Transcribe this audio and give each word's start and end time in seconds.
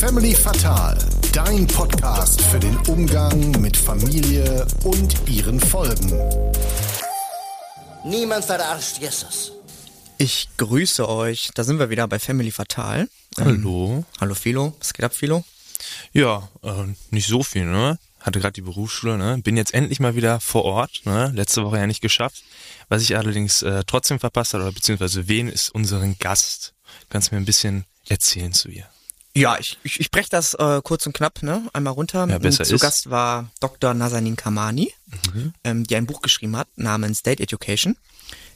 Family 0.00 0.34
Fatal, 0.34 0.98
dein 1.32 1.66
Podcast 1.66 2.40
für 2.42 2.58
den 2.58 2.76
Umgang 2.88 3.52
mit 3.60 3.76
Familie 3.76 4.66
und 4.84 5.14
ihren 5.28 5.60
Folgen. 5.60 6.12
Niemand 8.04 8.44
verarscht 8.44 8.98
Jesus. 8.98 9.52
Ich 10.18 10.48
grüße 10.56 11.08
euch. 11.08 11.50
Da 11.54 11.62
sind 11.62 11.78
wir 11.78 11.90
wieder 11.90 12.08
bei 12.08 12.18
Family 12.18 12.50
Fatal. 12.50 13.08
Ähm, 13.38 13.44
Hallo. 13.44 14.04
hallo 14.20 14.34
Philo. 14.34 14.74
Was 14.80 14.92
geht 14.94 15.04
ab, 15.04 15.14
Philo? 15.14 15.44
Ja, 16.12 16.48
äh, 16.64 16.84
nicht 17.10 17.28
so 17.28 17.44
viel, 17.44 17.66
ne? 17.66 17.98
Hatte 18.28 18.40
gerade 18.40 18.52
die 18.52 18.60
Berufsschule, 18.60 19.16
ne? 19.16 19.38
Bin 19.42 19.56
jetzt 19.56 19.72
endlich 19.72 20.00
mal 20.00 20.14
wieder 20.14 20.38
vor 20.38 20.66
Ort, 20.66 21.00
ne? 21.06 21.32
Letzte 21.34 21.64
Woche 21.64 21.78
ja 21.78 21.86
nicht 21.86 22.02
geschafft. 22.02 22.42
Was 22.90 23.00
ich 23.00 23.16
allerdings 23.16 23.62
äh, 23.62 23.84
trotzdem 23.86 24.20
verpasst 24.20 24.52
habe, 24.52 24.64
oder 24.64 24.72
beziehungsweise 24.72 25.28
wen 25.28 25.48
ist 25.48 25.70
unseren 25.70 26.18
Gast? 26.18 26.74
Kannst 27.08 27.30
du 27.30 27.34
mir 27.34 27.40
ein 27.40 27.46
bisschen 27.46 27.86
erzählen 28.06 28.52
zu 28.52 28.68
ihr? 28.68 28.84
Ja, 29.34 29.56
ich, 29.58 29.78
ich, 29.82 29.98
ich 30.00 30.10
breche 30.10 30.28
das 30.28 30.52
äh, 30.52 30.82
kurz 30.84 31.06
und 31.06 31.14
knapp, 31.14 31.42
ne? 31.42 31.70
Einmal 31.72 31.94
runter. 31.94 32.28
Ja, 32.28 32.36
besser 32.36 32.64
zu 32.64 32.74
ist. 32.74 32.82
Gast 32.82 33.08
war 33.08 33.50
Dr. 33.60 33.94
Nazanin 33.94 34.36
Kamani, 34.36 34.92
ähm, 35.64 35.84
die 35.84 35.96
ein 35.96 36.04
Buch 36.04 36.20
geschrieben 36.20 36.54
hat 36.54 36.68
namens 36.76 37.22
Date 37.22 37.40
Education, 37.40 37.96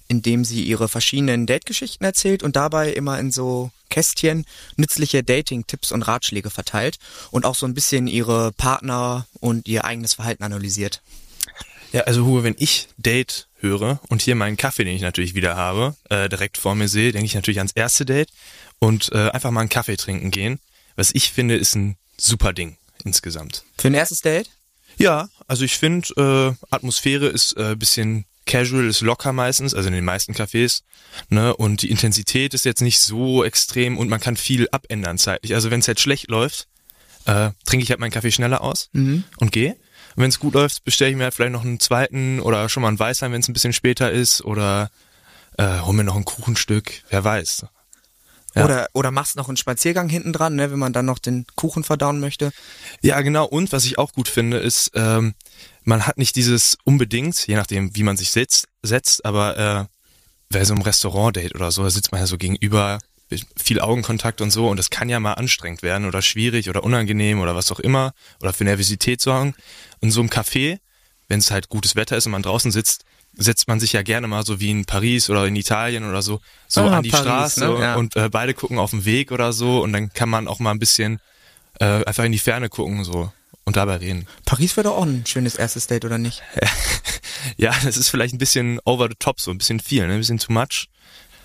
in 0.09 0.23
dem 0.23 0.45
sie 0.45 0.63
ihre 0.63 0.89
verschiedenen 0.89 1.47
Date-Geschichten 1.47 2.05
erzählt 2.05 2.43
und 2.43 2.57
dabei 2.57 2.93
immer 2.93 3.19
in 3.19 3.31
so 3.31 3.71
Kästchen 3.89 4.47
nützliche 4.77 5.23
Dating-Tipps 5.23 5.93
und 5.93 6.03
Ratschläge 6.03 6.51
verteilt 6.51 6.99
und 7.31 7.45
auch 7.45 7.55
so 7.55 7.67
ein 7.67 7.75
bisschen 7.75 8.07
ihre 8.07 8.53
Partner 8.53 9.27
und 9.41 9.69
ihr 9.69 9.85
eigenes 9.85 10.15
Verhalten 10.15 10.45
analysiert. 10.45 11.03
Ja, 11.93 12.03
also 12.03 12.25
Hugo, 12.25 12.43
wenn 12.43 12.57
ich 12.59 12.89
Date 12.97 13.49
höre 13.61 14.01
und 14.09 14.23
hier 14.23 14.35
meinen 14.35 14.57
Kaffee, 14.57 14.85
den 14.85 14.97
ich 14.97 15.03
natürlich 15.03 15.35
wieder 15.35 15.57
habe, 15.57 15.95
äh, 16.09 16.29
direkt 16.29 16.57
vor 16.57 16.75
mir 16.75 16.89
sehe, 16.89 17.13
denke 17.13 17.27
ich 17.27 17.35
natürlich 17.35 17.59
ans 17.59 17.73
erste 17.73 18.07
Date 18.07 18.31
und 18.79 19.13
äh, 19.13 19.29
einfach 19.31 19.51
mal 19.51 19.61
einen 19.61 19.69
Kaffee 19.69 19.97
trinken 19.97 20.31
gehen. 20.31 20.59
Was 20.97 21.15
ich 21.15 21.31
finde, 21.33 21.57
ist 21.57 21.75
ein 21.75 21.97
super 22.17 22.53
Ding 22.55 22.79
insgesamt. 23.05 23.65
Für 23.77 23.89
ein 23.89 23.95
erstes 23.95 24.23
Date? 24.23 24.49
Ja, 24.97 25.29
also 25.47 25.65
ich 25.65 25.77
finde, 25.77 26.57
äh, 26.61 26.67
Atmosphäre 26.75 27.27
ist 27.27 27.57
äh, 27.57 27.77
bisschen 27.77 28.25
casual, 28.47 28.87
ist 28.87 29.01
locker 29.01 29.33
meistens, 29.33 29.75
also 29.75 29.89
in 29.89 29.95
den 29.95 30.05
meisten 30.05 30.33
Cafés, 30.35 30.83
ne? 31.29 31.55
Und 31.55 31.83
die 31.83 31.91
Intensität 31.91 32.55
ist 32.55 32.65
jetzt 32.65 32.83
nicht 32.83 32.99
so 32.99 33.45
extrem 33.45 33.99
und 33.99 34.09
man 34.09 34.21
kann 34.21 34.37
viel 34.37 34.69
abändern 34.71 35.19
zeitlich. 35.19 35.55
Also 35.55 35.71
wenn 35.71 35.81
es 35.81 35.87
jetzt 35.87 36.01
schlecht 36.01 36.29
läuft, 36.29 36.69
äh, 37.27 37.51
trinke 37.65 37.85
ich 37.85 37.91
halt 37.91 38.01
meinen 38.01 38.11
Kaffee 38.11 38.33
schneller 38.33 38.63
aus 38.63 38.91
und 39.37 39.53
gehe. 39.53 39.73
Und 40.17 40.23
wenn 40.23 40.29
es 40.29 40.41
gut 40.41 40.55
läuft, 40.55 40.85
bestelle 40.85 41.11
ich 41.11 41.17
mir 41.17 41.25
halt 41.25 41.35
vielleicht 41.35 41.53
noch 41.53 41.65
einen 41.65 41.81
zweiten 41.81 42.41
oder 42.41 42.69
schon 42.69 42.83
mal 42.83 42.89
einen 42.89 42.99
Weißwein, 42.99 43.33
wenn 43.33 43.41
es 43.41 43.49
ein 43.49 43.55
bisschen 43.55 43.73
später 43.73 44.11
ist, 44.11 44.45
oder 44.45 44.91
äh, 45.57 45.81
hol 45.81 45.95
mir 45.95 46.05
noch 46.05 46.17
ein 46.17 46.25
Kuchenstück, 46.25 47.03
wer 47.11 47.25
weiß. 47.25 47.67
Ja. 48.55 48.65
Oder, 48.65 48.89
oder 48.93 49.11
machst 49.11 49.37
noch 49.37 49.49
einen 49.49 49.57
Spaziergang 49.57 50.09
hinten 50.09 50.33
dran, 50.33 50.57
ne, 50.57 50.71
wenn 50.71 50.79
man 50.79 50.93
dann 50.93 51.07
noch 51.07 51.19
den 51.19 51.47
Kuchen 51.57 51.85
verdauen 51.85 52.21
möchte. 52.21 52.53
Ja, 53.01 53.21
genau. 53.23 53.47
Und 53.47 53.73
was 53.73 53.85
ich 53.85 53.99
auch 53.99 54.13
gut 54.13 54.29
finde, 54.29 54.59
ist, 54.59 54.91
ähm, 54.95 55.35
man 55.85 56.07
hat 56.07 56.19
nicht 56.19 56.37
dieses 56.37 56.77
unbedingt, 56.85 57.47
je 57.47 57.57
nachdem, 57.57 57.97
wie 57.97 58.03
man 58.03 58.17
sich 58.17 58.31
setzt, 58.31 58.69
setzt 58.83 59.25
aber 59.25 59.57
äh, 59.57 59.85
bei 60.51 60.65
so 60.65 60.75
einem 60.75 60.83
Restaurant-Date 60.83 61.55
oder 61.55 61.71
so, 61.71 61.83
da 61.83 61.91
sitzt 61.91 62.13
man 62.13 62.21
ja 62.21 62.27
so 62.27 62.37
gegenüber, 62.37 62.99
viel 63.57 63.81
Augenkontakt 63.81 64.43
und 64.43 64.51
so, 64.51 64.69
und 64.69 64.77
das 64.77 64.91
kann 64.91 65.09
ja 65.09 65.19
mal 65.19 65.35
anstrengend 65.35 65.83
werden 65.83 66.07
oder 66.07 66.21
schwierig 66.21 66.69
oder 66.69 66.85
unangenehm 66.85 67.41
oder 67.41 67.55
was 67.55 67.73
auch 67.73 67.81
immer 67.81 68.13
oder 68.41 68.53
für 68.53 68.65
Nervosität 68.65 69.21
sorgen. 69.21 69.55
In 70.01 70.11
so 70.11 70.21
einem 70.21 70.29
Café, 70.29 70.79
wenn 71.29 71.39
es 71.39 71.51
halt 71.51 71.71
gutes 71.71 71.97
Wetter 71.97 72.17
ist 72.17 72.27
und 72.27 72.33
man 72.33 72.43
draußen 72.43 72.71
sitzt, 72.71 73.05
setzt 73.37 73.67
man 73.69 73.81
sich 73.81 73.93
ja 73.93 74.03
gerne 74.03 74.27
mal 74.29 74.45
so 74.45 74.61
wie 74.61 74.71
in 74.71 74.85
Paris 74.85 75.31
oder 75.31 75.47
in 75.47 75.57
Italien 75.57 76.09
oder 76.09 76.23
so, 76.23 76.41
so 76.69 76.83
Ah, 76.83 76.99
an 76.99 77.03
die 77.03 77.11
Paris, 77.11 77.25
Straße 77.25 77.61
ne? 77.67 77.81
Ja. 77.81 77.95
und 77.97 78.15
äh, 78.17 78.29
beide 78.29 78.55
gucken 78.55 78.79
auf 78.79 78.91
den 78.91 79.05
Weg 79.05 79.33
oder 79.33 79.53
so 79.53 79.83
und 79.83 79.93
dann 79.93 80.13
kann 80.13 80.29
man 80.29 80.49
auch 80.49 80.59
mal 80.59 80.71
ein 80.71 80.79
bisschen 80.79 81.19
äh, 81.81 82.05
einfach 82.05 82.25
in 82.25 82.33
die 82.33 82.39
Ferne 82.39 82.69
gucken 82.69 83.05
so 83.05 83.33
und 83.65 83.77
dabei 83.77 83.97
reden. 83.97 84.27
Paris 84.45 84.77
wäre 84.77 84.89
doch 84.89 84.97
auch 84.97 85.05
ein 85.07 85.25
schönes 85.27 85.55
erstes 85.55 85.87
Date, 85.87 86.05
oder 86.05 86.19
nicht? 86.19 86.43
Ja, 87.57 87.75
das 87.83 87.97
ist 87.97 88.09
vielleicht 88.09 88.35
ein 88.35 88.39
bisschen 88.39 88.79
over 88.85 89.09
the 89.09 89.17
top, 89.19 89.41
so 89.41 89.51
ein 89.51 89.59
bisschen 89.59 89.81
viel, 89.81 90.07
ne? 90.07 90.15
ein 90.15 90.21
bisschen 90.21 90.39
too 90.39 90.53
much. 90.53 90.89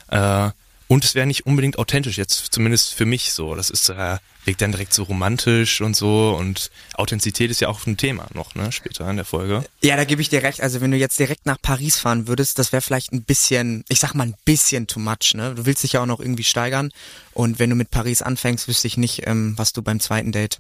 Äh, 0.10 0.50
und 0.88 1.04
es 1.04 1.16
wäre 1.16 1.28
nicht 1.28 1.46
unbedingt 1.46 1.80
authentisch, 1.80 2.18
jetzt 2.18 2.54
zumindest 2.54 2.94
für 2.94 3.06
mich 3.06 3.34
so. 3.34 3.56
Das 3.56 3.70
ist 3.70 3.90
äh, 3.90 4.18
wirkt 4.48 4.62
dann 4.62 4.72
direkt 4.72 4.94
so 4.94 5.04
romantisch 5.04 5.82
und 5.82 5.96
so 5.96 6.36
und 6.40 6.72
Authentizität 6.94 7.52
ist 7.52 7.60
ja 7.60 7.68
auch 7.68 7.86
ein 7.86 7.98
Thema 7.98 8.28
noch, 8.34 8.56
ne, 8.56 8.72
später 8.72 9.08
in 9.10 9.18
der 9.18 9.26
Folge. 9.26 9.66
Ja, 9.82 9.98
da 9.98 10.06
gebe 10.06 10.22
ich 10.22 10.30
dir 10.30 10.42
recht. 10.42 10.62
Also 10.62 10.80
wenn 10.82 10.90
du 10.90 10.98
jetzt 10.98 11.20
direkt 11.20 11.46
nach 11.46 11.62
Paris 11.62 12.00
fahren 12.00 12.28
würdest, 12.28 12.58
das 12.58 12.72
wäre 12.72 12.82
vielleicht 12.82 13.12
ein 13.12 13.24
bisschen, 13.24 13.84
ich 13.90 14.00
sag 14.00 14.14
mal 14.14 14.28
ein 14.28 14.36
bisschen 14.46 14.88
too 14.88 15.00
much, 15.00 15.34
ne? 15.34 15.54
Du 15.54 15.66
willst 15.66 15.84
dich 15.84 15.94
ja 15.94 16.02
auch 16.02 16.06
noch 16.06 16.22
irgendwie 16.22 16.46
steigern. 16.46 16.92
Und 17.34 17.60
wenn 17.60 17.70
du 17.70 17.76
mit 17.76 17.92
Paris 17.92 18.22
anfängst, 18.22 18.68
wüsste 18.68 18.88
ich 18.88 18.98
nicht, 18.98 19.28
ähm, 19.28 19.54
was 19.58 19.74
du 19.74 19.82
beim 19.82 20.00
zweiten 20.00 20.32
Date 20.32 20.60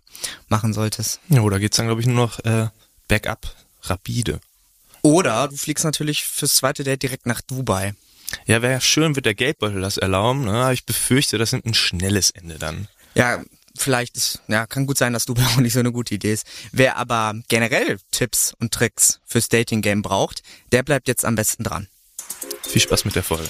machen 0.49 0.73
solltest. 0.73 1.21
Ja, 1.29 1.41
oder 1.41 1.59
geht's 1.59 1.77
dann, 1.77 1.88
glaube 1.88 2.01
ich, 2.01 2.07
nur 2.07 2.17
noch 2.17 2.39
äh, 2.44 2.67
Backup, 3.07 3.55
rapide. 3.83 4.41
Oder 5.01 5.47
du 5.47 5.55
fliegst 5.55 5.85
natürlich 5.85 6.25
fürs 6.25 6.55
zweite 6.55 6.83
Date 6.83 7.03
direkt 7.03 7.25
nach 7.25 7.39
Dubai. 7.39 7.94
Ja, 8.45 8.61
wäre 8.61 8.73
ja 8.73 8.81
schön, 8.81 9.15
wird 9.15 9.25
der 9.25 9.35
Geldbeutel 9.35 9.81
das 9.81 9.97
erlauben, 9.97 10.45
ne? 10.45 10.53
Aber 10.53 10.73
ich 10.73 10.85
befürchte, 10.85 11.38
das 11.38 11.51
nimmt 11.51 11.65
ein 11.65 11.73
schnelles 11.73 12.29
Ende 12.29 12.59
dann. 12.59 12.88
Ja, 13.15 13.43
vielleicht 13.77 14.17
ist, 14.17 14.41
ja, 14.47 14.65
kann 14.67 14.85
gut 14.85 14.97
sein, 14.97 15.13
dass 15.13 15.25
Dubai 15.25 15.45
auch 15.55 15.57
nicht 15.57 15.73
so 15.73 15.79
eine 15.79 15.91
gute 15.91 16.15
Idee 16.15 16.33
ist. 16.33 16.45
Wer 16.71 16.97
aber 16.97 17.35
generell 17.47 17.99
Tipps 18.11 18.53
und 18.59 18.73
Tricks 18.73 19.19
fürs 19.25 19.49
Dating-Game 19.49 20.01
braucht, 20.01 20.43
der 20.71 20.83
bleibt 20.83 21.07
jetzt 21.07 21.25
am 21.25 21.35
besten 21.35 21.63
dran. 21.63 21.88
Viel 22.67 22.81
Spaß 22.81 23.05
mit 23.05 23.15
der 23.15 23.23
Folge. 23.23 23.49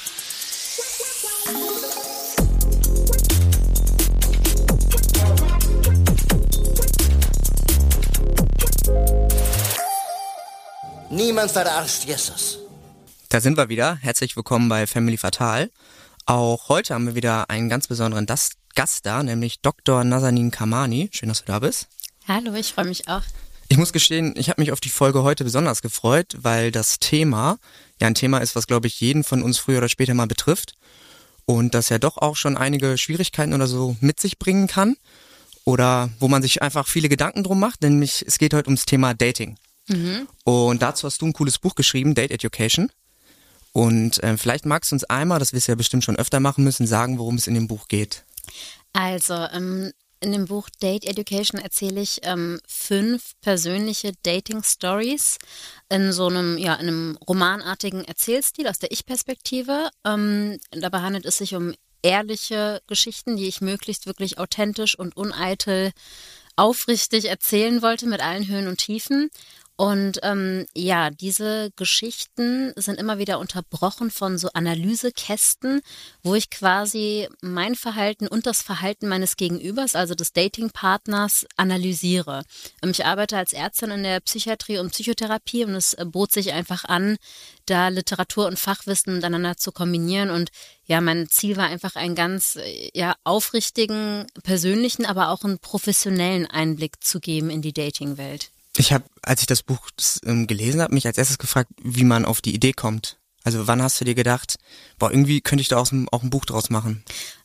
Niemand 11.10 11.52
verarscht 11.52 12.04
Jesus. 12.04 12.67
Da 13.30 13.42
sind 13.42 13.58
wir 13.58 13.70
wieder. 13.70 13.96
Herzlich 13.96 14.36
willkommen 14.36 14.70
bei 14.70 14.88
Family 14.88 15.18
Fatal. 15.18 15.70
Auch 16.26 16.70
heute 16.70 16.94
haben 16.94 17.08
wir 17.08 17.16
wieder 17.16 17.50
einen 17.50 17.70
ganz 17.70 17.88
besonderen 17.88 18.26
Das- 18.26 18.52
Gast 18.76 19.06
da, 19.08 19.24
nämlich 19.24 19.62
Dr. 19.62 20.04
Nazanin 20.04 20.52
Kamani. 20.52 21.10
Schön, 21.12 21.30
dass 21.30 21.40
du 21.40 21.46
da 21.48 21.60
bist. 21.60 21.88
Hallo, 22.28 22.54
ich 22.54 22.74
freue 22.74 22.86
mich 22.86 23.08
auch. 23.08 23.24
Ich 23.70 23.78
muss 23.78 23.92
gestehen, 23.92 24.34
ich 24.38 24.50
habe 24.50 24.62
mich 24.62 24.72
auf 24.72 24.80
die 24.80 24.90
Folge 24.90 25.24
heute 25.24 25.44
besonders 25.44 25.82
gefreut, 25.82 26.36
weil 26.38 26.72
das 26.72 27.00
Thema 27.00 27.58
ja 28.00 28.06
ein 28.08 28.14
Thema 28.16 28.38
ist, 28.38 28.56
was, 28.56 28.68
glaube 28.68 28.86
ich, 28.88 29.00
jeden 29.02 29.24
von 29.24 29.42
uns 29.42 29.58
früher 29.58 29.80
oder 29.80 29.90
später 29.90 30.14
mal 30.14 30.28
betrifft. 30.28 30.74
Und 31.46 31.74
das 31.74 31.90
ja 31.90 31.98
doch 31.98 32.18
auch 32.18 32.36
schon 32.36 32.56
einige 32.56 32.98
Schwierigkeiten 33.00 33.54
oder 33.54 33.66
so 33.68 33.98
mit 34.00 34.20
sich 34.20 34.38
bringen 34.38 34.68
kann. 34.68 34.96
Oder 35.66 36.10
wo 36.20 36.28
man 36.28 36.42
sich 36.44 36.62
einfach 36.62 36.88
viele 36.88 37.10
Gedanken 37.10 37.44
drum 37.44 37.60
macht, 37.60 37.82
nämlich 37.82 38.24
es 38.26 38.38
geht 38.38 38.54
heute 38.54 38.68
ums 38.68 38.86
Thema 38.86 39.14
Dating. 39.16 39.58
Und 40.44 40.82
dazu 40.82 41.08
hast 41.08 41.22
du 41.22 41.26
ein 41.26 41.34
cooles 41.34 41.58
Buch 41.60 41.74
geschrieben, 41.74 42.14
Date 42.14 42.32
Education. 42.32 42.92
Und 43.78 44.20
ähm, 44.24 44.40
vielleicht 44.40 44.66
magst 44.66 44.90
du 44.90 44.96
uns 44.96 45.04
einmal, 45.04 45.38
das 45.38 45.54
wirst 45.54 45.68
du 45.68 45.74
ja 45.74 45.76
bestimmt 45.76 46.04
schon 46.04 46.16
öfter 46.16 46.40
machen 46.40 46.64
müssen, 46.64 46.88
sagen, 46.88 47.20
worum 47.20 47.36
es 47.36 47.46
in 47.46 47.54
dem 47.54 47.68
Buch 47.68 47.88
geht. 47.88 48.24
Also, 48.92 49.36
ähm, 49.36 49.92
in 50.20 50.32
dem 50.32 50.46
Buch 50.46 50.68
Date 50.82 51.06
Education 51.06 51.62
erzähle 51.62 52.02
ich 52.02 52.22
ähm, 52.24 52.60
fünf 52.68 53.34
persönliche 53.40 54.14
Dating-Stories 54.24 55.38
in 55.90 56.12
so 56.12 56.26
einem, 56.26 56.58
ja, 56.58 56.74
in 56.74 56.88
einem 56.88 57.18
romanartigen 57.30 58.04
Erzählstil 58.04 58.68
aus 58.68 58.80
der 58.80 58.92
Ich-Perspektive. 58.92 59.92
Ähm, 60.04 60.58
dabei 60.72 61.02
handelt 61.02 61.28
es 61.28 61.38
sich 61.38 61.54
um 61.54 61.76
ehrliche 62.02 62.82
Geschichten, 62.88 63.38
die 63.38 63.48
ich 63.48 63.62
möglichst 63.62 64.08
wirklich 64.08 64.40
authentisch 64.40 64.98
und 64.98 65.16
uneitel 65.16 65.92
aufrichtig 66.56 67.26
erzählen 67.26 67.84
wollte 67.84 68.08
mit 68.08 68.22
allen 68.22 68.48
Höhen 68.48 68.68
und 68.68 68.80
Tiefen. 68.80 69.30
Und 69.80 70.20
ähm, 70.24 70.66
ja, 70.76 71.12
diese 71.12 71.70
Geschichten 71.76 72.74
sind 72.76 73.00
immer 73.00 73.20
wieder 73.20 73.38
unterbrochen 73.38 74.10
von 74.10 74.40
so 74.40 74.50
Analysekästen, 74.54 75.82
wo 76.24 76.34
ich 76.34 76.50
quasi 76.50 77.30
mein 77.42 77.76
Verhalten 77.76 78.28
und 78.28 78.48
das 78.48 78.64
Verhalten 78.64 79.08
meines 79.08 79.38
Gegenübers, 79.38 79.96
also 79.96 80.16
des 80.16 80.34
Datingpartners, 80.34 81.46
analysiere. 81.58 82.42
Ähm, 82.82 82.90
Ich 82.90 83.06
arbeite 83.06 83.38
als 83.38 83.54
Ärztin 83.54 83.92
in 83.92 84.02
der 84.02 84.20
Psychiatrie 84.22 84.80
und 84.80 84.94
Psychotherapie 84.94 85.64
und 85.64 85.76
es 85.76 85.94
äh, 85.94 86.06
bot 86.06 86.32
sich 86.32 86.54
einfach 86.54 86.84
an, 86.84 87.18
da 87.68 87.90
Literatur 87.90 88.48
und 88.48 88.58
Fachwissen 88.58 89.14
miteinander 89.14 89.58
zu 89.58 89.72
kombinieren. 89.72 90.32
Und 90.32 90.50
ja, 90.88 91.02
mein 91.02 91.30
Ziel 91.30 91.56
war 91.56 91.68
einfach 91.68 91.96
einen 91.96 92.16
ganz 92.16 92.56
äh, 92.56 92.90
ja, 92.96 93.16
aufrichtigen, 93.24 94.26
persönlichen, 94.42 95.06
aber 95.06 95.30
auch 95.30 95.44
einen 95.44 95.60
professionellen 95.60 96.48
Einblick 96.48 97.04
zu 97.04 97.20
geben 97.20 97.52
in 97.52 97.62
die 97.62 97.74
Datingwelt. 97.74 98.50
Ich 98.78 98.94
habe, 98.94 99.06
als 99.24 99.42
ich 99.42 99.48
das 99.48 99.64
Buch 99.64 99.90
ähm, 100.26 100.48
gelesen 100.48 100.82
habe, 100.82 100.94
mich 100.94 101.08
als 101.08 101.18
erstes 101.18 101.38
gefragt, 101.38 101.72
wie 101.82 102.04
man 102.04 102.26
auf 102.26 102.42
die 102.42 102.54
Idee 102.54 102.74
kommt. 102.74 103.18
Also 103.44 103.66
wann 103.66 103.82
hast 103.82 104.00
du 104.00 104.06
dir 104.06 104.14
gedacht, 104.14 104.58
boah, 105.00 105.10
irgendwie 105.10 105.42
könnte 105.42 105.62
ich 105.62 105.70
da 105.70 105.78
auch 105.78 105.92
ein, 105.92 106.08
auch 106.12 106.22
ein 106.22 106.30
Buch 106.30 106.46
draus 106.46 106.70
machen? 106.70 107.04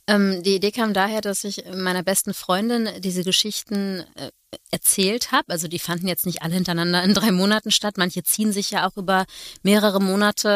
Ähm, 0.09 0.43
die 0.43 0.57
Idee 0.57 0.73
kam 0.73 0.95
daher, 0.95 1.21
dass 1.21 1.45
ich 1.45 1.65
meiner 1.75 2.03
besten 2.03 2.35
Freundin 2.35 2.89
diese 2.99 3.23
Geschichten 3.23 4.05
äh, 4.17 4.31
erzählt 4.71 5.31
habe. 5.31 5.51
Also 5.51 5.69
die 5.69 5.79
fanden 5.79 6.09
jetzt 6.09 6.27
nicht 6.27 6.43
alle 6.43 6.55
hintereinander 6.55 7.05
in 7.05 7.15
drei 7.15 7.31
Monaten 7.31 7.71
statt. 7.71 7.99
Manche 7.99 8.25
ziehen 8.25 8.53
sich 8.53 8.73
ja 8.73 8.89
auch 8.89 8.97
über 8.97 9.27
mehrere 9.63 10.01
Monate 10.01 10.49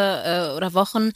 äh, 0.53 0.57
oder 0.57 0.75
Wochen. 0.75 1.13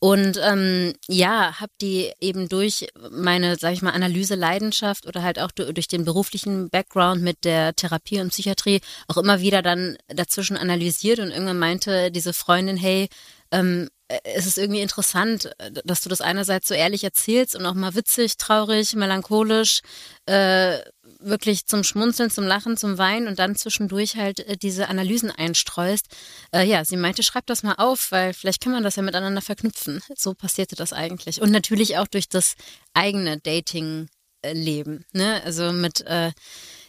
Und 0.00 0.38
ähm, 0.40 0.92
ja, 1.08 1.60
habe 1.60 1.72
die 1.80 2.12
eben 2.20 2.48
durch 2.48 2.86
meine, 3.10 3.56
sag 3.56 3.72
ich 3.72 3.82
mal, 3.82 3.90
Analyse-Leidenschaft 3.90 5.06
oder 5.06 5.24
halt 5.24 5.40
auch 5.40 5.50
durch 5.50 5.88
den 5.88 6.04
beruflichen 6.04 6.70
Background 6.70 7.22
mit 7.22 7.44
der 7.44 7.74
Therapie 7.74 8.20
und 8.20 8.28
Psychiatrie 8.28 8.80
auch 9.08 9.16
immer 9.16 9.40
wieder 9.40 9.60
dann 9.60 9.98
dazwischen 10.06 10.56
analysiert 10.56 11.18
und 11.18 11.30
irgendwann 11.30 11.58
meinte 11.58 12.12
diese 12.12 12.32
Freundin, 12.32 12.76
hey, 12.76 13.08
ähm, 13.50 13.88
es 14.24 14.46
ist 14.46 14.56
irgendwie 14.56 14.80
interessant, 14.80 15.50
dass 15.84 16.00
du 16.00 16.08
das 16.08 16.20
einerseits 16.20 16.68
so 16.68 16.74
ehrlich 16.74 17.04
erzählst 17.04 17.54
und 17.54 17.66
auch 17.66 17.74
mal 17.74 17.94
witzig, 17.94 18.38
traurig, 18.38 18.94
melancholisch, 18.94 19.80
äh, 20.26 20.78
wirklich 21.18 21.66
zum 21.66 21.84
Schmunzeln, 21.84 22.30
zum 22.30 22.44
Lachen, 22.44 22.76
zum 22.76 22.98
Weinen 22.98 23.28
und 23.28 23.38
dann 23.38 23.56
zwischendurch 23.56 24.16
halt 24.16 24.40
äh, 24.40 24.56
diese 24.56 24.88
Analysen 24.88 25.30
einstreust. 25.30 26.06
Äh, 26.52 26.64
ja, 26.64 26.84
sie 26.84 26.96
meinte, 26.96 27.22
schreib 27.22 27.46
das 27.46 27.62
mal 27.62 27.74
auf, 27.74 28.12
weil 28.12 28.34
vielleicht 28.34 28.62
kann 28.62 28.72
man 28.72 28.82
das 28.84 28.96
ja 28.96 29.02
miteinander 29.02 29.42
verknüpfen. 29.42 30.00
So 30.16 30.34
passierte 30.34 30.76
das 30.76 30.92
eigentlich. 30.92 31.40
Und 31.40 31.50
natürlich 31.50 31.98
auch 31.98 32.06
durch 32.06 32.28
das 32.28 32.54
eigene 32.94 33.38
Dating-Leben. 33.38 35.04
Ne? 35.12 35.42
Also 35.44 35.72
mit 35.72 36.02
äh, 36.02 36.32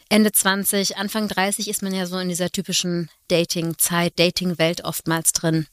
Ende 0.08 0.32
20, 0.32 0.96
Anfang 0.96 1.28
30 1.28 1.68
ist 1.68 1.82
man 1.82 1.94
ja 1.94 2.06
so 2.06 2.18
in 2.18 2.28
dieser 2.28 2.50
typischen 2.50 3.10
Dating-Zeit, 3.28 4.18
Dating-Welt 4.18 4.84
oftmals 4.84 5.32
drin. 5.32 5.66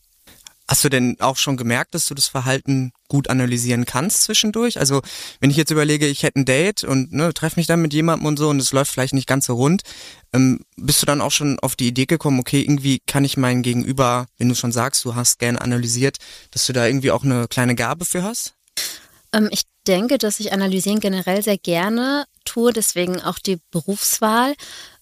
Hast 0.67 0.83
du 0.83 0.89
denn 0.89 1.15
auch 1.19 1.37
schon 1.37 1.55
gemerkt, 1.55 1.95
dass 1.95 2.07
du 2.07 2.13
das 2.13 2.27
Verhalten 2.27 2.91
gut 3.07 3.29
analysieren 3.29 3.85
kannst 3.85 4.23
zwischendurch? 4.23 4.77
Also 4.79 5.01
wenn 5.39 5.49
ich 5.49 5.55
jetzt 5.55 5.71
überlege, 5.71 6.07
ich 6.07 6.23
hätte 6.23 6.39
ein 6.39 6.45
Date 6.45 6.83
und 6.83 7.13
ne, 7.13 7.33
treffe 7.33 7.57
mich 7.57 7.67
dann 7.67 7.81
mit 7.81 7.93
jemandem 7.93 8.25
und 8.25 8.37
so 8.37 8.49
und 8.49 8.59
es 8.59 8.73
läuft 8.73 8.91
vielleicht 8.91 9.13
nicht 9.13 9.27
ganz 9.27 9.45
so 9.45 9.55
rund, 9.55 9.83
ähm, 10.33 10.59
bist 10.75 11.01
du 11.01 11.05
dann 11.05 11.21
auch 11.21 11.31
schon 11.31 11.57
auf 11.59 11.77
die 11.77 11.87
Idee 11.87 12.05
gekommen, 12.05 12.39
okay, 12.39 12.61
irgendwie 12.61 12.99
kann 13.07 13.23
ich 13.23 13.37
meinen 13.37 13.63
Gegenüber, 13.63 14.27
wenn 14.37 14.49
du 14.49 14.55
schon 14.55 14.73
sagst, 14.73 15.05
du 15.05 15.15
hast 15.15 15.39
gern 15.39 15.57
analysiert, 15.57 16.17
dass 16.51 16.65
du 16.65 16.73
da 16.73 16.85
irgendwie 16.85 17.11
auch 17.11 17.23
eine 17.23 17.47
kleine 17.47 17.75
Gabe 17.75 18.03
für 18.03 18.23
hast? 18.23 18.53
Ähm, 19.31 19.47
ich 19.51 19.63
denke, 19.87 20.17
dass 20.17 20.39
ich 20.39 20.51
analysieren 20.51 20.99
generell 20.99 21.41
sehr 21.43 21.57
gerne 21.57 22.25
tue, 22.43 22.73
deswegen 22.73 23.21
auch 23.21 23.39
die 23.39 23.59
Berufswahl. 23.71 24.53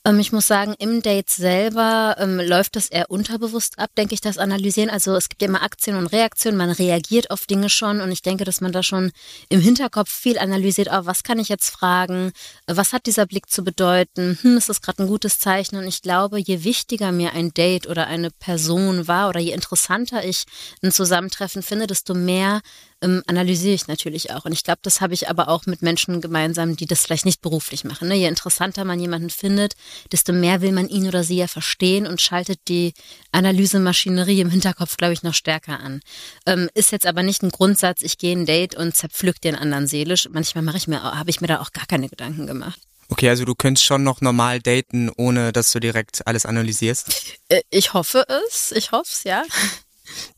Ähm, 0.06 0.19
ich 0.19 0.31
muss 0.31 0.46
sagen, 0.46 0.75
im 0.78 1.02
Date 1.02 1.30
selber 1.30 2.16
ähm, 2.19 2.40
läuft 2.40 2.75
das 2.75 2.88
eher 2.88 3.10
unterbewusst 3.10 3.80
ab, 3.80 3.90
denke 3.98 4.13
ich, 4.13 4.22
das 4.22 4.38
Analysieren. 4.38 4.92
Also 4.92 5.16
es 5.16 5.30
gibt 5.30 5.42
ja 5.42 5.48
immer 5.48 5.63
Aktion 5.63 5.96
und 5.96 6.07
Reaktion, 6.07 6.56
man 6.56 6.69
reagiert 6.69 7.31
auf 7.31 7.48
Dinge 7.48 7.69
schon 7.69 8.02
und 8.02 8.12
ich 8.12 8.22
denke, 8.22 8.46
dass 8.46 8.62
man 8.62 8.72
da 8.72 8.84
schon 8.84 9.12
im 9.50 9.60
Hinterkopf 9.60 10.10
viel 10.10 10.38
analysiert, 10.38 10.90
oh, 10.92 11.06
was 11.06 11.24
kann 11.24 11.40
ich 11.40 11.50
jetzt 11.50 11.69
fragen, 11.69 12.31
was 12.68 12.94
hat 12.94 13.07
dieser 13.07 13.25
Blick 13.25 13.50
zu 13.50 13.63
bedeuten, 13.63 14.38
hm, 14.42 14.57
ist 14.57 14.69
das 14.69 14.81
gerade 14.81 15.04
ein 15.04 15.07
gutes 15.07 15.40
Zeichen? 15.40 15.78
Und 15.78 15.88
ich 15.88 16.04
glaube, 16.04 16.40
je 16.40 16.63
wichtiger 16.63 17.12
mir 17.12 17.34
ein 17.34 17.54
Date 17.54 17.88
oder 17.88 18.06
eine 18.08 18.30
Person 18.30 19.08
war 19.08 19.30
oder 19.30 19.40
je 19.40 19.54
interessanter 19.54 20.24
ich 20.24 20.44
ein 20.84 20.92
Zusammentreffen 20.92 21.63
finde, 21.63 21.88
desto 21.88 22.13
mehr 22.13 22.62
ähm, 23.01 23.24
analysiere 23.27 23.74
ich 23.74 23.88
natürlich 23.88 24.31
auch. 24.31 24.45
Und 24.45 24.51
ich 24.51 24.63
glaube, 24.63 24.80
das 24.81 25.01
habe 25.01 25.13
ich 25.13 25.30
aber 25.30 25.50
auch 25.50 25.65
mit 25.65 25.81
Menschen 25.81 26.21
gemeinsam, 26.21 26.75
die 26.75 26.86
das 26.86 27.03
vielleicht 27.03 27.25
nicht 27.25 27.42
beruflich 27.42 27.83
machen. 27.83 28.07
Ne? 28.07 28.15
Je 28.15 28.27
interessanter 28.27 28.86
man 28.86 29.00
jemanden 29.00 29.30
findet, 29.30 29.75
desto 30.12 30.33
mehr 30.33 30.62
will 30.62 30.71
man 30.71 30.88
ihn 30.88 31.07
oder 31.07 31.24
sie 31.24 31.38
ja 31.38 31.47
verstehen 31.47 32.07
und 32.07 32.21
schaltet 32.21 32.59
die 32.68 32.94
Analysemaschinerie 33.31 34.42
im 34.42 34.50
Hinterkopf, 34.50 34.97
glaube 34.97 35.13
ich, 35.13 35.24
noch 35.24 35.33
stärker 35.33 35.80
an. 35.80 36.01
Ähm, 36.45 36.69
ist 36.74 36.92
jetzt 36.92 37.06
aber 37.06 37.24
nicht 37.24 37.44
ein 37.44 37.50
Grundsatz, 37.50 38.01
ich 38.01 38.18
gehe 38.18 38.36
ein 38.36 38.45
Date 38.45 38.75
und 38.75 38.95
zerpflück 38.95 39.41
den 39.41 39.56
anderen 39.56 39.88
seelisch. 39.88 40.27
Manchmal 40.31 40.63
mache 40.63 40.77
ich 40.77 40.88
mir, 40.88 41.01
habe 41.01 41.30
ich 41.30 41.41
mir 41.41 41.48
da 41.48 41.62
auch 41.62 41.71
gar 41.71 41.86
keine 41.86 42.09
Gedanken 42.09 42.48
gemacht. 42.48 42.80
Okay, 43.09 43.30
also 43.30 43.45
du 43.45 43.53
könntest 43.53 43.86
schon 43.86 44.03
noch 44.03 44.21
normal 44.21 44.59
daten, 44.62 45.12
ohne 45.15 45.53
dass 45.53 45.71
du 45.71 45.80
direkt 45.80 46.25
alles 46.25 46.45
analysierst? 46.45 47.38
Äh, 47.50 47.62
ich 47.69 47.94
hoffe 47.94 48.25
es, 48.48 48.71
ich 48.71 48.91
hoffe 48.91 49.12
es, 49.12 49.24
ja. 49.24 49.44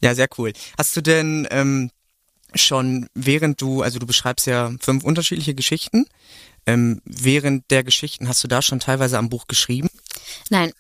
Ja, 0.02 0.16
sehr 0.16 0.30
cool. 0.38 0.54
Hast 0.78 0.96
du 0.96 1.02
denn 1.02 1.46
ähm, 1.52 1.92
schon 2.58 3.08
während 3.14 3.62
du, 3.62 3.82
also 3.82 4.00
du 4.00 4.06
beschreibst 4.06 4.48
ja 4.48 4.72
fünf 4.80 5.04
unterschiedliche 5.04 5.56
Geschichten, 5.56 6.06
ähm, 6.66 7.02
während 7.06 7.70
der 7.72 7.84
Geschichten 7.84 8.28
hast 8.28 8.44
du 8.44 8.48
da 8.48 8.62
schon 8.62 8.80
teilweise 8.80 9.18
am 9.18 9.30
Buch 9.30 9.48
geschrieben? 9.48 9.90
Nein. 10.50 10.72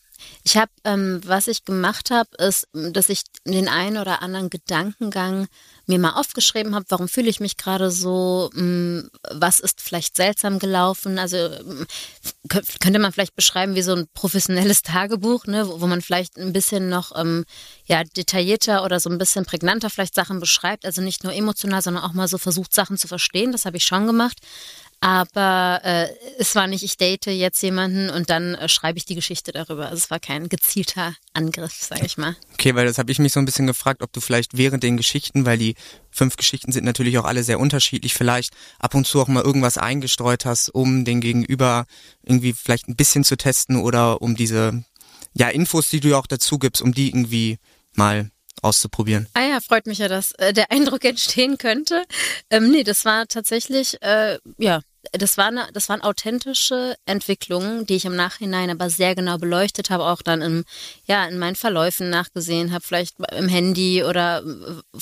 Ich 0.44 0.58
habe, 0.58 0.72
ähm, 0.84 1.22
was 1.26 1.48
ich 1.48 1.66
gemacht 1.66 2.10
habe, 2.10 2.30
ist, 2.38 2.68
dass 2.74 3.10
ich 3.10 3.24
den 3.46 3.68
einen 3.68 3.98
oder 3.98 4.22
anderen 4.22 4.50
Gedankengang 4.50 5.48
mir 5.88 6.00
mal 6.00 6.12
aufgeschrieben 6.12 6.76
habe, 6.76 6.86
warum 6.90 7.08
fühle 7.08 7.30
ich 7.30 7.40
mich 7.40 7.58
gerade 7.58 7.92
so, 7.92 8.50
hm, 8.54 9.10
was 9.32 9.60
ist 9.60 9.82
vielleicht 9.82 10.16
seltsam 10.16 10.60
gelaufen. 10.60 11.18
Also 11.18 11.38
hm, 11.38 11.88
könnte 12.80 13.00
man 13.00 13.12
vielleicht 13.12 13.36
beschreiben 13.36 13.76
wie 13.76 13.82
so 13.82 13.96
ein 13.96 14.08
professionelles 14.14 14.82
Tagebuch, 14.84 15.46
ne, 15.46 15.68
wo 15.68 15.88
man 15.88 16.02
vielleicht 16.02 16.38
ein 16.38 16.54
bisschen 16.54 16.90
noch 16.90 17.18
ähm, 17.18 17.46
ja, 17.86 18.04
detaillierter 18.04 18.84
oder 18.84 19.00
so 19.00 19.10
ein 19.10 19.18
bisschen 19.18 19.46
prägnanter 19.46 19.90
vielleicht 19.90 20.16
Sachen 20.16 20.40
beschreibt. 20.40 20.86
Also 20.86 21.02
nicht 21.02 21.24
nur 21.24 21.34
emotional, 21.34 21.82
sondern 21.82 22.04
auch 22.04 22.14
mal 22.14 22.28
so 22.28 22.38
versucht, 22.38 22.74
Sachen 22.74 22.98
zu 22.98 23.08
verstehen. 23.08 23.52
Das 23.52 23.66
habe 23.66 23.78
ich 23.78 23.86
schon 23.86 24.08
gemacht. 24.08 24.40
Aber 25.00 25.82
äh, 25.84 26.08
es 26.40 26.56
war 26.56 26.66
nicht, 26.66 26.84
ich 26.84 26.98
date 26.98 27.28
jetzt 27.28 27.62
jemanden 27.62 28.10
und 28.10 28.32
dann 28.32 28.56
äh, 28.56 28.68
schreibe 28.68 28.98
ich 28.98 29.06
die 29.06 29.14
Geschichte 29.14 29.52
darüber. 29.52 29.86
Also 29.86 29.98
es 29.98 30.10
war 30.10 30.20
kein 30.20 30.50
gezielter 30.50 31.16
Angriff, 31.34 31.74
sage 31.84 32.06
ich 32.06 32.18
mal. 32.18 32.36
Okay, 32.54 32.74
weil 32.74 32.88
das 32.88 32.98
habe 32.98 33.12
ich 33.12 33.20
mich 33.20 33.32
so 33.32 33.40
ein 33.40 33.46
bisschen 33.46 33.68
gefragt, 33.68 34.02
ob 34.02 34.12
du 34.12 34.22
vielleicht 34.22 34.58
während 34.58 34.82
den 34.82 34.98
Geschichten, 34.98 35.46
weil 35.46 35.60
die 35.60 35.76
fünf 36.10 36.36
Geschichten 36.36 36.72
sind 36.72 36.84
natürlich 36.84 37.20
auch 37.20 37.26
alle 37.26 37.44
sehr 37.44 37.60
unterschiedlich, 37.60 38.16
vielleicht 38.16 38.54
ab 38.80 38.96
und 38.96 39.06
zu 39.06 39.22
auch 39.22 39.28
mal 39.28 39.44
irgendwas 39.44 39.78
eingestreut 39.78 40.46
hast, 40.46 40.70
um 40.70 41.06
den 41.06 41.22
Gegenüber 41.22 41.86
irgendwie 42.24 42.54
vielleicht 42.54 42.88
ein 42.88 42.96
bisschen 42.96 43.24
zu 43.24 43.38
testen 43.38 43.76
oder 43.76 44.22
um 44.24 44.36
diese 44.36 44.84
ja 45.36 45.50
Infos, 45.50 45.90
die 45.90 46.00
du 46.00 46.10
ja 46.10 46.18
auch 46.18 46.28
dazu 46.28 46.58
gibst, 46.58 46.82
um 46.82 46.94
die 46.94 47.10
irgendwie 47.10 47.60
mal 47.94 48.32
auszuprobieren. 48.62 49.28
Ah 49.34 49.48
ja, 49.48 49.60
freut 49.60 49.88
mich 49.88 50.00
ja, 50.00 50.08
dass 50.08 50.32
äh, 50.34 50.54
der 50.54 50.72
Eindruck 50.72 51.06
entstehen 51.06 51.58
könnte. 51.58 52.04
Ähm, 52.50 52.72
nee, 52.72 52.84
das 52.84 53.06
war 53.06 53.28
tatsächlich, 53.28 54.02
äh, 54.02 54.38
ja, 54.58 54.82
das, 55.12 55.38
war 55.38 55.48
eine, 55.48 55.68
das 55.74 55.90
waren 55.90 56.02
authentische 56.02 56.96
Entwicklungen, 57.06 57.86
die 57.86 57.96
ich 57.96 58.06
im 58.06 58.16
Nachhinein 58.16 58.70
aber 58.70 58.90
sehr 58.90 59.16
genau 59.16 59.38
beleuchtet 59.38 59.90
habe, 59.90 60.06
auch 60.06 60.22
dann 60.22 60.42
im, 60.42 60.66
ja, 61.06 61.26
in 61.26 61.38
meinen 61.38 61.56
Verläufen 61.56 62.10
nachgesehen 62.10 62.72
habe, 62.74 62.84
vielleicht 62.86 63.16
im 63.36 63.48
Handy 63.48 64.04
oder 64.04 64.44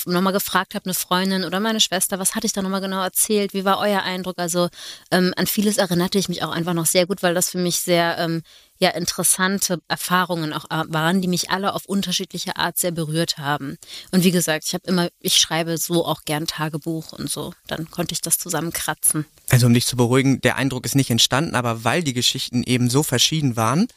nochmal 0.05 0.33
gefragt 0.33 0.75
habe, 0.75 0.85
eine 0.85 0.93
Freundin 0.93 1.43
oder 1.43 1.59
meine 1.59 1.79
Schwester, 1.79 2.19
was 2.19 2.35
hatte 2.35 2.47
ich 2.47 2.53
da 2.53 2.61
nochmal 2.61 2.81
genau 2.81 3.01
erzählt, 3.01 3.53
wie 3.53 3.65
war 3.65 3.79
euer 3.79 4.03
Eindruck? 4.03 4.37
Also 4.37 4.69
ähm, 5.11 5.33
an 5.37 5.47
vieles 5.47 5.77
erinnerte 5.77 6.17
ich 6.19 6.29
mich 6.29 6.43
auch 6.43 6.51
einfach 6.51 6.73
noch 6.73 6.85
sehr 6.85 7.05
gut, 7.05 7.23
weil 7.23 7.33
das 7.33 7.49
für 7.49 7.57
mich 7.57 7.79
sehr 7.79 8.17
ähm, 8.19 8.43
ja 8.77 8.89
interessante 8.89 9.79
Erfahrungen 9.87 10.53
auch 10.53 10.65
äh, 10.65 10.83
waren, 10.87 11.21
die 11.21 11.27
mich 11.27 11.49
alle 11.49 11.73
auf 11.73 11.85
unterschiedliche 11.85 12.57
Art 12.57 12.77
sehr 12.77 12.91
berührt 12.91 13.37
haben. 13.37 13.77
Und 14.11 14.23
wie 14.23 14.31
gesagt, 14.31 14.65
ich 14.67 14.73
habe 14.73 14.87
immer, 14.87 15.09
ich 15.19 15.37
schreibe 15.37 15.77
so 15.77 16.05
auch 16.05 16.23
gern 16.25 16.47
Tagebuch 16.47 17.13
und 17.13 17.29
so. 17.29 17.53
Dann 17.67 17.89
konnte 17.89 18.13
ich 18.13 18.21
das 18.21 18.37
zusammenkratzen. 18.37 19.25
Also 19.49 19.67
um 19.67 19.73
dich 19.73 19.85
zu 19.85 19.95
beruhigen, 19.95 20.41
der 20.41 20.57
Eindruck 20.57 20.85
ist 20.85 20.95
nicht 20.95 21.09
entstanden, 21.09 21.55
aber 21.55 21.83
weil 21.83 22.03
die 22.03 22.13
Geschichten 22.13 22.63
eben 22.63 22.89
so 22.89 23.03
verschieden 23.03 23.55
waren, 23.55 23.87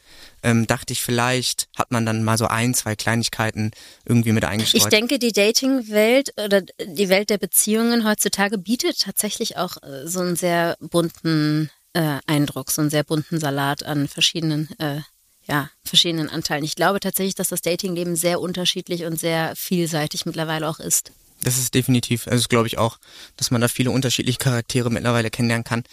ähm, 0.43 0.67
dachte 0.67 0.93
ich, 0.93 1.01
vielleicht 1.01 1.67
hat 1.75 1.91
man 1.91 2.05
dann 2.05 2.23
mal 2.23 2.37
so 2.37 2.45
ein, 2.45 2.73
zwei 2.73 2.95
Kleinigkeiten 2.95 3.71
irgendwie 4.05 4.31
mit 4.31 4.45
eingestreut. 4.45 4.83
Ich 4.83 4.87
denke, 4.87 5.19
die 5.19 5.33
Dating-Welt 5.33 6.33
oder 6.43 6.61
die 6.61 7.09
Welt 7.09 7.29
der 7.29 7.37
Beziehungen 7.37 8.07
heutzutage 8.07 8.57
bietet 8.57 9.01
tatsächlich 9.01 9.57
auch 9.57 9.77
äh, 9.83 10.07
so 10.07 10.21
einen 10.21 10.35
sehr 10.35 10.77
bunten 10.79 11.69
äh, 11.93 12.19
Eindruck, 12.27 12.71
so 12.71 12.81
einen 12.81 12.89
sehr 12.89 13.03
bunten 13.03 13.39
Salat 13.39 13.83
an 13.83 14.07
verschiedenen, 14.07 14.69
äh, 14.79 15.01
ja, 15.47 15.69
verschiedenen 15.83 16.29
Anteilen. 16.29 16.63
Ich 16.63 16.75
glaube 16.75 16.99
tatsächlich, 16.99 17.35
dass 17.35 17.49
das 17.49 17.61
Datingleben 17.61 18.15
sehr 18.15 18.39
unterschiedlich 18.39 19.05
und 19.05 19.19
sehr 19.19 19.55
vielseitig 19.55 20.25
mittlerweile 20.25 20.67
auch 20.67 20.79
ist. 20.79 21.11
Das 21.41 21.57
ist 21.57 21.73
definitiv, 21.73 22.27
also 22.27 22.47
glaube 22.49 22.67
ich 22.67 22.77
auch, 22.77 22.97
dass 23.37 23.49
man 23.49 23.61
da 23.61 23.67
viele 23.67 23.91
unterschiedliche 23.91 24.37
Charaktere 24.37 24.89
mittlerweile 24.89 25.29
kennenlernen 25.29 25.63
kann. 25.63 25.83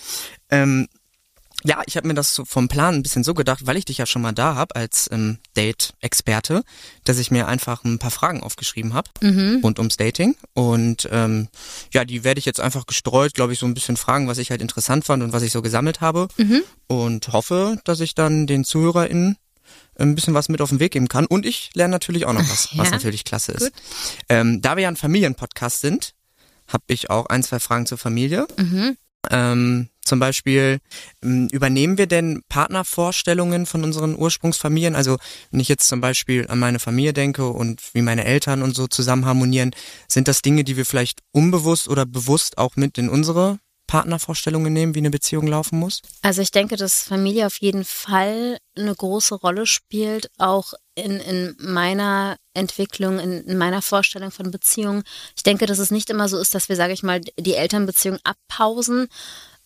Ähm, 0.50 0.88
ja, 1.66 1.82
ich 1.86 1.96
habe 1.96 2.06
mir 2.06 2.14
das 2.14 2.32
so 2.34 2.44
vom 2.44 2.68
Plan 2.68 2.94
ein 2.94 3.02
bisschen 3.02 3.24
so 3.24 3.34
gedacht, 3.34 3.66
weil 3.66 3.76
ich 3.76 3.84
dich 3.84 3.98
ja 3.98 4.06
schon 4.06 4.22
mal 4.22 4.32
da 4.32 4.54
habe 4.54 4.76
als 4.76 5.08
ähm, 5.10 5.38
Date-Experte, 5.56 6.62
dass 7.04 7.18
ich 7.18 7.32
mir 7.32 7.48
einfach 7.48 7.82
ein 7.82 7.98
paar 7.98 8.12
Fragen 8.12 8.42
aufgeschrieben 8.42 8.94
habe 8.94 9.10
mhm. 9.20 9.60
rund 9.64 9.78
ums 9.78 9.96
Dating. 9.96 10.36
Und 10.54 11.08
ähm, 11.10 11.48
ja, 11.92 12.04
die 12.04 12.22
werde 12.22 12.38
ich 12.38 12.44
jetzt 12.44 12.60
einfach 12.60 12.86
gestreut, 12.86 13.34
glaube 13.34 13.52
ich, 13.52 13.58
so 13.58 13.66
ein 13.66 13.74
bisschen 13.74 13.96
fragen, 13.96 14.28
was 14.28 14.38
ich 14.38 14.50
halt 14.50 14.62
interessant 14.62 15.04
fand 15.04 15.24
und 15.24 15.32
was 15.32 15.42
ich 15.42 15.50
so 15.50 15.60
gesammelt 15.60 16.00
habe. 16.00 16.28
Mhm. 16.36 16.62
Und 16.86 17.32
hoffe, 17.32 17.80
dass 17.84 17.98
ich 17.98 18.14
dann 18.14 18.46
den 18.46 18.64
ZuhörerInnen 18.64 19.36
ein 19.98 20.14
bisschen 20.14 20.34
was 20.34 20.48
mit 20.48 20.60
auf 20.60 20.68
den 20.68 20.78
Weg 20.78 20.92
geben 20.92 21.08
kann. 21.08 21.26
Und 21.26 21.44
ich 21.46 21.70
lerne 21.74 21.90
natürlich 21.90 22.26
auch 22.26 22.32
noch 22.32 22.48
was, 22.48 22.68
ja, 22.72 22.78
was 22.78 22.92
natürlich 22.92 23.24
klasse 23.24 23.52
ist. 23.52 23.72
Ähm, 24.28 24.62
da 24.62 24.76
wir 24.76 24.84
ja 24.84 24.88
ein 24.88 24.96
Familienpodcast 24.96 25.80
sind, 25.80 26.14
habe 26.68 26.84
ich 26.88 27.10
auch 27.10 27.26
ein, 27.26 27.42
zwei 27.42 27.58
Fragen 27.58 27.86
zur 27.86 27.98
Familie. 27.98 28.46
Mhm. 28.56 28.96
Ähm, 29.30 29.88
zum 30.06 30.18
Beispiel, 30.18 30.78
ähm, 31.22 31.48
übernehmen 31.52 31.98
wir 31.98 32.06
denn 32.06 32.42
Partnervorstellungen 32.48 33.66
von 33.66 33.84
unseren 33.84 34.16
Ursprungsfamilien? 34.16 34.94
Also 34.94 35.18
wenn 35.50 35.60
ich 35.60 35.68
jetzt 35.68 35.88
zum 35.88 36.00
Beispiel 36.00 36.46
an 36.48 36.58
meine 36.58 36.78
Familie 36.78 37.12
denke 37.12 37.48
und 37.48 37.82
wie 37.94 38.02
meine 38.02 38.24
Eltern 38.24 38.62
und 38.62 38.74
so 38.74 38.86
zusammen 38.86 39.26
harmonieren, 39.26 39.72
sind 40.08 40.28
das 40.28 40.42
Dinge, 40.42 40.64
die 40.64 40.76
wir 40.76 40.86
vielleicht 40.86 41.20
unbewusst 41.32 41.88
oder 41.88 42.06
bewusst 42.06 42.58
auch 42.58 42.76
mit 42.76 42.98
in 42.98 43.08
unsere 43.08 43.58
Partnervorstellungen 43.86 44.72
nehmen, 44.72 44.94
wie 44.94 45.00
eine 45.00 45.10
Beziehung 45.10 45.46
laufen 45.46 45.78
muss? 45.78 46.02
Also 46.22 46.42
ich 46.42 46.50
denke, 46.50 46.76
dass 46.76 47.02
Familie 47.02 47.46
auf 47.46 47.56
jeden 47.58 47.84
Fall 47.84 48.58
eine 48.76 48.94
große 48.94 49.34
Rolle 49.36 49.66
spielt, 49.66 50.30
auch 50.38 50.74
in, 50.96 51.20
in 51.20 51.54
meiner 51.58 52.36
Entwicklung, 52.54 53.20
in, 53.20 53.44
in 53.44 53.58
meiner 53.58 53.82
Vorstellung 53.82 54.32
von 54.32 54.50
Beziehungen. 54.50 55.04
Ich 55.36 55.44
denke, 55.44 55.66
dass 55.66 55.78
es 55.78 55.90
nicht 55.90 56.10
immer 56.10 56.28
so 56.28 56.38
ist, 56.38 56.54
dass 56.54 56.68
wir, 56.68 56.76
sage 56.76 56.92
ich 56.92 57.02
mal, 57.02 57.20
die 57.20 57.54
Elternbeziehung 57.54 58.18
abpausen. 58.24 59.06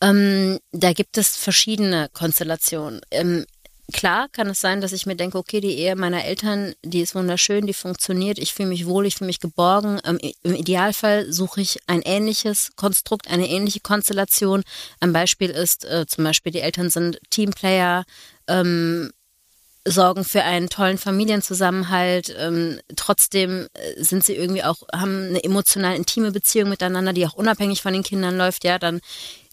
Ähm, 0.02 0.58
da 0.72 0.92
gibt 0.92 1.16
es 1.16 1.36
verschiedene 1.36 2.08
Konstellationen. 2.12 3.00
Ähm, 3.10 3.46
Klar 3.92 4.28
kann 4.30 4.48
es 4.48 4.60
sein, 4.60 4.80
dass 4.80 4.92
ich 4.92 5.06
mir 5.06 5.16
denke, 5.16 5.38
okay, 5.38 5.60
die 5.60 5.78
Ehe 5.78 5.96
meiner 5.96 6.24
Eltern, 6.24 6.74
die 6.84 7.00
ist 7.00 7.14
wunderschön, 7.14 7.66
die 7.66 7.74
funktioniert, 7.74 8.38
ich 8.38 8.52
fühle 8.54 8.68
mich 8.68 8.86
wohl, 8.86 9.06
ich 9.06 9.16
fühle 9.16 9.26
mich 9.26 9.40
geborgen. 9.40 10.00
Ähm, 10.04 10.18
Im 10.42 10.54
Idealfall 10.54 11.32
suche 11.32 11.60
ich 11.60 11.78
ein 11.86 12.02
ähnliches 12.02 12.70
Konstrukt, 12.76 13.28
eine 13.28 13.48
ähnliche 13.48 13.80
Konstellation. 13.80 14.62
Ein 15.00 15.12
Beispiel 15.12 15.50
ist 15.50 15.84
äh, 15.84 16.06
zum 16.06 16.24
Beispiel, 16.24 16.52
die 16.52 16.60
Eltern 16.60 16.90
sind 16.90 17.18
Teamplayer, 17.30 18.04
ähm, 18.46 19.10
sorgen 19.86 20.24
für 20.24 20.42
einen 20.44 20.68
tollen 20.68 20.98
Familienzusammenhalt. 20.98 22.34
Ähm, 22.38 22.80
trotzdem 22.96 23.68
äh, 23.74 24.02
sind 24.02 24.24
sie 24.24 24.36
irgendwie 24.36 24.62
auch, 24.62 24.82
haben 24.92 25.28
eine 25.28 25.42
emotional 25.42 25.96
intime 25.96 26.32
Beziehung 26.32 26.68
miteinander, 26.68 27.12
die 27.12 27.26
auch 27.26 27.34
unabhängig 27.34 27.82
von 27.82 27.92
den 27.92 28.02
Kindern 28.02 28.36
läuft. 28.36 28.64
Ja, 28.64 28.78
dann 28.78 29.00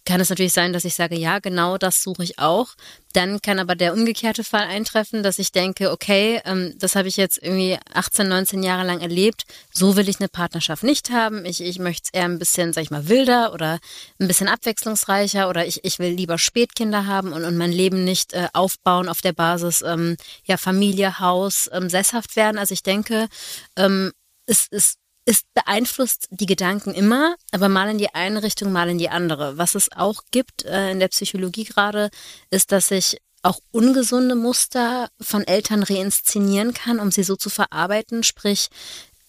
kann 0.07 0.21
es 0.21 0.29
natürlich 0.29 0.53
sein, 0.53 0.71
dass 0.71 0.85
ich 0.85 0.95
sage, 0.95 1.17
ja, 1.17 1.39
genau 1.39 1.77
das 1.77 2.01
suche 2.01 2.23
ich 2.23 2.39
auch. 2.39 2.69
Dann 3.11 3.41
kann 3.41 3.59
aber 3.59 3.75
der 3.75 3.93
umgekehrte 3.93 4.45
Fall 4.45 4.63
eintreffen, 4.63 5.21
dass 5.21 5.37
ich 5.37 5.51
denke, 5.51 5.91
okay, 5.91 6.41
ähm, 6.45 6.73
das 6.77 6.95
habe 6.95 7.09
ich 7.09 7.17
jetzt 7.17 7.43
irgendwie 7.43 7.77
18, 7.93 8.25
19 8.25 8.63
Jahre 8.63 8.87
lang 8.87 9.01
erlebt. 9.01 9.43
So 9.73 9.97
will 9.97 10.07
ich 10.07 10.21
eine 10.21 10.29
Partnerschaft 10.29 10.83
nicht 10.83 11.09
haben. 11.09 11.43
Ich, 11.43 11.61
ich 11.61 11.77
möchte 11.77 12.03
es 12.05 12.17
eher 12.17 12.23
ein 12.23 12.39
bisschen, 12.39 12.71
sag 12.71 12.83
ich 12.83 12.89
mal, 12.89 13.09
wilder 13.09 13.51
oder 13.53 13.79
ein 14.17 14.29
bisschen 14.29 14.47
abwechslungsreicher 14.47 15.49
oder 15.49 15.65
ich, 15.65 15.83
ich 15.83 15.99
will 15.99 16.13
lieber 16.13 16.37
Spätkinder 16.37 17.05
haben 17.05 17.33
und, 17.33 17.43
und 17.43 17.57
mein 17.57 17.73
Leben 17.73 18.05
nicht 18.05 18.31
äh, 18.31 18.47
aufbauen 18.53 19.09
auf 19.09 19.19
der 19.19 19.33
Basis, 19.33 19.81
ähm, 19.81 20.15
ja, 20.45 20.55
Familie, 20.55 21.19
Haus, 21.19 21.69
ähm, 21.73 21.89
sesshaft 21.89 22.37
werden. 22.37 22.57
Also 22.57 22.73
ich 22.73 22.83
denke, 22.83 23.27
ähm, 23.75 24.13
es 24.45 24.67
ist 24.67 24.99
es 25.27 25.41
beeinflusst 25.53 26.27
die 26.29 26.45
Gedanken 26.45 26.93
immer, 26.93 27.35
aber 27.51 27.67
mal 27.67 27.89
in 27.89 27.97
die 27.97 28.15
eine 28.15 28.43
Richtung, 28.43 28.71
mal 28.71 28.89
in 28.89 28.97
die 28.97 29.09
andere. 29.09 29.57
Was 29.57 29.75
es 29.75 29.91
auch 29.91 30.21
gibt 30.31 30.63
äh, 30.63 30.91
in 30.91 30.99
der 31.01 31.09
Psychologie 31.09 31.65
gerade, 31.65 32.09
ist, 32.49 32.71
dass 32.71 32.87
sich 32.87 33.17
auch 33.43 33.59
ungesunde 33.71 34.35
Muster 34.35 35.09
von 35.19 35.45
Eltern 35.45 35.83
reinszenieren 35.83 36.73
kann, 36.73 36.99
um 36.99 37.11
sie 37.11 37.23
so 37.23 37.35
zu 37.35 37.49
verarbeiten. 37.49 38.23
Sprich, 38.23 38.69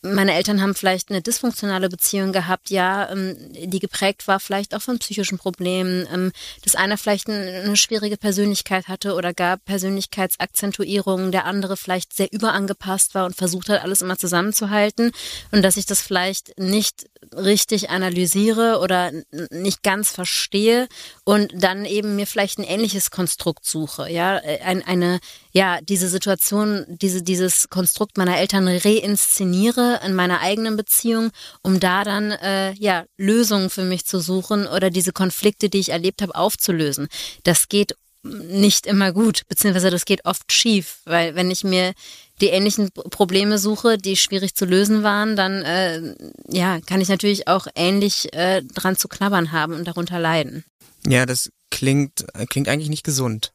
meine 0.03 0.35
Eltern 0.35 0.63
haben 0.63 0.75
vielleicht 0.75 1.11
eine 1.11 1.23
dysfunktionale 1.23 1.89
Beziehung 1.89 2.33
gehabt, 2.33 2.71
ja, 2.71 3.11
ähm, 3.11 3.37
die 3.53 3.81
geprägt 3.81 4.29
war 4.29 4.39
vielleicht 4.39 4.75
auch 4.75 4.83
von 4.83 4.99
psychischen 4.99 5.39
Problemen, 5.39 6.07
ähm, 6.13 6.33
dass 6.63 6.77
einer 6.77 6.97
vielleicht 6.97 7.29
eine 7.29 7.77
schwierige 7.77 8.17
Persönlichkeit 8.17 8.87
hatte 8.87 9.15
oder 9.15 9.35
gar 9.35 9.57
Persönlichkeitsakzentuierungen, 9.57 11.33
der 11.33 11.47
andere 11.47 11.77
vielleicht 11.77 12.15
sehr 12.15 12.33
überangepasst 12.33 13.15
war 13.15 13.27
und 13.27 13.35
versucht 13.35 13.69
hat, 13.69 13.83
alles 13.83 14.03
immer 14.03 14.17
zusammenzuhalten 14.17 15.11
und 15.51 15.63
dass 15.63 15.77
ich 15.77 15.87
das 15.87 16.01
vielleicht 16.01 16.59
nicht 16.59 17.07
richtig 17.37 17.91
analysiere 17.91 18.79
oder 18.81 19.11
nicht 19.51 19.83
ganz 19.83 20.11
verstehe 20.11 20.89
und 21.25 21.53
dann 21.55 21.85
eben 21.85 22.17
mir 22.17 22.27
vielleicht 22.27 22.59
ein 22.59 22.65
ähnliches 22.65 23.11
Konstrukt 23.11 23.67
suche, 23.67 24.11
ja, 24.11 24.39
äh, 24.39 24.61
ein, 24.61 24.83
eine, 24.87 25.19
ja, 25.53 25.81
diese 25.81 26.09
Situation, 26.09 26.85
diese, 26.89 27.23
dieses 27.23 27.69
Konstrukt 27.69 28.19
meiner 28.19 28.39
Eltern 28.39 28.69
reinszeniere 28.69 30.01
in 30.05 30.15
meiner 30.15 30.41
eigenen 30.41 30.77
Beziehung, 30.77 31.31
um 31.63 31.81
da 31.81 32.05
dann, 32.05 32.33
äh, 32.33 32.73
ja, 32.75 33.05
Lösungen 33.17 33.71
für 33.71 33.85
mich 33.85 34.07
zu 34.07 34.21
suchen 34.21 34.67
oder 34.67 34.91
diese 34.91 35.13
Konflikte, 35.13 35.69
die 35.69 35.79
ich 35.79 35.91
erlebt 35.91 36.23
habe, 36.23 36.35
aufzulösen. 36.35 37.09
Das 37.45 37.69
geht 37.69 37.95
nicht 38.23 38.87
immer 38.87 39.13
gut, 39.13 39.43
beziehungsweise 39.49 39.91
das 39.91 40.05
geht 40.05 40.25
oft 40.25 40.53
schief, 40.53 41.01
weil 41.05 41.35
wenn 41.35 41.51
ich 41.51 41.65
mir 41.65 41.93
die 42.41 42.49
ähnlichen 42.49 42.91
Probleme 42.93 43.59
suche, 43.59 43.97
die 43.97 44.17
schwierig 44.17 44.55
zu 44.55 44.65
lösen 44.65 45.03
waren, 45.03 45.37
dann 45.37 45.63
äh, 45.63 46.15
ja, 46.49 46.81
kann 46.81 47.01
ich 47.01 47.09
natürlich 47.09 47.49
auch 47.49 47.67
ähnlich 47.75 48.33
äh, 48.33 48.63
dran 48.63 48.97
zu 48.97 49.09
knabbern 49.09 49.53
haben 49.53 49.75
und 49.75 49.87
darunter 49.87 50.19
leiden. 50.19 50.65
Ja, 51.07 51.27
das 51.27 51.51
klingt, 51.71 52.27
klingt 52.49 52.69
eigentlich 52.69 52.91
nicht 52.91 53.05
gesund. 53.05 53.53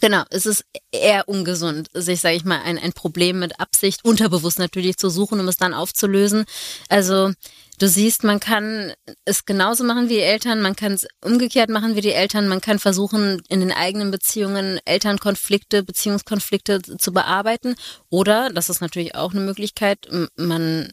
Genau, 0.00 0.24
es 0.30 0.46
ist 0.46 0.64
eher 0.90 1.28
ungesund, 1.28 1.88
sich, 1.92 2.20
sage 2.20 2.36
ich 2.36 2.44
mal, 2.44 2.60
ein, 2.62 2.78
ein 2.78 2.92
Problem 2.92 3.38
mit 3.38 3.60
Absicht, 3.60 4.04
unterbewusst 4.04 4.58
natürlich 4.58 4.96
zu 4.96 5.10
suchen, 5.10 5.38
um 5.40 5.48
es 5.48 5.56
dann 5.56 5.74
aufzulösen. 5.74 6.44
Also 6.88 7.32
du 7.78 7.88
siehst, 7.88 8.24
man 8.24 8.40
kann 8.40 8.92
es 9.24 9.44
genauso 9.44 9.84
machen 9.84 10.08
wie 10.08 10.14
die 10.14 10.20
Eltern, 10.20 10.60
man 10.62 10.76
kann 10.76 10.92
es 10.92 11.06
umgekehrt 11.24 11.70
machen 11.70 11.94
wie 11.94 12.00
die 12.00 12.12
Eltern, 12.12 12.48
man 12.48 12.60
kann 12.60 12.78
versuchen, 12.78 13.42
in 13.48 13.60
den 13.60 13.72
eigenen 13.72 14.10
Beziehungen 14.10 14.80
Elternkonflikte, 14.84 15.82
Beziehungskonflikte 15.82 16.80
zu 16.82 17.12
bearbeiten. 17.12 17.74
Oder, 18.08 18.50
das 18.50 18.70
ist 18.70 18.80
natürlich 18.80 19.14
auch 19.14 19.32
eine 19.32 19.40
Möglichkeit, 19.40 20.08
man 20.36 20.90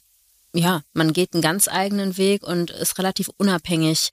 ja, 0.54 0.82
man 0.94 1.14
geht 1.14 1.34
einen 1.34 1.44
ganz 1.44 1.68
eigenen 1.68 2.18
Weg 2.18 2.44
und 2.44 2.72
ist 2.72 2.98
relativ 2.98 3.30
unabhängig 3.38 4.12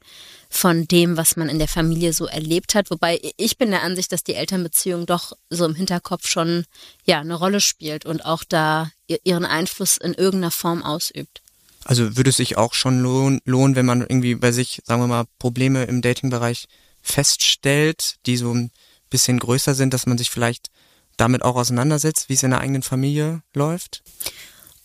von 0.50 0.86
dem, 0.86 1.16
was 1.16 1.36
man 1.36 1.48
in 1.48 1.58
der 1.58 1.68
Familie 1.68 2.12
so 2.12 2.26
erlebt 2.26 2.74
hat. 2.74 2.90
Wobei 2.90 3.20
ich 3.36 3.56
bin 3.56 3.70
der 3.70 3.82
Ansicht, 3.82 4.12
dass 4.12 4.22
die 4.22 4.34
Elternbeziehung 4.34 5.06
doch 5.06 5.32
so 5.48 5.64
im 5.64 5.74
Hinterkopf 5.74 6.28
schon 6.28 6.64
ja 7.04 7.20
eine 7.20 7.34
Rolle 7.34 7.60
spielt 7.60 8.04
und 8.04 8.24
auch 8.24 8.44
da 8.44 8.90
ihren 9.24 9.44
Einfluss 9.46 9.96
in 9.96 10.12
irgendeiner 10.12 10.50
Form 10.50 10.82
ausübt. 10.82 11.42
Also 11.84 12.16
würde 12.16 12.30
es 12.30 12.36
sich 12.36 12.58
auch 12.58 12.74
schon 12.74 13.00
lohnen, 13.00 13.76
wenn 13.76 13.86
man 13.86 14.00
irgendwie 14.00 14.34
bei 14.34 14.52
sich, 14.52 14.82
sagen 14.84 15.02
wir 15.02 15.06
mal, 15.06 15.24
Probleme 15.38 15.84
im 15.84 16.02
Datingbereich 16.02 16.66
feststellt, 17.00 18.16
die 18.26 18.36
so 18.36 18.52
ein 18.52 18.70
bisschen 19.08 19.38
größer 19.38 19.74
sind, 19.74 19.94
dass 19.94 20.06
man 20.06 20.18
sich 20.18 20.30
vielleicht 20.30 20.68
damit 21.16 21.42
auch 21.42 21.56
auseinandersetzt, 21.56 22.28
wie 22.28 22.34
es 22.34 22.42
in 22.42 22.50
der 22.50 22.60
eigenen 22.60 22.82
Familie 22.82 23.42
läuft? 23.54 24.02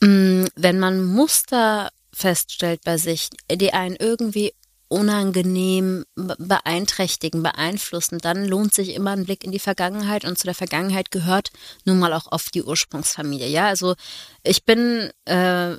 Mm, 0.02 0.46
wenn 0.56 0.80
man 0.80 1.06
Muster 1.06 1.90
feststellt 2.12 2.82
bei 2.84 2.98
sich, 2.98 3.30
die 3.50 3.74
einen 3.74 3.96
irgendwie 3.96 4.54
unangenehm 4.92 6.04
beeinträchtigen, 6.16 7.42
beeinflussen, 7.42 8.18
dann 8.18 8.46
lohnt 8.46 8.74
sich 8.74 8.94
immer 8.94 9.12
ein 9.12 9.24
Blick 9.24 9.46
in 9.46 9.54
die 9.54 9.60
Vergangenheit 9.60 10.26
und 10.26 10.38
zu 10.38 10.46
der 10.46 10.54
Vergangenheit 10.54 11.12
gehört 11.12 11.52
nun 11.86 11.98
mal 11.98 12.12
auch 12.12 12.30
oft 12.30 12.54
die 12.54 12.64
Ursprungsfamilie. 12.64 13.48
Ja, 13.48 13.68
also 13.68 13.96
ich 14.44 14.66
bin 14.66 15.10
äh, 15.24 15.78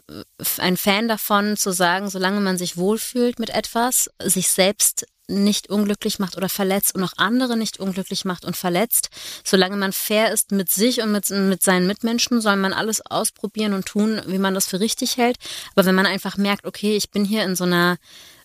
ein 0.57 0.77
Fan 0.79 1.09
davon 1.09 1.59
zu 1.59 1.73
sagen, 1.73 2.09
solange 2.09 2.41
man 2.41 2.57
sich 2.57 2.79
wohlfühlt 2.79 3.39
mit 3.39 3.51
etwas, 3.51 4.09
sich 4.19 4.49
selbst 4.49 5.07
nicht 5.33 5.71
unglücklich 5.71 6.19
macht 6.19 6.37
oder 6.37 6.49
verletzt 6.49 6.95
und 6.95 7.03
auch 7.03 7.15
andere 7.17 7.57
nicht 7.57 7.81
unglücklich 7.81 8.25
macht 8.25 8.45
und 8.45 8.57
verletzt. 8.57 9.11
Solange 9.45 9.77
man 9.77 9.93
fair 9.93 10.33
ist 10.33 10.53
mit 10.53 10.71
sich 10.71 11.03
und 11.03 11.13
mit, 11.13 11.29
mit 11.31 11.63
seinen 11.63 11.87
Mitmenschen, 11.87 12.41
soll 12.41 12.57
man 12.57 12.73
alles 12.73 13.05
ausprobieren 13.05 13.75
und 13.75 13.87
tun, 13.87 14.21
wie 14.27 14.39
man 14.39 14.55
das 14.55 14.67
für 14.67 14.81
richtig 14.81 15.17
hält. 15.17 15.37
Aber 15.75 15.85
wenn 15.87 15.95
man 15.95 16.07
einfach 16.07 16.37
merkt, 16.37 16.67
okay, 16.67 16.97
ich 16.97 17.11
bin 17.11 17.25
hier 17.25 17.45
in 17.45 17.57
so 17.57 17.65
einer 17.65 17.99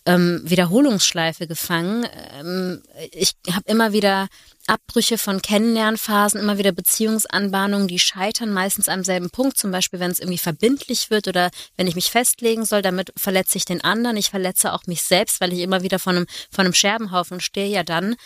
ähm, 0.08 0.40
Wiederholungsschleife 0.44 1.46
gefangen. 1.46 2.06
Ähm, 2.38 2.82
ich 3.12 3.34
habe 3.52 3.64
immer 3.66 3.92
wieder 3.92 4.28
Abbrüche 4.66 5.18
von 5.18 5.42
Kennenlernphasen, 5.42 6.40
immer 6.40 6.58
wieder 6.58 6.72
Beziehungsanbahnungen, 6.72 7.88
die 7.88 7.98
scheitern 7.98 8.52
meistens 8.52 8.88
am 8.88 9.04
selben 9.04 9.30
Punkt. 9.30 9.58
Zum 9.58 9.70
Beispiel, 9.70 10.00
wenn 10.00 10.10
es 10.10 10.18
irgendwie 10.18 10.38
verbindlich 10.38 11.10
wird 11.10 11.28
oder 11.28 11.50
wenn 11.76 11.86
ich 11.86 11.94
mich 11.94 12.10
festlegen 12.10 12.64
soll, 12.64 12.80
damit 12.80 13.12
verletze 13.16 13.58
ich 13.58 13.66
den 13.66 13.84
anderen. 13.84 14.16
Ich 14.16 14.30
verletze 14.30 14.72
auch 14.72 14.86
mich 14.86 15.02
selbst, 15.02 15.40
weil 15.40 15.52
ich 15.52 15.60
immer 15.60 15.82
wieder 15.82 15.98
von 15.98 16.16
einem, 16.16 16.26
von 16.50 16.64
einem 16.64 16.74
Scherbenhaufen 16.74 17.40
stehe. 17.40 17.68
Ja, 17.68 17.82
dann 17.82 18.16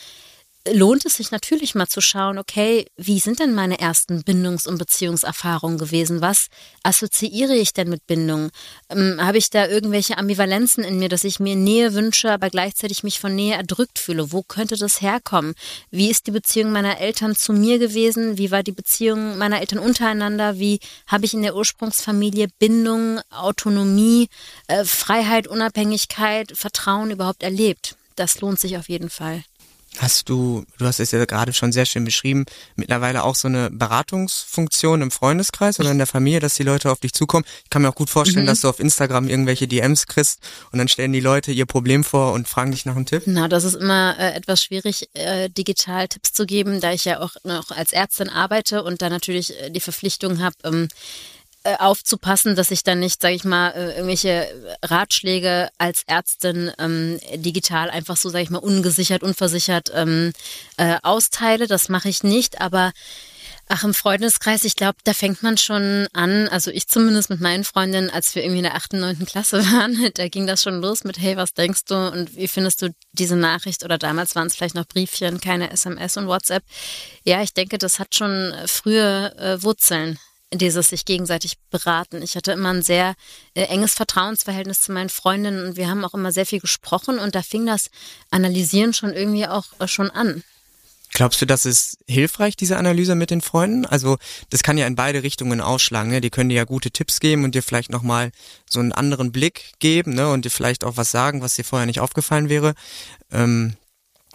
lohnt 0.70 1.04
es 1.04 1.16
sich 1.16 1.30
natürlich 1.30 1.74
mal 1.74 1.88
zu 1.88 2.00
schauen, 2.00 2.38
okay, 2.38 2.86
wie 2.96 3.18
sind 3.18 3.40
denn 3.40 3.54
meine 3.54 3.80
ersten 3.80 4.22
Bindungs- 4.22 4.66
und 4.66 4.78
Beziehungserfahrungen 4.78 5.78
gewesen? 5.78 6.20
Was 6.20 6.46
assoziiere 6.82 7.54
ich 7.54 7.72
denn 7.72 7.88
mit 7.88 8.06
Bindung? 8.06 8.50
Ähm, 8.88 9.18
Habe 9.20 9.38
ich 9.38 9.50
da 9.50 9.66
irgendwelche 9.66 10.18
Ambivalenzen 10.18 10.84
in 10.84 10.98
mir, 10.98 11.08
dass 11.08 11.24
ich 11.24 11.40
mir 11.40 11.56
Nähe 11.56 11.94
wünsche, 11.94 12.30
aber 12.30 12.50
gleichzeitig 12.50 13.02
mich 13.02 13.18
von 13.18 13.34
Nähe 13.34 13.56
erdrückt 13.56 13.98
fühle? 13.98 14.32
Wo 14.32 14.42
könnte 14.42 14.76
das 14.76 15.00
herkommen? 15.00 15.54
Wie 15.90 16.10
ist 16.10 16.26
die 16.26 16.32
Beziehung 16.32 16.70
meiner 16.70 16.98
Eltern 16.98 17.34
zu 17.34 17.52
mir 17.52 17.78
gewesen? 17.78 18.38
Wie 18.38 18.50
war 18.50 18.62
die 18.62 18.72
Beziehung 18.72 19.38
meiner 19.38 19.60
Eltern 19.60 19.80
untereinander? 19.80 20.58
Wie 20.58 20.78
habe 21.06 21.24
ich 21.24 21.34
in 21.34 21.42
der 21.42 21.56
Ursprungsfamilie 21.56 22.48
Bindung, 22.58 23.20
Autonomie, 23.30 24.28
äh, 24.68 24.84
Freiheit, 24.84 25.48
Unabhängigkeit, 25.48 26.52
Vertrauen 26.56 27.10
überhaupt 27.10 27.42
erlebt? 27.42 27.96
Das 28.16 28.40
lohnt 28.40 28.60
sich 28.60 28.76
auf 28.76 28.88
jeden 28.88 29.10
Fall. 29.10 29.42
Hast 29.98 30.30
du, 30.30 30.64
du 30.78 30.86
hast 30.86 31.00
es 31.00 31.10
ja 31.10 31.22
gerade 31.26 31.52
schon 31.52 31.70
sehr 31.70 31.84
schön 31.84 32.04
beschrieben, 32.04 32.46
mittlerweile 32.76 33.24
auch 33.24 33.34
so 33.34 33.46
eine 33.46 33.70
Beratungsfunktion 33.70 35.02
im 35.02 35.10
Freundeskreis 35.10 35.78
oder 35.80 35.90
in 35.90 35.98
der 35.98 36.06
Familie, 36.06 36.40
dass 36.40 36.54
die 36.54 36.62
Leute 36.62 36.90
auf 36.90 37.00
dich 37.00 37.12
zukommen? 37.12 37.44
Ich 37.64 37.70
kann 37.70 37.82
mir 37.82 37.90
auch 37.90 37.94
gut 37.94 38.08
vorstellen, 38.08 38.44
mhm. 38.44 38.48
dass 38.48 38.62
du 38.62 38.70
auf 38.70 38.80
Instagram 38.80 39.28
irgendwelche 39.28 39.68
DMs 39.68 40.06
kriegst 40.06 40.38
und 40.70 40.78
dann 40.78 40.88
stellen 40.88 41.12
die 41.12 41.20
Leute 41.20 41.52
ihr 41.52 41.66
Problem 41.66 42.04
vor 42.04 42.32
und 42.32 42.48
fragen 42.48 42.70
dich 42.70 42.86
nach 42.86 42.96
einem 42.96 43.04
Tipp. 43.04 43.24
Na, 43.26 43.48
das 43.48 43.64
ist 43.64 43.74
immer 43.74 44.16
äh, 44.18 44.32
etwas 44.32 44.62
schwierig, 44.62 45.10
äh, 45.12 45.50
digital 45.50 46.08
Tipps 46.08 46.32
zu 46.32 46.46
geben, 46.46 46.80
da 46.80 46.92
ich 46.92 47.04
ja 47.04 47.20
auch 47.20 47.36
noch 47.44 47.70
als 47.70 47.92
Ärztin 47.92 48.30
arbeite 48.30 48.82
und 48.84 49.02
da 49.02 49.10
natürlich 49.10 49.60
äh, 49.60 49.70
die 49.70 49.80
Verpflichtung 49.80 50.42
habe, 50.42 50.56
ähm, 50.64 50.88
äh, 51.64 51.76
aufzupassen, 51.76 52.56
dass 52.56 52.70
ich 52.70 52.82
dann 52.82 52.98
nicht, 52.98 53.20
sage 53.20 53.34
ich 53.34 53.44
mal, 53.44 53.70
äh, 53.70 53.92
irgendwelche 53.92 54.76
Ratschläge 54.82 55.70
als 55.78 56.02
Ärztin 56.06 56.72
ähm, 56.78 57.18
digital 57.36 57.90
einfach 57.90 58.16
so, 58.16 58.28
sage 58.28 58.44
ich 58.44 58.50
mal, 58.50 58.58
ungesichert, 58.58 59.22
unversichert 59.22 59.90
ähm, 59.94 60.32
äh, 60.76 60.96
austeile. 61.02 61.66
Das 61.66 61.88
mache 61.88 62.08
ich 62.08 62.22
nicht, 62.22 62.60
aber 62.60 62.92
Ach, 63.68 63.84
im 63.84 63.94
Freundeskreis, 63.94 64.64
ich 64.64 64.76
glaube, 64.76 64.98
da 65.04 65.14
fängt 65.14 65.42
man 65.42 65.56
schon 65.56 66.06
an, 66.12 66.48
also 66.48 66.70
ich 66.70 66.88
zumindest 66.88 67.30
mit 67.30 67.40
meinen 67.40 67.64
Freundinnen, 67.64 68.10
als 68.10 68.34
wir 68.34 68.42
irgendwie 68.42 68.58
in 68.58 68.64
der 68.64 68.74
achten, 68.74 69.00
neunten 69.00 69.24
Klasse 69.24 69.64
waren, 69.72 70.10
da 70.14 70.28
ging 70.28 70.46
das 70.46 70.62
schon 70.62 70.82
los 70.82 71.04
mit, 71.04 71.18
hey, 71.18 71.36
was 71.36 71.54
denkst 71.54 71.86
du 71.86 71.94
und 71.94 72.36
wie 72.36 72.48
findest 72.48 72.82
du 72.82 72.94
diese 73.12 73.36
Nachricht 73.36 73.82
oder 73.84 73.96
damals 73.96 74.34
waren 74.34 74.48
es 74.48 74.56
vielleicht 74.56 74.74
noch 74.74 74.86
Briefchen, 74.86 75.40
keine 75.40 75.70
SMS 75.70 76.16
und 76.18 76.26
WhatsApp. 76.26 76.64
Ja, 77.24 77.42
ich 77.42 77.54
denke, 77.54 77.78
das 77.78 77.98
hat 77.98 78.14
schon 78.14 78.52
frühe 78.66 79.34
äh, 79.38 79.62
Wurzeln 79.62 80.18
dieses 80.52 80.88
sich 80.88 81.04
gegenseitig 81.04 81.54
beraten. 81.70 82.22
Ich 82.22 82.36
hatte 82.36 82.52
immer 82.52 82.70
ein 82.70 82.82
sehr 82.82 83.14
äh, 83.54 83.62
enges 83.64 83.94
Vertrauensverhältnis 83.94 84.80
zu 84.80 84.92
meinen 84.92 85.08
Freundinnen 85.08 85.66
und 85.66 85.76
wir 85.76 85.88
haben 85.88 86.04
auch 86.04 86.14
immer 86.14 86.32
sehr 86.32 86.46
viel 86.46 86.60
gesprochen 86.60 87.18
und 87.18 87.34
da 87.34 87.42
fing 87.42 87.66
das 87.66 87.90
Analysieren 88.30 88.92
schon 88.92 89.12
irgendwie 89.12 89.46
auch 89.46 89.66
äh, 89.78 89.88
schon 89.88 90.10
an. 90.10 90.42
Glaubst 91.14 91.42
du, 91.42 91.46
das 91.46 91.66
ist 91.66 91.98
hilfreich, 92.08 92.56
diese 92.56 92.78
Analyse 92.78 93.14
mit 93.14 93.30
den 93.30 93.42
Freunden? 93.42 93.84
Also 93.84 94.16
das 94.48 94.62
kann 94.62 94.78
ja 94.78 94.86
in 94.86 94.96
beide 94.96 95.22
Richtungen 95.22 95.60
ausschlagen. 95.60 96.10
Ne? 96.10 96.22
Die 96.22 96.30
können 96.30 96.48
dir 96.48 96.56
ja 96.56 96.64
gute 96.64 96.90
Tipps 96.90 97.20
geben 97.20 97.44
und 97.44 97.54
dir 97.54 97.62
vielleicht 97.62 97.90
nochmal 97.90 98.32
so 98.68 98.80
einen 98.80 98.92
anderen 98.92 99.30
Blick 99.30 99.74
geben 99.78 100.14
ne? 100.14 100.30
und 100.30 100.46
dir 100.46 100.50
vielleicht 100.50 100.84
auch 100.84 100.96
was 100.96 101.10
sagen, 101.10 101.42
was 101.42 101.54
dir 101.54 101.64
vorher 101.64 101.86
nicht 101.86 102.00
aufgefallen 102.00 102.48
wäre. 102.48 102.74
Ähm, 103.30 103.76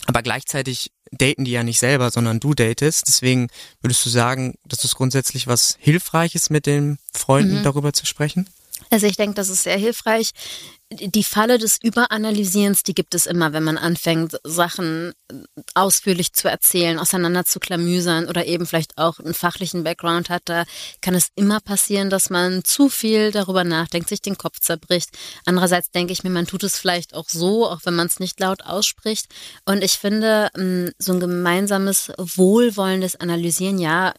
aber 0.08 0.24
gleichzeitig 0.24 0.92
daten 1.12 1.46
die 1.46 1.52
ja 1.52 1.64
nicht 1.64 1.80
selber, 1.80 2.10
sondern 2.12 2.40
du 2.40 2.54
datest. 2.54 3.08
Deswegen 3.08 3.50
würdest 3.82 4.06
du 4.06 4.10
sagen, 4.10 4.56
dass 4.66 4.84
es 4.84 4.96
grundsätzlich 4.96 5.48
was 5.48 5.78
Hilfreiches 5.80 6.50
mit 6.50 6.66
den 6.66 6.98
Freunden 7.14 7.60
mhm. 7.60 7.64
darüber 7.64 7.94
zu 7.94 8.06
sprechen? 8.06 8.50
Also 8.90 9.06
ich 9.06 9.18
denke, 9.18 9.36
das 9.36 9.50
ist 9.50 9.64
sehr 9.64 9.78
hilfreich 9.78 10.32
die 10.90 11.24
Falle 11.24 11.58
des 11.58 11.78
Überanalysierens, 11.82 12.84
die 12.84 12.94
gibt 12.94 13.14
es 13.14 13.26
immer, 13.26 13.52
wenn 13.52 13.64
man 13.64 13.78
anfängt, 13.78 14.40
Sachen 14.44 15.14
ausführlich 15.74 16.32
zu 16.32 16.48
erzählen, 16.48 16.98
auseinander 16.98 17.44
zu 17.44 17.60
klamüsern 17.60 18.30
oder 18.30 18.46
eben 18.46 18.66
vielleicht 18.66 18.98
auch 18.98 19.20
einen 19.20 19.34
fachlichen 19.34 19.84
Background 19.84 20.30
hat. 20.30 20.44
Da 20.46 20.64
kann 21.02 21.14
es 21.14 21.28
immer 21.36 21.60
passieren, 21.60 22.10
dass 22.10 22.30
man 22.30 22.64
zu 22.64 22.88
viel 22.88 23.32
darüber 23.32 23.66
nachdenkt, 23.66 24.08
sich 24.08 24.22
den 24.22 24.38
Kopf 24.38 24.62
zerbricht. 24.62 25.10
Andererseits 25.46 25.92
denke 25.92 26.14
ich 26.14 26.24
mir, 26.24 26.30
man 26.30 26.48
tut 26.48 26.64
es 26.64 26.80
vielleicht 26.80 27.14
auch 27.16 27.28
so, 27.28 27.70
auch 27.70 27.82
wenn 27.84 27.96
man 27.96 28.08
es 28.08 28.22
nicht 28.22 28.40
laut 28.40 28.64
ausspricht. 28.64 29.28
Und 29.66 29.84
ich 29.84 29.94
finde, 29.94 30.50
mm, 30.56 30.92
so 31.00 31.14
ein 31.14 31.20
gemeinsames, 31.20 32.12
wohlwollendes 32.18 33.18
Analysieren, 33.18 33.78
ja, 33.78 34.14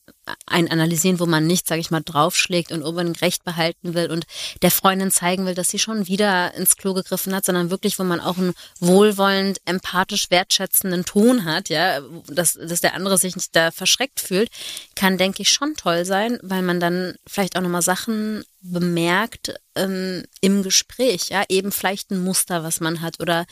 ein 0.46 0.70
Analysieren, 0.70 1.20
wo 1.20 1.26
man 1.26 1.46
nicht, 1.46 1.66
sage 1.66 1.80
ich 1.80 1.90
mal, 1.90 2.02
draufschlägt 2.02 2.72
und 2.72 2.82
unbedingt 2.82 3.22
Recht 3.22 3.44
behalten 3.44 3.94
will 3.94 4.10
und 4.10 4.26
der 4.62 4.70
Freundin 4.70 5.10
zeigen 5.10 5.46
will, 5.46 5.54
dass 5.54 5.70
sie 5.70 5.78
schon 5.78 6.06
wieder 6.06 6.54
ins 6.54 6.76
Klo 6.76 6.94
gegriffen 6.94 7.34
hat, 7.34 7.44
sondern 7.44 7.70
wirklich, 7.70 7.98
wo 7.98 8.04
man 8.04 8.20
auch 8.20 8.38
einen 8.38 8.54
wohlwollend, 8.80 9.60
empathisch 9.64 10.30
wertschätzenden 10.30 11.04
Ton 11.04 11.44
hat, 11.44 11.68
ja, 11.68 12.00
dass, 12.26 12.54
dass 12.54 12.80
der 12.80 12.94
andere 12.94 13.18
sich 13.18 13.36
nicht 13.36 13.54
da 13.54 13.70
verschreckt 13.70 14.20
fühlt, 14.20 14.50
kann, 14.94 15.18
denke 15.18 15.42
ich, 15.42 15.50
schon 15.50 15.74
toll 15.74 16.04
sein, 16.04 16.38
weil 16.42 16.62
man 16.62 16.80
dann 16.80 17.14
vielleicht 17.26 17.56
auch 17.56 17.62
nochmal 17.62 17.82
Sachen 17.82 18.44
bemerkt 18.60 19.54
ähm, 19.74 20.24
im 20.40 20.62
Gespräch, 20.62 21.28
ja, 21.28 21.44
eben 21.48 21.72
vielleicht 21.72 22.10
ein 22.10 22.22
Muster, 22.22 22.64
was 22.64 22.80
man 22.80 23.00
hat 23.00 23.20
oder 23.20 23.46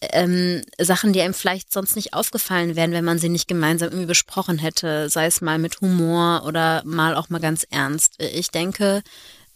ähm, 0.00 0.62
Sachen, 0.78 1.12
die 1.12 1.20
einem 1.20 1.34
vielleicht 1.34 1.72
sonst 1.72 1.96
nicht 1.96 2.14
aufgefallen 2.14 2.76
wären, 2.76 2.92
wenn 2.92 3.04
man 3.04 3.18
sie 3.18 3.28
nicht 3.28 3.48
gemeinsam 3.48 3.88
irgendwie 3.88 4.06
besprochen 4.06 4.58
hätte, 4.58 5.10
sei 5.10 5.26
es 5.26 5.40
mal 5.40 5.58
mit 5.58 5.80
Humor 5.80 6.44
oder 6.46 6.82
mal 6.84 7.16
auch 7.16 7.28
mal 7.30 7.40
ganz 7.40 7.66
ernst. 7.70 8.14
Ich 8.18 8.50
denke, 8.50 9.02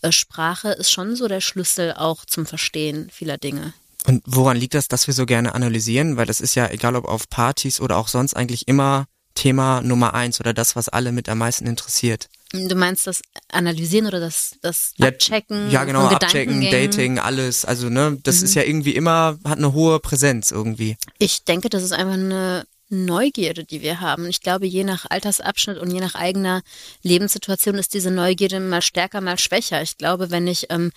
äh, 0.02 0.12
Sprache 0.12 0.70
ist 0.70 0.90
schon 0.90 1.16
so 1.16 1.28
der 1.28 1.40
Schlüssel 1.40 1.94
auch 1.94 2.24
zum 2.24 2.46
Verstehen 2.46 3.08
vieler 3.10 3.38
Dinge. 3.38 3.72
Und 4.04 4.22
woran 4.26 4.56
liegt 4.56 4.74
das, 4.74 4.88
dass 4.88 5.06
wir 5.06 5.14
so 5.14 5.26
gerne 5.26 5.54
analysieren? 5.54 6.16
Weil 6.16 6.26
das 6.26 6.40
ist 6.40 6.56
ja, 6.56 6.68
egal 6.68 6.96
ob 6.96 7.04
auf 7.04 7.28
Partys 7.28 7.80
oder 7.80 7.96
auch 7.96 8.08
sonst, 8.08 8.34
eigentlich 8.34 8.66
immer 8.66 9.06
Thema 9.34 9.80
Nummer 9.80 10.14
eins 10.14 10.40
oder 10.40 10.52
das, 10.52 10.74
was 10.76 10.88
alle 10.88 11.12
mit 11.12 11.28
am 11.28 11.38
meisten 11.38 11.66
interessiert. 11.66 12.28
Du 12.52 12.74
meinst 12.74 13.06
das 13.06 13.22
Analysieren 13.50 14.06
oder 14.06 14.20
das, 14.20 14.56
das 14.60 14.92
ja, 14.96 15.08
Abchecken? 15.08 15.70
Ja, 15.70 15.84
genau, 15.84 16.06
Abchecken, 16.06 16.60
Dating, 16.70 17.18
alles. 17.18 17.64
Also, 17.64 17.88
ne, 17.88 18.18
das 18.22 18.38
mhm. 18.38 18.44
ist 18.44 18.54
ja 18.54 18.62
irgendwie 18.62 18.94
immer, 18.94 19.38
hat 19.44 19.58
eine 19.58 19.72
hohe 19.72 20.00
Präsenz 20.00 20.50
irgendwie. 20.50 20.96
Ich 21.18 21.44
denke, 21.44 21.68
das 21.68 21.82
ist 21.82 21.92
einfach 21.92 22.14
eine 22.14 22.64
Neugierde, 22.92 23.64
die 23.64 23.82
wir 23.82 24.00
haben. 24.00 24.26
Ich 24.26 24.40
glaube, 24.40 24.66
je 24.66 24.84
nach 24.84 25.06
Altersabschnitt 25.08 25.78
und 25.78 25.90
je 25.90 26.00
nach 26.00 26.14
eigener 26.14 26.62
Lebenssituation 27.02 27.76
ist 27.76 27.94
diese 27.94 28.10
Neugierde 28.10 28.60
mal 28.60 28.82
stärker, 28.82 29.20
mal 29.20 29.38
schwächer. 29.38 29.82
Ich 29.82 29.96
glaube, 29.98 30.30
wenn 30.30 30.46
ich 30.46 30.66
ähm, 30.70 30.92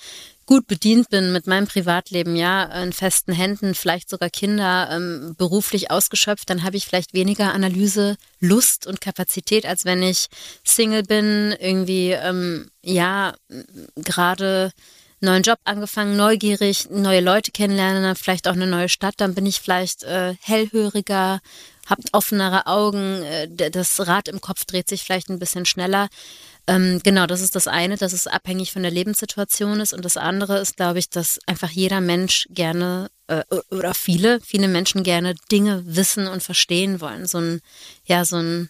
gut 0.45 0.67
bedient 0.67 1.09
bin 1.09 1.31
mit 1.31 1.47
meinem 1.47 1.67
Privatleben, 1.67 2.35
ja, 2.35 2.63
in 2.83 2.93
festen 2.93 3.33
Händen, 3.33 3.73
vielleicht 3.73 4.09
sogar 4.09 4.29
Kinder 4.29 4.89
ähm, 4.91 5.35
beruflich 5.37 5.89
ausgeschöpft, 5.89 6.49
dann 6.49 6.63
habe 6.63 6.77
ich 6.77 6.85
vielleicht 6.85 7.13
weniger 7.13 7.53
Analyse, 7.53 8.17
Lust 8.39 8.85
und 8.85 9.01
Kapazität, 9.01 9.65
als 9.65 9.85
wenn 9.85 10.03
ich 10.03 10.27
Single 10.63 11.03
bin, 11.03 11.55
irgendwie, 11.59 12.11
ähm, 12.11 12.69
ja, 12.83 13.33
gerade 13.95 14.71
neuen 15.21 15.43
Job 15.43 15.59
angefangen, 15.63 16.15
neugierig, 16.15 16.89
neue 16.89 17.21
Leute 17.21 17.51
kennenlernen, 17.51 18.15
vielleicht 18.15 18.47
auch 18.47 18.53
eine 18.53 18.67
neue 18.67 18.89
Stadt, 18.89 19.15
dann 19.17 19.33
bin 19.33 19.45
ich 19.45 19.59
vielleicht 19.59 20.03
äh, 20.03 20.35
hellhöriger, 20.41 21.39
habt 21.85 22.13
offenere 22.13 22.67
Augen, 22.67 23.23
äh, 23.23 23.71
das 23.71 24.07
Rad 24.07 24.27
im 24.27 24.41
Kopf 24.41 24.65
dreht 24.65 24.89
sich 24.89 25.03
vielleicht 25.03 25.29
ein 25.29 25.39
bisschen 25.39 25.65
schneller. 25.65 26.09
Ähm, 26.67 26.99
genau, 27.03 27.27
das 27.27 27.41
ist 27.41 27.55
das 27.55 27.67
eine, 27.67 27.95
dass 27.97 28.13
es 28.13 28.27
abhängig 28.27 28.71
von 28.71 28.81
der 28.81 28.91
Lebenssituation 28.91 29.79
ist. 29.79 29.93
Und 29.93 30.03
das 30.03 30.17
andere 30.17 30.59
ist, 30.59 30.77
glaube 30.77 30.99
ich, 30.99 31.09
dass 31.09 31.39
einfach 31.45 31.69
jeder 31.69 32.01
Mensch 32.01 32.47
gerne 32.49 33.09
äh, 33.27 33.43
oder 33.69 33.93
viele, 33.93 34.41
viele 34.41 34.67
Menschen 34.67 35.03
gerne 35.03 35.35
Dinge 35.51 35.83
wissen 35.85 36.27
und 36.27 36.41
verstehen 36.41 37.01
wollen. 37.01 37.27
So 37.27 37.39
ein, 37.39 37.61
ja, 38.05 38.25
so 38.25 38.37
ein 38.37 38.69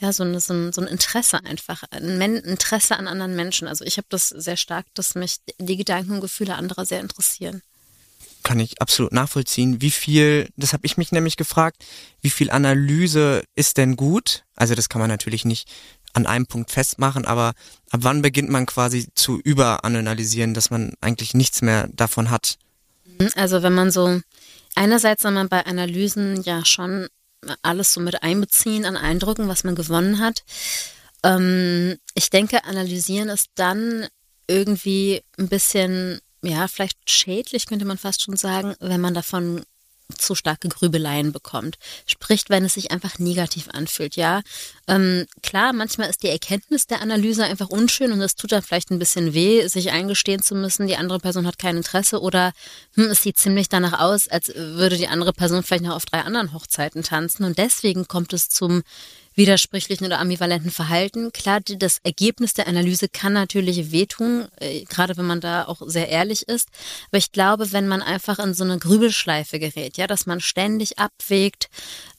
ja, 0.00 0.14
so 0.14 0.24
ein, 0.24 0.40
so 0.40 0.54
ein, 0.54 0.72
so 0.72 0.80
ein 0.80 0.86
Interesse 0.86 1.44
einfach, 1.44 1.82
ein 1.90 2.20
Interesse 2.22 2.96
an 2.96 3.06
anderen 3.06 3.36
Menschen. 3.36 3.68
Also 3.68 3.84
ich 3.84 3.98
habe 3.98 4.06
das 4.08 4.30
sehr 4.30 4.56
stark, 4.56 4.86
dass 4.94 5.14
mich 5.14 5.36
die 5.58 5.76
Gedanken 5.76 6.12
und 6.12 6.20
Gefühle 6.22 6.54
anderer 6.54 6.86
sehr 6.86 7.00
interessieren 7.00 7.62
kann 8.50 8.58
ich 8.58 8.82
absolut 8.82 9.12
nachvollziehen. 9.12 9.80
Wie 9.80 9.92
viel, 9.92 10.48
das 10.56 10.72
habe 10.72 10.84
ich 10.84 10.96
mich 10.96 11.12
nämlich 11.12 11.36
gefragt, 11.36 11.84
wie 12.20 12.30
viel 12.30 12.50
Analyse 12.50 13.44
ist 13.54 13.76
denn 13.76 13.94
gut? 13.94 14.42
Also 14.56 14.74
das 14.74 14.88
kann 14.88 15.00
man 15.00 15.08
natürlich 15.08 15.44
nicht 15.44 15.68
an 16.14 16.26
einem 16.26 16.46
Punkt 16.46 16.72
festmachen, 16.72 17.26
aber 17.26 17.52
ab 17.92 18.00
wann 18.02 18.22
beginnt 18.22 18.50
man 18.50 18.66
quasi 18.66 19.06
zu 19.14 19.38
überanalysieren, 19.38 20.52
dass 20.52 20.68
man 20.68 20.94
eigentlich 21.00 21.32
nichts 21.32 21.62
mehr 21.62 21.88
davon 21.92 22.28
hat? 22.28 22.58
Also 23.36 23.62
wenn 23.62 23.72
man 23.72 23.92
so, 23.92 24.20
einerseits 24.74 25.22
soll 25.22 25.30
man 25.30 25.48
bei 25.48 25.64
Analysen 25.64 26.42
ja 26.42 26.64
schon 26.64 27.06
alles 27.62 27.92
so 27.92 28.00
mit 28.00 28.24
einbeziehen 28.24 28.84
an 28.84 28.96
Eindrücken, 28.96 29.46
was 29.46 29.62
man 29.62 29.76
gewonnen 29.76 30.18
hat. 30.18 30.42
Ähm, 31.22 31.98
ich 32.14 32.30
denke, 32.30 32.64
analysieren 32.64 33.28
ist 33.28 33.46
dann 33.54 34.08
irgendwie 34.48 35.22
ein 35.38 35.48
bisschen 35.48 36.20
ja, 36.42 36.68
vielleicht 36.68 36.98
schädlich 37.08 37.66
könnte 37.66 37.84
man 37.84 37.98
fast 37.98 38.22
schon 38.22 38.36
sagen, 38.36 38.74
wenn 38.80 39.00
man 39.00 39.14
davon 39.14 39.62
zu 40.18 40.34
starke 40.34 40.68
Grübeleien 40.68 41.32
bekommt. 41.32 41.76
Sprich, 42.06 42.44
wenn 42.48 42.64
es 42.64 42.74
sich 42.74 42.90
einfach 42.90 43.18
negativ 43.18 43.68
anfühlt, 43.68 44.16
ja. 44.16 44.42
Ähm, 44.88 45.26
klar, 45.42 45.72
manchmal 45.72 46.10
ist 46.10 46.22
die 46.22 46.28
Erkenntnis 46.28 46.86
der 46.86 47.00
Analyse 47.00 47.44
einfach 47.44 47.68
unschön 47.68 48.12
und 48.12 48.20
es 48.20 48.34
tut 48.34 48.52
dann 48.52 48.62
vielleicht 48.62 48.90
ein 48.90 48.98
bisschen 48.98 49.34
weh, 49.34 49.66
sich 49.68 49.90
eingestehen 49.92 50.42
zu 50.42 50.54
müssen, 50.54 50.86
die 50.86 50.96
andere 50.96 51.20
Person 51.20 51.46
hat 51.46 51.58
kein 51.58 51.76
Interesse 51.76 52.20
oder 52.20 52.52
hm, 52.94 53.10
es 53.10 53.22
sieht 53.22 53.38
ziemlich 53.38 53.68
danach 53.68 54.00
aus, 54.00 54.28
als 54.28 54.52
würde 54.54 54.96
die 54.96 55.08
andere 55.08 55.32
Person 55.32 55.62
vielleicht 55.62 55.84
noch 55.84 55.96
auf 55.96 56.06
drei 56.06 56.22
anderen 56.22 56.52
Hochzeiten 56.52 57.02
tanzen 57.02 57.44
und 57.44 57.58
deswegen 57.58 58.08
kommt 58.08 58.32
es 58.32 58.48
zum 58.48 58.82
widersprüchlichen 59.34 60.06
oder 60.06 60.18
ambivalenten 60.18 60.70
Verhalten. 60.70 61.32
Klar, 61.32 61.60
das 61.60 61.98
Ergebnis 62.02 62.54
der 62.54 62.68
Analyse 62.68 63.08
kann 63.08 63.32
natürlich 63.32 63.92
wehtun, 63.92 64.48
äh, 64.60 64.84
gerade 64.84 65.16
wenn 65.16 65.26
man 65.26 65.40
da 65.40 65.64
auch 65.64 65.82
sehr 65.84 66.08
ehrlich 66.08 66.48
ist. 66.48 66.68
Aber 67.08 67.18
ich 67.18 67.32
glaube, 67.32 67.72
wenn 67.72 67.88
man 67.88 68.02
einfach 68.02 68.38
in 68.38 68.54
so 68.54 68.64
eine 68.64 68.78
Grübelschleife 68.78 69.58
gerät, 69.58 69.96
ja, 69.96 70.06
dass 70.06 70.26
man 70.26 70.40
ständig 70.40 70.98
abwägt, 70.98 71.68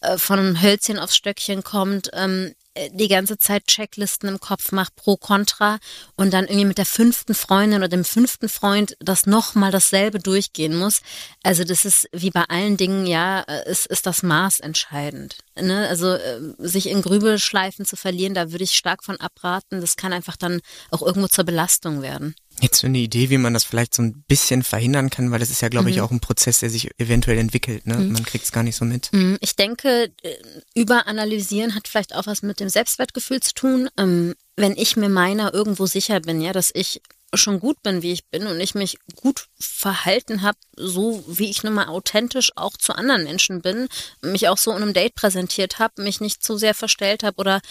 äh, 0.01 0.17
von 0.17 0.61
Hölzchen 0.61 0.99
aufs 0.99 1.15
Stöckchen 1.15 1.63
kommt, 1.63 2.09
ähm, 2.13 2.53
äh, 2.53 2.60
die 2.91 3.07
ganze 3.09 3.37
Zeit 3.37 3.67
Checklisten 3.67 4.29
im 4.29 4.39
Kopf 4.39 4.71
macht, 4.71 4.95
pro, 4.95 5.17
contra 5.17 5.79
und 6.15 6.31
dann 6.31 6.45
irgendwie 6.45 6.65
mit 6.65 6.77
der 6.77 6.85
fünften 6.85 7.33
Freundin 7.33 7.79
oder 7.79 7.89
dem 7.89 8.05
fünften 8.05 8.47
Freund 8.47 8.95
das 8.99 9.25
nochmal 9.25 9.71
dasselbe 9.71 10.19
durchgehen 10.19 10.77
muss. 10.77 11.01
Also 11.43 11.63
das 11.63 11.83
ist 11.83 12.07
wie 12.13 12.29
bei 12.29 12.43
allen 12.43 12.77
Dingen, 12.77 13.05
ja, 13.05 13.41
äh, 13.41 13.69
ist, 13.69 13.87
ist 13.87 14.05
das 14.05 14.23
Maß 14.23 14.61
entscheidend. 14.61 15.37
Ne? 15.59 15.87
Also 15.89 16.13
äh, 16.13 16.39
sich 16.59 16.87
in 16.87 17.01
Grübelschleifen 17.01 17.85
zu 17.85 17.97
verlieren, 17.97 18.33
da 18.33 18.51
würde 18.51 18.63
ich 18.63 18.71
stark 18.71 19.03
von 19.03 19.19
abraten. 19.19 19.81
Das 19.81 19.97
kann 19.97 20.13
einfach 20.13 20.37
dann 20.37 20.61
auch 20.91 21.01
irgendwo 21.01 21.27
zur 21.27 21.43
Belastung 21.43 22.01
werden. 22.01 22.35
Jetzt 22.61 22.79
so 22.79 22.87
eine 22.87 22.99
Idee, 22.99 23.29
wie 23.29 23.37
man 23.37 23.53
das 23.53 23.63
vielleicht 23.63 23.93
so 23.95 24.01
ein 24.03 24.23
bisschen 24.27 24.63
verhindern 24.63 25.09
kann, 25.09 25.31
weil 25.31 25.39
das 25.39 25.49
ist 25.49 25.61
ja, 25.61 25.69
glaube 25.69 25.89
ich, 25.89 25.97
Mhm. 25.97 26.01
auch 26.03 26.11
ein 26.11 26.19
Prozess, 26.19 26.59
der 26.59 26.69
sich 26.69 26.91
eventuell 26.99 27.37
entwickelt. 27.39 27.85
Ne? 27.87 27.97
Man 27.97 28.23
kriegt 28.23 28.45
es 28.45 28.51
gar 28.51 28.63
nicht 28.63 28.75
so 28.75 28.85
mit. 28.85 29.09
Mm, 29.11 29.35
Ich 29.41 29.55
denke, 29.55 30.11
äh, 30.21 30.35
überanalysieren 30.75 31.75
hat 31.75 31.87
vielleicht 31.87 32.15
auch 32.15 32.27
was 32.27 32.41
mit 32.41 32.59
dem 32.59 32.69
Selbstwertgefühl 32.69 33.39
zu 33.41 33.53
tun. 33.53 33.89
Ähm, 33.97 34.35
Wenn 34.57 34.73
ich 34.77 34.95
mir 34.97 35.09
meiner 35.09 35.53
irgendwo 35.53 35.85
sicher 35.87 36.19
bin, 36.19 36.39
ja, 36.41 36.51
dass 36.51 36.71
ich 36.73 37.01
schon 37.33 37.59
gut 37.59 37.81
bin, 37.81 38.01
wie 38.01 38.11
ich 38.11 38.25
bin 38.25 38.47
und 38.47 38.59
ich 38.59 38.75
mich 38.75 38.97
gut 39.15 39.47
verhalten 39.59 40.41
habe, 40.41 40.57
so 40.75 41.23
wie 41.27 41.49
ich 41.49 41.63
nun 41.63 41.73
mal 41.73 41.87
authentisch 41.87 42.51
auch 42.55 42.75
zu 42.75 42.93
anderen 42.93 43.23
Menschen 43.23 43.61
bin, 43.61 43.87
mich 44.21 44.49
auch 44.49 44.57
so 44.57 44.71
in 44.71 44.81
einem 44.81 44.93
Date 44.93 45.15
präsentiert 45.15 45.79
habe, 45.79 46.01
mich 46.01 46.19
nicht 46.19 46.43
zu 46.43 46.57
sehr 46.57 46.73
verstellt 46.73 47.23
habe 47.23 47.37
oder 47.37 47.61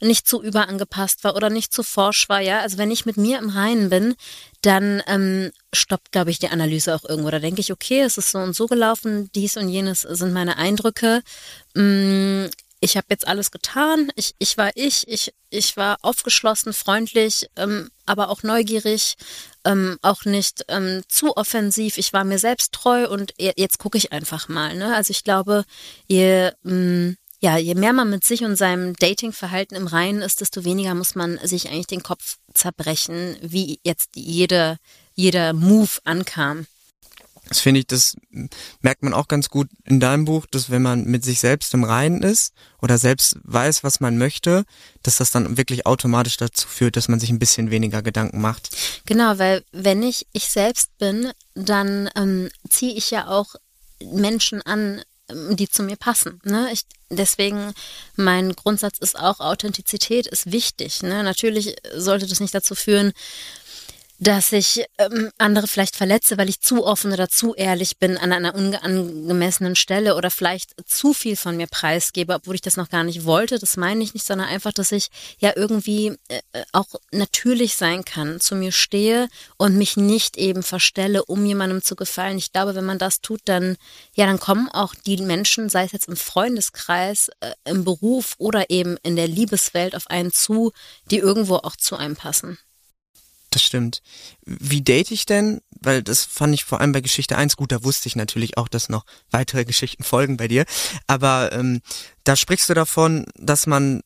nicht 0.00 0.26
zu 0.26 0.42
überangepasst 0.42 1.22
war 1.24 1.36
oder 1.36 1.50
nicht 1.50 1.72
zu 1.72 1.82
forsch 1.82 2.28
war, 2.28 2.40
ja. 2.40 2.60
Also 2.60 2.78
wenn 2.78 2.90
ich 2.90 3.06
mit 3.06 3.16
mir 3.16 3.38
im 3.38 3.50
Reinen 3.50 3.90
bin, 3.90 4.14
dann 4.62 5.02
ähm, 5.06 5.50
stoppt, 5.72 6.12
glaube 6.12 6.30
ich, 6.30 6.38
die 6.38 6.48
Analyse 6.48 6.94
auch 6.94 7.04
irgendwo. 7.04 7.30
Da 7.30 7.38
denke 7.38 7.60
ich, 7.60 7.72
okay, 7.72 8.00
es 8.00 8.16
ist 8.18 8.30
so 8.30 8.38
und 8.38 8.54
so 8.54 8.66
gelaufen, 8.66 9.30
dies 9.34 9.56
und 9.56 9.68
jenes 9.68 10.02
sind 10.02 10.32
meine 10.32 10.56
Eindrücke. 10.56 11.22
Mm, 11.74 12.46
ich 12.80 12.96
habe 12.96 13.06
jetzt 13.10 13.26
alles 13.26 13.50
getan. 13.50 14.10
Ich, 14.16 14.34
ich 14.38 14.56
war 14.56 14.70
ich, 14.74 15.06
ich, 15.08 15.32
ich 15.50 15.76
war 15.76 15.98
aufgeschlossen, 16.02 16.72
freundlich, 16.72 17.48
ähm, 17.56 17.90
aber 18.06 18.30
auch 18.30 18.42
neugierig, 18.42 19.16
ähm, 19.64 19.98
auch 20.02 20.24
nicht 20.24 20.64
ähm, 20.68 21.02
zu 21.08 21.36
offensiv. 21.36 21.98
Ich 21.98 22.12
war 22.12 22.24
mir 22.24 22.38
selbst 22.38 22.72
treu 22.72 23.08
und 23.08 23.32
je- 23.38 23.52
jetzt 23.56 23.78
gucke 23.78 23.98
ich 23.98 24.12
einfach 24.12 24.48
mal. 24.48 24.74
Ne? 24.76 24.94
Also 24.94 25.10
ich 25.10 25.24
glaube, 25.24 25.64
je 26.08 26.50
mm, 26.62 27.16
ja, 27.42 27.56
je 27.56 27.74
mehr 27.74 27.94
man 27.94 28.10
mit 28.10 28.24
sich 28.24 28.44
und 28.44 28.56
seinem 28.56 28.94
Datingverhalten 28.94 29.76
im 29.76 29.86
Reinen 29.86 30.20
ist, 30.20 30.40
desto 30.42 30.64
weniger 30.64 30.94
muss 30.94 31.14
man 31.14 31.38
sich 31.46 31.68
eigentlich 31.68 31.86
den 31.86 32.02
Kopf 32.02 32.36
zerbrechen, 32.52 33.36
wie 33.40 33.80
jetzt 33.82 34.10
jede, 34.14 34.76
jeder 35.14 35.54
Move 35.54 35.88
ankam. 36.04 36.66
Das 37.50 37.58
finde 37.58 37.80
ich, 37.80 37.86
das 37.88 38.16
merkt 38.80 39.02
man 39.02 39.12
auch 39.12 39.26
ganz 39.26 39.48
gut 39.48 39.68
in 39.84 39.98
deinem 39.98 40.24
Buch, 40.24 40.46
dass 40.46 40.70
wenn 40.70 40.82
man 40.82 41.04
mit 41.04 41.24
sich 41.24 41.40
selbst 41.40 41.74
im 41.74 41.82
Reinen 41.82 42.22
ist 42.22 42.54
oder 42.80 42.96
selbst 42.96 43.36
weiß, 43.42 43.82
was 43.82 43.98
man 43.98 44.18
möchte, 44.18 44.64
dass 45.02 45.16
das 45.16 45.32
dann 45.32 45.56
wirklich 45.56 45.84
automatisch 45.84 46.36
dazu 46.36 46.68
führt, 46.68 46.96
dass 46.96 47.08
man 47.08 47.18
sich 47.18 47.30
ein 47.30 47.40
bisschen 47.40 47.72
weniger 47.72 48.02
Gedanken 48.02 48.40
macht. 48.40 48.70
Genau, 49.04 49.38
weil 49.38 49.64
wenn 49.72 50.02
ich 50.04 50.28
ich 50.32 50.48
selbst 50.48 50.96
bin, 50.98 51.32
dann 51.54 52.08
ähm, 52.14 52.50
ziehe 52.68 52.94
ich 52.94 53.10
ja 53.10 53.26
auch 53.26 53.56
Menschen 54.00 54.62
an, 54.62 55.02
ähm, 55.28 55.56
die 55.56 55.68
zu 55.68 55.82
mir 55.82 55.96
passen. 55.96 56.40
Ne? 56.44 56.68
Ich, 56.72 56.82
deswegen, 57.08 57.72
mein 58.16 58.54
Grundsatz 58.54 58.98
ist 58.98 59.18
auch, 59.18 59.40
Authentizität 59.40 60.28
ist 60.28 60.52
wichtig. 60.52 61.02
Ne? 61.02 61.22
Natürlich 61.22 61.76
sollte 61.96 62.26
das 62.26 62.40
nicht 62.40 62.54
dazu 62.54 62.74
führen, 62.74 63.12
dass 64.20 64.52
ich 64.52 64.84
ähm, 64.98 65.30
andere 65.38 65.66
vielleicht 65.66 65.96
verletze, 65.96 66.36
weil 66.36 66.50
ich 66.50 66.60
zu 66.60 66.84
offen 66.84 67.10
oder 67.10 67.30
zu 67.30 67.54
ehrlich 67.54 67.98
bin 67.98 68.18
an 68.18 68.32
einer 68.32 68.54
unangemessenen 68.54 69.76
Stelle 69.76 70.14
oder 70.14 70.30
vielleicht 70.30 70.74
zu 70.86 71.14
viel 71.14 71.36
von 71.36 71.56
mir 71.56 71.66
preisgebe, 71.66 72.34
obwohl 72.34 72.54
ich 72.54 72.60
das 72.60 72.76
noch 72.76 72.90
gar 72.90 73.02
nicht 73.02 73.24
wollte. 73.24 73.58
Das 73.58 73.78
meine 73.78 74.04
ich 74.04 74.12
nicht, 74.12 74.26
sondern 74.26 74.48
einfach, 74.48 74.72
dass 74.72 74.92
ich 74.92 75.08
ja 75.38 75.54
irgendwie 75.56 76.18
äh, 76.28 76.40
auch 76.72 76.88
natürlich 77.12 77.76
sein 77.76 78.04
kann, 78.04 78.40
zu 78.40 78.54
mir 78.56 78.72
stehe 78.72 79.28
und 79.56 79.78
mich 79.78 79.96
nicht 79.96 80.36
eben 80.36 80.62
verstelle, 80.62 81.24
um 81.24 81.46
jemandem 81.46 81.82
zu 81.82 81.96
gefallen. 81.96 82.36
Ich 82.36 82.52
glaube, 82.52 82.74
wenn 82.74 82.84
man 82.84 82.98
das 82.98 83.22
tut, 83.22 83.40
dann 83.46 83.78
ja, 84.14 84.26
dann 84.26 84.38
kommen 84.38 84.68
auch 84.68 84.94
die 84.94 85.16
Menschen, 85.16 85.70
sei 85.70 85.84
es 85.84 85.92
jetzt 85.92 86.08
im 86.08 86.16
Freundeskreis, 86.16 87.30
äh, 87.40 87.52
im 87.64 87.84
Beruf 87.84 88.34
oder 88.36 88.68
eben 88.68 88.98
in 89.02 89.16
der 89.16 89.28
Liebeswelt 89.28 89.96
auf 89.96 90.08
einen 90.08 90.30
zu, 90.30 90.72
die 91.10 91.18
irgendwo 91.18 91.56
auch 91.56 91.76
zu 91.76 91.96
einem 91.96 92.16
passen. 92.16 92.58
Das 93.50 93.62
stimmt. 93.62 94.00
Wie 94.46 94.80
date 94.82 95.10
ich 95.10 95.26
denn? 95.26 95.60
Weil 95.80 96.02
das 96.02 96.24
fand 96.24 96.54
ich 96.54 96.64
vor 96.64 96.80
allem 96.80 96.92
bei 96.92 97.00
Geschichte 97.00 97.36
1 97.36 97.56
gut, 97.56 97.72
da 97.72 97.82
wusste 97.82 98.06
ich 98.06 98.14
natürlich 98.16 98.56
auch, 98.58 98.68
dass 98.68 98.88
noch 98.88 99.04
weitere 99.30 99.64
Geschichten 99.70 100.04
folgen 100.04 100.36
bei 100.36 100.46
dir. 100.48 100.64
Aber 101.06 101.52
ähm, 101.52 101.80
da 102.24 102.36
sprichst 102.36 102.68
du 102.68 102.74
davon, 102.74 103.26
dass 103.36 103.66
man 103.66 104.02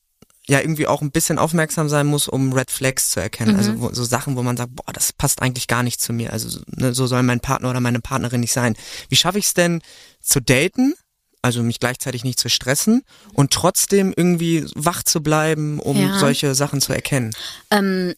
ja 0.46 0.60
irgendwie 0.60 0.86
auch 0.86 1.00
ein 1.00 1.10
bisschen 1.10 1.38
aufmerksam 1.38 1.88
sein 1.88 2.06
muss, 2.06 2.28
um 2.28 2.52
Red 2.52 2.70
Flags 2.70 3.08
zu 3.10 3.20
erkennen. 3.20 3.56
Also 3.56 3.80
wo, 3.80 3.92
so 3.94 4.04
Sachen, 4.04 4.36
wo 4.36 4.42
man 4.42 4.56
sagt, 4.58 4.76
boah, 4.76 4.92
das 4.92 5.12
passt 5.12 5.40
eigentlich 5.40 5.68
gar 5.68 5.82
nicht 5.82 6.00
zu 6.02 6.12
mir. 6.12 6.32
Also 6.34 6.48
so, 6.50 6.60
ne, 6.66 6.92
so 6.94 7.06
soll 7.06 7.22
mein 7.22 7.40
Partner 7.40 7.70
oder 7.70 7.80
meine 7.80 8.00
Partnerin 8.00 8.40
nicht 8.40 8.52
sein. 8.52 8.76
Wie 9.08 9.16
schaffe 9.16 9.38
ich 9.38 9.46
es 9.46 9.54
denn 9.54 9.80
zu 10.20 10.40
daten? 10.40 10.94
Also 11.40 11.62
mich 11.62 11.80
gleichzeitig 11.80 12.24
nicht 12.24 12.38
zu 12.40 12.48
stressen 12.48 13.02
und 13.34 13.52
trotzdem 13.52 14.12
irgendwie 14.16 14.64
wach 14.74 15.02
zu 15.02 15.22
bleiben, 15.22 15.78
um 15.80 15.96
Ja. 15.98 16.18
solche 16.18 16.54
Sachen 16.54 16.80
zu 16.80 16.92
erkennen. 16.94 17.34
Ähm, 17.70 18.14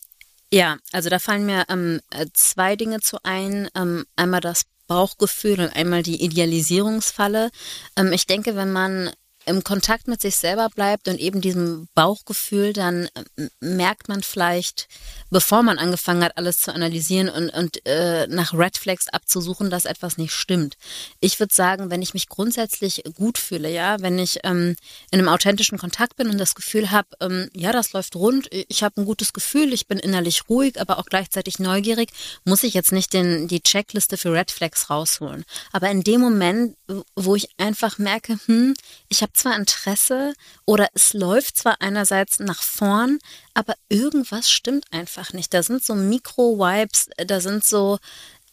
ja, 0.57 0.79
also 0.90 1.11
da 1.11 1.19
fallen 1.19 1.45
mir 1.45 1.66
ähm, 1.69 2.01
äh, 2.11 2.27
zwei 2.33 2.77
Dinge 2.77 3.01
zu 3.01 3.19
ein. 3.23 3.69
Ähm, 3.77 4.07
einmal 4.16 4.40
das 4.40 4.62
Bauchgefühl 4.87 5.61
und 5.61 5.77
einmal 5.77 6.03
die 6.03 6.25
Idealisierungsfalle. 6.25 7.51
Ähm, 7.97 8.12
ich 8.12 8.27
denke, 8.27 8.57
wenn 8.57 8.73
man 8.73 9.12
im 9.46 9.62
Kontakt 9.62 10.09
mit 10.09 10.20
sich 10.20 10.37
selber 10.37 10.68
bleibt 10.68 11.09
und 11.09 11.18
eben 11.18 11.40
diesem 11.40 11.88
Bauchgefühl, 11.94 12.72
dann 12.72 13.09
ähm, 13.14 13.50
merkt 13.61 14.09
man 14.09 14.22
vielleicht, 14.22 14.88
bevor 15.30 15.62
man 15.62 15.78
angefangen 15.78 16.24
hat, 16.24 16.37
alles 16.37 16.59
zu 16.59 16.74
analysieren 16.74 17.28
und, 17.28 17.50
und 17.50 17.87
äh, 17.87 18.26
nach 18.26 18.52
Red 18.54 18.76
Flags 18.76 19.09
abzusuchen, 19.09 19.70
dass 19.70 19.85
etwas 19.85 20.18
nicht 20.18 20.32
stimmt. 20.32 20.76
Ich 21.20 21.38
würde 21.38 21.54
sagen, 21.54 21.90
wenn 21.90 22.02
ich 22.02 22.12
mich 22.12 22.28
grundsätzlich 22.28 23.04
gut 23.14 23.38
fühle, 23.38 23.70
ja, 23.70 23.96
wenn 24.00 24.18
ich 24.18 24.40
ähm, 24.42 24.76
in 25.12 25.20
einem 25.20 25.28
authentischen 25.28 25.78
Kontakt 25.78 26.16
bin 26.16 26.28
und 26.28 26.38
das 26.38 26.56
Gefühl 26.56 26.90
habe, 26.90 27.09
ähm, 27.20 27.48
ja, 27.54 27.70
das 27.70 27.92
läuft 27.92 28.16
rund, 28.16 28.48
ich 28.50 28.82
habe 28.82 29.00
ein 29.00 29.04
gutes 29.04 29.32
Gefühl, 29.32 29.72
ich 29.72 29.87
bin 29.87 29.98
innerlich 29.98 30.48
ruhig, 30.48 30.80
aber 30.80 30.98
auch 30.98 31.06
gleichzeitig 31.06 31.61
neugierig, 31.61 32.11
muss 32.44 32.64
ich 32.64 32.74
jetzt 32.74 32.92
nicht 32.92 33.12
den, 33.12 33.46
die 33.46 33.62
Checkliste 33.62 34.16
für 34.16 34.32
Red 34.32 34.50
Flags 34.50 34.90
rausholen. 34.90 35.44
Aber 35.72 35.88
in 35.88 36.02
dem 36.02 36.20
Moment, 36.20 36.76
wo 37.14 37.37
ich 37.37 37.48
einfach 37.59 37.98
merke, 37.98 38.38
hm, 38.46 38.74
ich 39.09 39.22
habe 39.22 39.36
zwar 39.37 39.57
Interesse 39.57 40.35
oder 40.64 40.88
es 40.94 41.12
läuft 41.12 41.57
zwar 41.59 41.81
einerseits 41.81 42.38
nach 42.38 42.62
vorn, 42.62 43.18
aber 43.55 43.75
irgendwas 43.88 44.51
stimmt 44.51 44.85
einfach 44.90 45.33
nicht. 45.33 45.55
Da 45.55 45.62
sind 45.62 45.85
so 45.85 45.94
Mikro-Vibes, 45.94 47.09
da 47.27 47.40
sind 47.40 47.64
so 47.64 47.99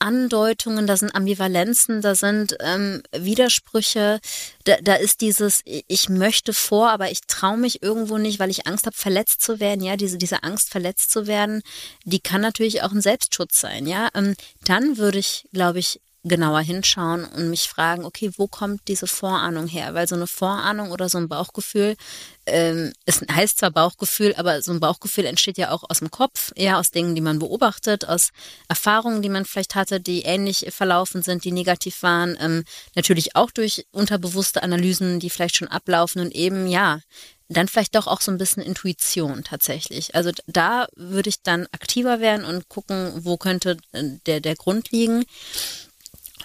Andeutungen, 0.04 0.86
da 0.86 0.98
sind 0.98 1.16
Ambivalenzen, 1.16 2.02
da 2.02 2.14
sind 2.14 2.58
ähm, 2.60 3.02
Widersprüche, 3.16 4.20
da, 4.66 4.76
da 4.82 4.96
ist 4.96 5.22
dieses, 5.22 5.62
ich 5.64 6.10
möchte 6.10 6.52
vor, 6.52 6.90
aber 6.90 7.10
ich 7.10 7.22
traue 7.22 7.58
mich 7.58 7.82
irgendwo 7.82 8.18
nicht, 8.18 8.38
weil 8.40 8.50
ich 8.50 8.68
Angst 8.68 8.86
habe, 8.86 8.98
verletzt 8.98 9.42
zu 9.42 9.62
werden. 9.62 9.82
Ja, 9.82 9.96
diese, 9.96 10.18
diese 10.18 10.44
Angst, 10.44 10.70
verletzt 10.72 11.12
zu 11.12 11.26
werden, 11.26 11.62
die 12.04 12.20
kann 12.20 12.42
natürlich 12.42 12.84
auch 12.84 12.92
ein 12.92 13.02
Selbstschutz 13.02 13.62
sein. 13.62 13.88
Ja, 13.88 14.10
ähm, 14.14 14.36
dann 14.66 14.98
würde 14.98 15.20
ich, 15.20 15.48
glaube 15.54 15.80
ich, 15.80 16.02
genauer 16.24 16.62
hinschauen 16.62 17.26
und 17.26 17.50
mich 17.50 17.64
fragen, 17.64 18.06
okay, 18.06 18.32
wo 18.38 18.48
kommt 18.48 18.88
diese 18.88 19.08
Vorahnung 19.08 19.68
her? 19.68 19.94
Weil 19.94 20.08
so 20.08 20.16
eine 20.16 20.28
Vorahnung 20.28 20.92
oder 20.92 21.10
so 21.10 21.18
ein 21.18 21.28
Bauchgefühl, 21.28 21.96
ähm, 22.46 22.94
es 23.06 23.22
heißt 23.30 23.60
zwar 23.60 23.72
Bauchgefühl, 23.72 24.34
aber 24.36 24.62
so 24.62 24.72
ein 24.72 24.80
Bauchgefühl 24.80 25.26
entsteht 25.26 25.58
ja 25.58 25.72
auch 25.72 25.84
aus 25.90 26.00
dem 26.00 26.12
Kopf, 26.12 26.52
eher 26.56 26.78
aus 26.78 26.92
Dingen, 26.92 27.16
die 27.16 27.22
man 27.22 27.40
beobachtet, 27.40 28.08
aus 28.08 28.32
Erfahrungen, 28.70 29.22
die 29.22 29.30
man 29.30 29.46
vielleicht 29.46 29.76
hatte, 29.76 30.00
die 30.00 30.22
ähnlich 30.22 30.68
verlaufen 30.70 31.24
sind, 31.24 31.44
die 31.44 31.52
negativ 31.52 32.04
waren, 32.04 32.38
ähm, 32.40 32.64
natürlich 32.96 33.36
auch 33.36 33.52
durch 33.52 33.86
unterbewusste 33.92 34.64
Analysen, 34.64 35.20
die 35.20 35.30
vielleicht 35.30 35.58
schon 35.58 35.68
ablaufen 35.68 36.22
und 36.22 36.34
eben, 36.34 36.68
ja, 36.68 37.00
dann 37.50 37.68
vielleicht 37.68 37.96
doch 37.96 38.08
auch 38.08 38.22
so 38.22 38.32
ein 38.32 38.38
bisschen 38.38 38.64
Intuition 38.64 39.44
tatsächlich. 39.44 40.16
Also 40.16 40.32
da 40.48 40.88
würde 40.96 41.30
ich 41.30 41.42
dann 41.44 41.68
aktiver 41.72 42.20
werden 42.20 42.46
und 42.46 42.70
gucken, 42.70 43.12
wo 43.24 43.38
könnte 43.38 43.78
äh, 43.92 44.04
der, 44.26 44.40
der 44.40 44.56
Grund 44.56 44.92
liegen. 44.92 45.26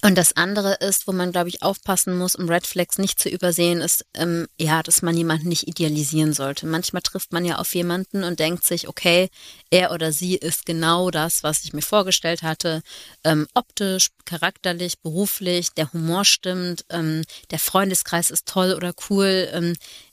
Und 0.02 0.16
das 0.16 0.37
andere 0.37 0.74
ist, 0.74 1.08
wo 1.08 1.12
man, 1.12 1.32
glaube 1.32 1.48
ich, 1.48 1.62
aufpassen 1.62 2.16
muss, 2.16 2.37
um 2.37 2.48
Red 2.48 2.66
Flags 2.66 2.98
nicht 2.98 3.18
zu 3.18 3.28
übersehen, 3.28 3.80
ist, 3.80 4.06
ähm, 4.14 4.46
ja, 4.58 4.82
dass 4.82 5.02
man 5.02 5.16
jemanden 5.16 5.48
nicht 5.48 5.66
idealisieren 5.66 6.32
sollte. 6.32 6.66
Manchmal 6.66 7.02
trifft 7.02 7.32
man 7.32 7.44
ja 7.44 7.56
auf 7.56 7.74
jemanden 7.74 8.22
und 8.22 8.38
denkt 8.38 8.64
sich, 8.64 8.87
okay, 8.88 9.28
er 9.70 9.90
oder 9.90 10.12
sie 10.12 10.37
ist 10.37 10.66
genau 10.66 11.11
das, 11.11 11.42
was 11.42 11.64
ich 11.64 11.72
mir 11.72 11.82
vorgestellt 11.82 12.42
hatte. 12.42 12.82
Ähm, 13.24 13.48
optisch, 13.54 14.11
charakterlich, 14.24 15.00
beruflich, 15.00 15.70
der 15.72 15.92
Humor 15.92 16.24
stimmt, 16.24 16.84
ähm, 16.90 17.24
der 17.50 17.58
Freundeskreis 17.58 18.30
ist 18.30 18.46
toll 18.46 18.74
oder 18.74 18.92
cool. 19.11 19.48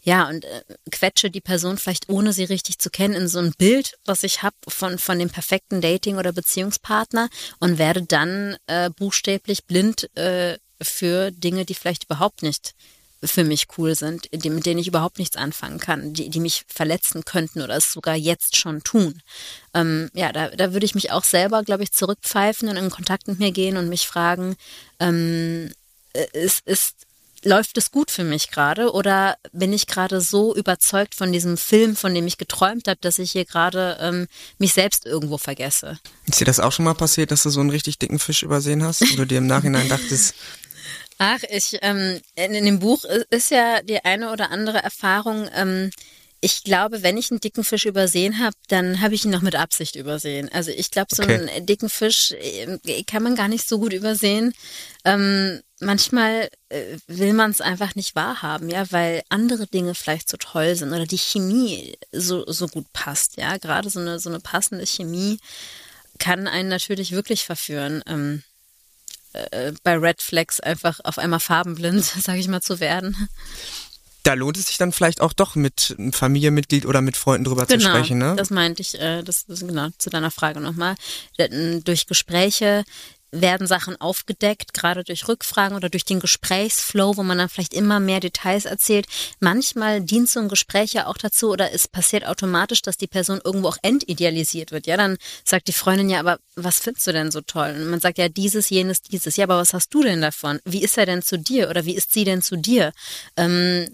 Ja, 0.05 0.29
und 0.29 0.45
äh, 0.45 0.61
quetsche 0.91 1.31
die 1.31 1.41
Person 1.41 1.79
vielleicht 1.79 2.09
ohne 2.09 2.31
sie 2.31 2.43
richtig 2.43 2.77
zu 2.77 2.91
kennen 2.91 3.15
in 3.15 3.27
so 3.27 3.39
ein 3.39 3.53
Bild, 3.57 3.97
was 4.05 4.21
ich 4.21 4.43
habe 4.43 4.55
von, 4.67 4.99
von 4.99 5.17
dem 5.17 5.31
perfekten 5.31 5.81
Dating- 5.81 6.17
oder 6.17 6.31
Beziehungspartner 6.31 7.27
und 7.59 7.79
werde 7.79 8.03
dann 8.03 8.55
äh, 8.67 8.91
buchstäblich 8.91 9.65
blind 9.65 10.15
äh, 10.15 10.59
für 10.79 11.31
Dinge, 11.31 11.65
die 11.65 11.73
vielleicht 11.73 12.03
überhaupt 12.03 12.43
nicht 12.43 12.75
für 13.23 13.43
mich 13.43 13.65
cool 13.79 13.95
sind, 13.95 14.29
die, 14.31 14.49
mit 14.51 14.67
denen 14.67 14.79
ich 14.79 14.87
überhaupt 14.87 15.17
nichts 15.17 15.37
anfangen 15.37 15.79
kann, 15.79 16.13
die, 16.13 16.29
die 16.29 16.39
mich 16.39 16.65
verletzen 16.67 17.25
könnten 17.25 17.63
oder 17.63 17.75
es 17.75 17.91
sogar 17.91 18.15
jetzt 18.15 18.57
schon 18.57 18.83
tun. 18.83 19.23
Ähm, 19.73 20.11
ja, 20.13 20.31
da, 20.31 20.49
da 20.49 20.73
würde 20.73 20.85
ich 20.85 20.93
mich 20.93 21.11
auch 21.11 21.23
selber, 21.23 21.63
glaube 21.63 21.81
ich, 21.81 21.91
zurückpfeifen 21.91 22.69
und 22.69 22.77
in 22.77 22.91
Kontakt 22.91 23.27
mit 23.27 23.39
mir 23.39 23.51
gehen 23.51 23.77
und 23.77 23.89
mich 23.89 24.05
fragen, 24.05 24.55
ähm, 24.99 25.71
äh, 26.13 26.27
ist, 26.33 26.61
ist 26.67 27.04
läuft 27.45 27.77
es 27.77 27.91
gut 27.91 28.11
für 28.11 28.23
mich 28.23 28.51
gerade 28.51 28.91
oder 28.91 29.37
bin 29.53 29.71
ich 29.71 29.87
gerade 29.87 30.19
so 30.19 30.55
überzeugt 30.55 31.15
von 31.15 31.31
diesem 31.31 31.57
Film, 31.57 31.95
von 31.95 32.13
dem 32.13 32.27
ich 32.27 32.37
geträumt 32.37 32.87
habe, 32.87 32.99
dass 33.01 33.19
ich 33.19 33.31
hier 33.31 33.45
gerade 33.45 33.97
ähm, 34.01 34.27
mich 34.57 34.73
selbst 34.73 35.05
irgendwo 35.05 35.37
vergesse? 35.37 35.99
Ist 36.25 36.39
dir 36.39 36.45
das 36.45 36.59
auch 36.59 36.71
schon 36.71 36.85
mal 36.85 36.95
passiert, 36.95 37.31
dass 37.31 37.43
du 37.43 37.49
so 37.49 37.59
einen 37.59 37.69
richtig 37.69 37.99
dicken 37.99 38.19
Fisch 38.19 38.43
übersehen 38.43 38.83
hast 38.83 39.01
und 39.01 39.17
du 39.17 39.25
dir 39.25 39.37
im 39.37 39.47
Nachhinein 39.47 39.87
dachtest, 39.87 40.35
Ach, 41.17 41.39
ich 41.49 41.77
ähm, 41.81 42.19
in, 42.35 42.53
in 42.53 42.65
dem 42.65 42.79
Buch 42.79 43.05
ist 43.29 43.49
ja 43.49 43.81
die 43.81 44.03
eine 44.03 44.33
oder 44.33 44.51
andere 44.51 44.79
Erfahrung. 44.79 45.47
Ähm, 45.55 45.89
ich 46.41 46.63
glaube, 46.63 47.01
wenn 47.01 47.17
ich 47.17 47.31
einen 47.31 47.39
dicken 47.39 47.63
Fisch 47.63 47.85
übersehen 47.85 48.39
habe, 48.39 48.55
dann 48.67 49.01
habe 49.01 49.15
ich 49.15 49.25
ihn 49.25 49.31
noch 49.31 49.41
mit 49.41 49.55
Absicht 49.55 49.95
übersehen. 49.95 50.49
Also 50.53 50.71
ich 50.71 50.91
glaube, 50.91 51.13
so 51.15 51.23
Okay. 51.23 51.35
einen 51.49 51.65
dicken 51.65 51.89
Fisch 51.89 52.31
äh, 52.31 53.03
kann 53.03 53.23
man 53.23 53.35
gar 53.35 53.47
nicht 53.47 53.67
so 53.67 53.79
gut 53.79 53.93
übersehen. 53.93 54.53
Ähm, 55.05 55.61
manchmal 55.79 56.49
äh, 56.69 56.97
will 57.07 57.33
man 57.33 57.51
es 57.51 57.61
einfach 57.61 57.95
nicht 57.95 58.15
wahrhaben, 58.15 58.69
ja, 58.69 58.91
weil 58.91 59.23
andere 59.29 59.65
Dinge 59.67 59.95
vielleicht 59.95 60.29
so 60.29 60.37
toll 60.37 60.75
sind 60.75 60.89
oder 60.89 61.05
die 61.05 61.17
Chemie 61.17 61.97
so, 62.11 62.45
so 62.51 62.67
gut 62.67 62.85
passt, 62.93 63.37
ja. 63.37 63.57
Gerade 63.57 63.89
so 63.89 63.99
eine, 63.99 64.19
so 64.19 64.29
eine 64.29 64.39
passende 64.39 64.85
Chemie 64.85 65.39
kann 66.19 66.47
einen 66.47 66.69
natürlich 66.69 67.11
wirklich 67.11 67.43
verführen. 67.45 68.03
Ähm, 68.07 68.43
äh, 69.33 69.73
bei 69.83 69.97
Red 69.97 70.21
Flags 70.21 70.59
einfach 70.59 70.99
auf 71.03 71.17
einmal 71.17 71.39
farbenblind, 71.39 72.03
sage 72.21 72.39
ich 72.39 72.47
mal, 72.47 72.61
zu 72.61 72.79
werden. 72.79 73.29
Da 74.25 74.33
lohnt 74.33 74.57
es 74.57 74.67
sich 74.67 74.77
dann 74.77 74.91
vielleicht 74.91 75.21
auch 75.21 75.33
doch 75.33 75.55
mit 75.55 75.95
einem 75.97 76.11
Familienmitglied 76.11 76.85
oder 76.85 77.01
mit 77.01 77.15
Freunden 77.15 77.45
drüber 77.45 77.67
zu 77.67 77.79
sprechen, 77.79 78.17
ne? 78.17 78.33
das 78.35 78.49
meinte 78.49 78.81
ich, 78.81 78.99
äh, 78.99 79.21
das, 79.21 79.45
das 79.45 79.59
genau 79.59 79.89
zu 79.97 80.09
deiner 80.09 80.31
Frage 80.31 80.59
nochmal. 80.59 80.95
Durch 81.83 82.07
Gespräche 82.07 82.83
werden 83.41 83.67
Sachen 83.67 83.99
aufgedeckt, 83.99 84.73
gerade 84.73 85.03
durch 85.03 85.27
Rückfragen 85.27 85.75
oder 85.75 85.89
durch 85.89 86.05
den 86.05 86.19
Gesprächsflow, 86.19 87.17
wo 87.17 87.23
man 87.23 87.37
dann 87.37 87.49
vielleicht 87.49 87.73
immer 87.73 87.99
mehr 87.99 88.19
Details 88.19 88.65
erzählt. 88.65 89.07
Manchmal 89.39 90.01
dient 90.01 90.29
so 90.29 90.39
ein 90.39 90.49
Gespräch 90.49 90.93
ja 90.93 91.07
auch 91.07 91.17
dazu 91.17 91.51
oder 91.51 91.71
es 91.73 91.87
passiert 91.87 92.25
automatisch, 92.25 92.81
dass 92.81 92.97
die 92.97 93.07
Person 93.07 93.41
irgendwo 93.43 93.69
auch 93.69 93.77
entidealisiert 93.81 94.71
wird. 94.71 94.87
Ja, 94.87 94.97
dann 94.97 95.17
sagt 95.43 95.67
die 95.67 95.73
Freundin 95.73 96.09
ja, 96.09 96.19
aber 96.19 96.39
was 96.55 96.79
findest 96.79 97.07
du 97.07 97.13
denn 97.13 97.31
so 97.31 97.41
toll? 97.41 97.75
Und 97.75 97.89
man 97.89 97.99
sagt 97.99 98.17
ja 98.17 98.29
dieses, 98.29 98.69
jenes, 98.69 99.01
dieses. 99.01 99.35
Ja, 99.35 99.45
aber 99.45 99.57
was 99.57 99.73
hast 99.73 99.93
du 99.93 100.03
denn 100.03 100.21
davon? 100.21 100.59
Wie 100.65 100.83
ist 100.83 100.97
er 100.97 101.05
denn 101.05 101.21
zu 101.21 101.37
dir 101.37 101.69
oder 101.69 101.85
wie 101.85 101.95
ist 101.95 102.13
sie 102.13 102.23
denn 102.23 102.41
zu 102.41 102.55
dir? 102.55 102.93
Ähm, 103.37 103.89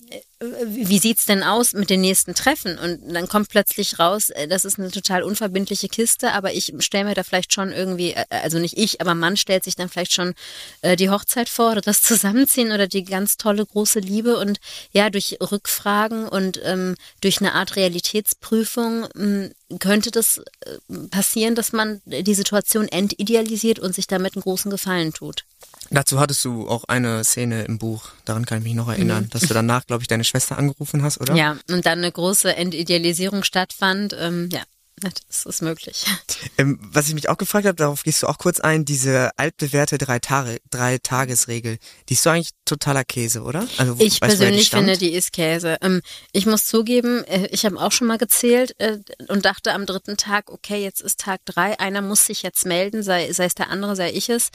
wie 0.66 0.98
sieht's 0.98 1.26
denn 1.26 1.44
aus 1.44 1.74
mit 1.74 1.90
den 1.90 2.02
nächsten 2.02 2.34
Treffen? 2.34 2.80
Und 2.80 3.14
dann 3.14 3.28
kommt 3.28 3.50
plötzlich 3.50 4.00
raus, 4.00 4.30
äh, 4.32 4.48
das 4.48 4.66
ist 4.66 4.80
eine 4.80 4.90
total 4.90 5.24
unverbindliche 5.24 5.88
Kiste, 5.88 6.34
aber 6.34 6.54
ich 6.54 6.74
stelle 6.80 7.06
mir 7.06 7.14
da 7.14 7.24
vielleicht 7.24 7.54
schon 7.54 7.72
irgendwie, 7.72 8.12
äh, 8.14 8.26
also 8.30 8.58
nicht 8.58 8.78
ich, 8.78 9.02
aber 9.02 9.14
man 9.14 9.38
stellt 9.38 9.64
sich 9.64 9.76
dann 9.76 9.90
vielleicht 9.90 10.14
schon 10.14 10.34
äh, 10.82 10.96
die 10.96 11.10
Hochzeit 11.10 11.48
vor 11.48 11.74
oder 11.74 11.82
das 11.82 12.02
Zusammenziehen 12.02 12.72
oder 12.72 12.88
die 12.88 13.04
ganz 13.04 13.38
tolle 13.38 13.66
große 13.66 14.00
Liebe 14.00 14.38
und 14.38 14.60
ja, 14.92 15.10
durch 15.10 15.38
Rückfragen 15.40 16.28
und 16.28 16.60
ähm, 16.64 16.96
durch 17.22 17.40
eine 17.40 17.54
Art 17.54 17.76
Realitätsprüfung 17.76 19.08
ähm, 19.16 19.52
könnte 19.80 20.10
das 20.10 20.42
äh, 20.66 21.08
passieren, 21.10 21.56
dass 21.56 21.72
man 21.72 22.02
die 22.06 22.36
Situation 22.36 22.88
entidealisiert 22.88 23.80
und 23.80 23.94
sich 23.94 24.08
damit 24.08 24.36
einen 24.36 24.44
großen 24.44 24.72
Gefallen 24.72 25.14
tut. 25.14 25.46
Dazu 25.94 26.20
hattest 26.22 26.46
du 26.46 26.70
auch 26.70 26.86
eine 26.86 27.24
Szene 27.26 27.64
im 27.64 27.78
Buch, 27.78 28.10
daran 28.24 28.46
kann 28.46 28.60
ich 28.60 28.64
mich 28.64 28.76
noch 28.76 28.88
erinnern, 28.88 29.28
dass 29.30 29.42
du 29.42 29.54
danach, 29.54 29.86
glaube 29.86 30.04
ich, 30.04 30.08
deine 30.08 30.24
Schwester 30.24 30.58
angerufen 30.58 31.04
hast, 31.04 31.20
oder? 31.20 31.34
Mhm. 31.34 31.38
Ja, 31.38 31.58
und 31.70 31.86
dann 31.86 32.00
eine 32.00 32.12
große 32.12 32.56
Entidealisierung 32.56 33.44
stattfand. 33.44 34.16
Ähm, 34.18 34.48
ja, 34.54 34.62
das 35.28 35.46
ist 35.46 35.62
möglich. 35.62 36.06
Ähm, 36.58 36.80
was 36.82 37.08
ich 37.08 37.14
mich 37.14 37.30
auch 37.30 37.38
gefragt 37.38 37.66
habe, 37.66 37.76
darauf 37.76 38.04
gehst 38.04 38.24
du 38.24 38.28
auch 38.28 38.38
kurz 38.38 38.60
ein, 38.60 38.86
diese 38.86 39.32
altbewährte 39.38 39.98
drei 39.98 40.20
Tage, 40.20 40.60
drei 40.70 40.98
Tagesregel, 40.98 41.78
die 42.10 42.14
ist 42.14 42.24
so 42.24 42.30
eigentlich 42.30 42.52
totaler 42.66 43.04
Käse, 43.04 43.42
oder? 43.42 43.68
Also 43.78 43.96
Ich 44.00 44.16
die 44.16 44.20
persönlich 44.20 44.68
stammt? 44.68 44.86
finde, 44.86 44.98
die 45.00 45.14
ist 45.14 45.34
Käse. 45.34 45.78
Ähm, 45.82 46.02
ich 46.32 46.46
muss 46.46 46.66
zugeben, 46.66 47.24
äh, 47.26 47.48
ich 47.52 47.66
habe 47.66 47.80
auch 47.80 47.92
schon 47.92 48.08
mal 48.08 48.18
gezählt 48.18 48.76
äh, 48.80 49.00
und 49.28 49.46
dachte 49.46 49.74
am 49.74 49.86
dritten 49.86 50.18
Tag, 50.18 50.52
okay, 50.52 50.82
jetzt 50.84 51.02
ist 51.02 51.20
Tag 51.20 51.42
drei, 51.46 51.80
einer 51.80 52.02
muss 52.02 52.26
sich 52.26 52.44
jetzt 52.44 52.66
melden, 52.66 53.04
sei, 53.04 53.32
sei 53.34 53.46
es 53.46 53.56
der 53.56 53.70
andere, 53.70 53.96
sei 53.96 54.12
ich 54.12 54.30
es. 54.30 54.50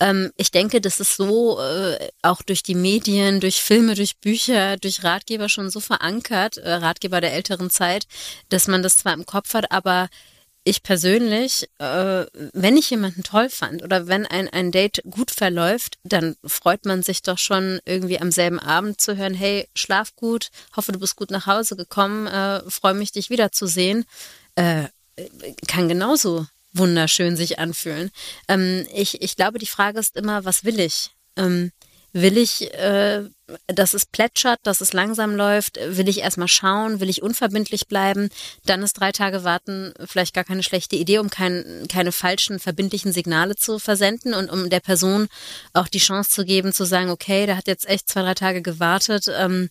Ähm, 0.00 0.30
ich 0.36 0.50
denke, 0.50 0.80
das 0.80 1.00
ist 1.00 1.16
so 1.16 1.60
äh, 1.60 2.08
auch 2.22 2.42
durch 2.42 2.62
die 2.62 2.74
Medien, 2.74 3.40
durch 3.40 3.62
Filme, 3.62 3.94
durch 3.94 4.18
Bücher, 4.18 4.76
durch 4.76 5.02
Ratgeber 5.04 5.48
schon 5.48 5.70
so 5.70 5.80
verankert, 5.80 6.58
äh, 6.58 6.70
Ratgeber 6.74 7.20
der 7.20 7.32
älteren 7.32 7.70
Zeit, 7.70 8.06
dass 8.48 8.68
man 8.68 8.82
das 8.82 8.98
zwar 8.98 9.14
im 9.14 9.24
Kopf 9.26 9.54
hat, 9.54 9.70
aber 9.72 9.85
ich 10.64 10.82
persönlich, 10.82 11.68
äh, 11.78 12.26
wenn 12.52 12.76
ich 12.76 12.90
jemanden 12.90 13.22
toll 13.22 13.48
fand 13.48 13.84
oder 13.84 14.08
wenn 14.08 14.26
ein, 14.26 14.48
ein 14.48 14.72
Date 14.72 15.00
gut 15.08 15.30
verläuft, 15.30 15.98
dann 16.02 16.34
freut 16.44 16.84
man 16.84 17.04
sich 17.04 17.22
doch 17.22 17.38
schon 17.38 17.78
irgendwie 17.84 18.18
am 18.18 18.32
selben 18.32 18.58
Abend 18.58 19.00
zu 19.00 19.16
hören, 19.16 19.34
hey, 19.34 19.68
schlaf 19.76 20.16
gut, 20.16 20.50
hoffe 20.76 20.90
du 20.90 20.98
bist 20.98 21.14
gut 21.14 21.30
nach 21.30 21.46
Hause 21.46 21.76
gekommen, 21.76 22.26
äh, 22.26 22.68
freue 22.68 22.94
mich 22.94 23.12
dich 23.12 23.30
wiederzusehen. 23.30 24.04
Äh, 24.56 24.88
kann 25.68 25.88
genauso 25.88 26.46
wunderschön 26.72 27.36
sich 27.36 27.60
anfühlen. 27.60 28.10
Ähm, 28.48 28.86
ich, 28.92 29.22
ich 29.22 29.36
glaube, 29.36 29.58
die 29.58 29.66
Frage 29.66 30.00
ist 30.00 30.16
immer, 30.16 30.44
was 30.44 30.64
will 30.64 30.80
ich? 30.80 31.10
Ähm, 31.36 31.70
will 32.12 32.38
ich, 32.38 32.72
äh, 32.74 33.24
dass 33.66 33.94
es 33.94 34.06
plätschert, 34.06 34.58
dass 34.62 34.80
es 34.80 34.92
langsam 34.92 35.36
läuft? 35.36 35.78
Will 35.86 36.08
ich 36.08 36.20
erstmal 36.20 36.48
schauen? 36.48 37.00
Will 37.00 37.10
ich 37.10 37.22
unverbindlich 37.22 37.88
bleiben? 37.88 38.30
Dann 38.64 38.82
ist 38.82 38.94
drei 38.94 39.12
Tage 39.12 39.44
warten 39.44 39.92
vielleicht 40.04 40.34
gar 40.34 40.44
keine 40.44 40.62
schlechte 40.62 40.96
Idee, 40.96 41.18
um 41.18 41.30
kein, 41.30 41.86
keine 41.88 42.12
falschen 42.12 42.58
verbindlichen 42.58 43.12
Signale 43.12 43.54
zu 43.56 43.78
versenden 43.78 44.34
und 44.34 44.50
um 44.50 44.70
der 44.70 44.80
Person 44.80 45.28
auch 45.72 45.88
die 45.88 45.98
Chance 45.98 46.30
zu 46.30 46.44
geben, 46.44 46.72
zu 46.72 46.84
sagen, 46.84 47.10
okay, 47.10 47.46
der 47.46 47.56
hat 47.56 47.66
jetzt 47.66 47.88
echt 47.88 48.08
zwei, 48.08 48.22
drei 48.22 48.34
Tage 48.34 48.62
gewartet. 48.62 49.26
Ähm, 49.36 49.68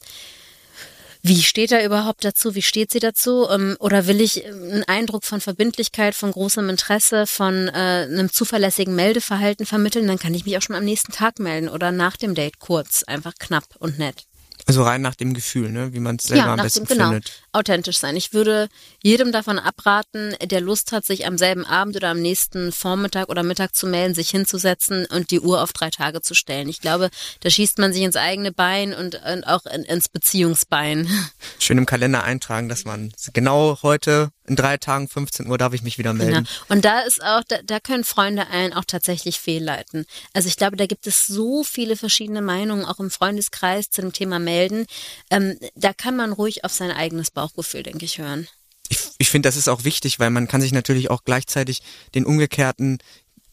wie 1.28 1.42
steht 1.42 1.72
er 1.72 1.84
überhaupt 1.84 2.24
dazu? 2.24 2.54
Wie 2.54 2.62
steht 2.62 2.92
sie 2.92 3.00
dazu? 3.00 3.48
Ähm, 3.50 3.76
Oder 3.80 4.06
will 4.06 4.22
ich 4.22 4.46
ähm, 4.46 4.62
einen 4.72 4.84
Eindruck 4.84 5.24
von 5.26 5.42
Verbindlichkeit, 5.42 6.14
von 6.14 6.32
großem 6.32 6.70
Interesse, 6.70 7.26
von 7.26 7.68
äh, 7.68 7.72
einem 7.72 8.32
zuverlässigen 8.32 8.94
Meldeverhalten 8.94 9.66
vermitteln? 9.66 10.06
Dann 10.08 10.20
kann 10.20 10.36
ich 10.36 10.46
mich 10.46 10.56
auch 10.56 10.62
schon 10.62 10.76
am 10.76 10.86
nächsten 10.86 11.12
Tag 11.12 11.40
melden 11.40 11.68
oder 11.68 11.92
nach 11.92 12.16
dem 12.16 12.36
Date 12.36 12.60
kurz, 12.60 13.02
einfach 13.04 13.34
knapp 13.40 13.66
und 13.80 13.98
nett. 13.98 14.26
Also 14.68 14.84
rein 14.84 15.02
nach 15.02 15.16
dem 15.16 15.34
Gefühl, 15.34 15.72
ne? 15.72 15.94
wie 15.94 16.00
man 16.00 16.18
es 16.18 16.26
selber 16.26 16.46
am 16.46 16.58
nach 16.58 16.64
besten 16.64 16.86
dem, 16.86 16.88
genau, 16.90 17.10
findet. 17.10 17.44
Authentisch 17.56 17.98
sein. 17.98 18.15
Ich 18.15 18.34
würde 18.34 18.68
jedem 19.02 19.32
davon 19.32 19.58
abraten, 19.58 20.36
der 20.41 20.62
Lust 20.62 20.91
hat, 20.91 21.06
sich 21.06 21.26
am 21.26 21.38
selben 21.38 21.65
Abend 21.65 21.96
oder 21.96 22.10
am 22.10 22.22
nächsten 22.22 22.72
Vormittag 22.72 23.30
oder 23.30 23.44
Mittag 23.44 23.76
zu 23.76 23.88
melden, 23.88 24.13
sich 24.13 24.30
hinzusetzen 24.30 25.06
und 25.06 25.32
die 25.32 25.39
Uhr 25.39 25.62
auf 25.62 25.74
drei 25.74 25.89
Tage 25.89 26.22
zu 26.22 26.34
stellen. 26.34 26.70
Ich 26.70 26.82
glaube, 26.82 27.10
da 27.39 27.50
schießt 27.50 27.80
man 27.80 27.94
sich 27.94 28.04
ins 28.04 28.15
eigene 28.15 28.52
Bein 28.52 28.94
und, 28.94 29.15
und 29.15 29.44
auch 29.46 29.65
in, 29.65 29.84
ins 29.84 30.10
Beziehungsbein. 30.10 31.08
Schön 31.60 31.78
im 31.78 31.86
Kalender 31.86 32.24
eintragen, 32.24 32.70
dass 32.70 32.86
man 32.86 33.13
genau 33.34 33.80
heute 33.82 34.32
in 34.48 34.56
drei 34.56 34.78
Tagen, 34.78 35.08
15 35.08 35.48
Uhr 35.48 35.58
darf 35.58 35.74
ich 35.74 35.82
mich 35.82 35.98
wieder 35.98 36.13
melden. 36.13 36.48
Und 36.70 36.86
da 36.86 37.00
ist 37.02 37.24
auch, 37.24 37.41
da, 37.48 37.58
da 37.63 37.80
können 37.80 38.04
Freunde 38.04 38.48
einen 38.48 38.74
auch 38.74 38.86
tatsächlich 38.86 39.39
fehlleiten. 39.39 40.06
Also 40.34 40.48
ich 40.48 40.58
glaube, 40.58 40.78
da 40.78 40.86
gibt 40.86 41.08
es 41.08 41.26
so 41.26 41.63
viele 41.63 41.96
verschiedene 41.96 42.41
Meinungen, 42.41 42.86
auch 42.86 43.00
im 43.00 43.10
Freundeskreis 43.10 43.89
zu 43.89 44.02
dem 44.02 44.13
Thema 44.13 44.39
Melden. 44.39 44.86
Ähm, 45.32 45.58
da 45.76 45.94
kann 45.94 46.15
man 46.15 46.32
ruhig 46.32 46.63
auf 46.63 46.72
sein 46.72 46.91
eigenes 46.91 47.32
Bauchgefühl, 47.45 47.84
denke 47.84 48.05
ich, 48.05 48.17
hören. 48.17 48.47
Ich, 48.89 48.99
ich 49.17 49.29
finde, 49.29 49.47
das 49.47 49.55
ist 49.55 49.67
auch 49.67 49.84
wichtig, 49.84 50.19
weil 50.19 50.29
man 50.29 50.47
kann 50.47 50.62
sich 50.62 50.71
natürlich 50.71 51.10
auch 51.10 51.23
gleichzeitig 51.23 51.81
den 52.13 52.25
umgekehrten 52.25 52.99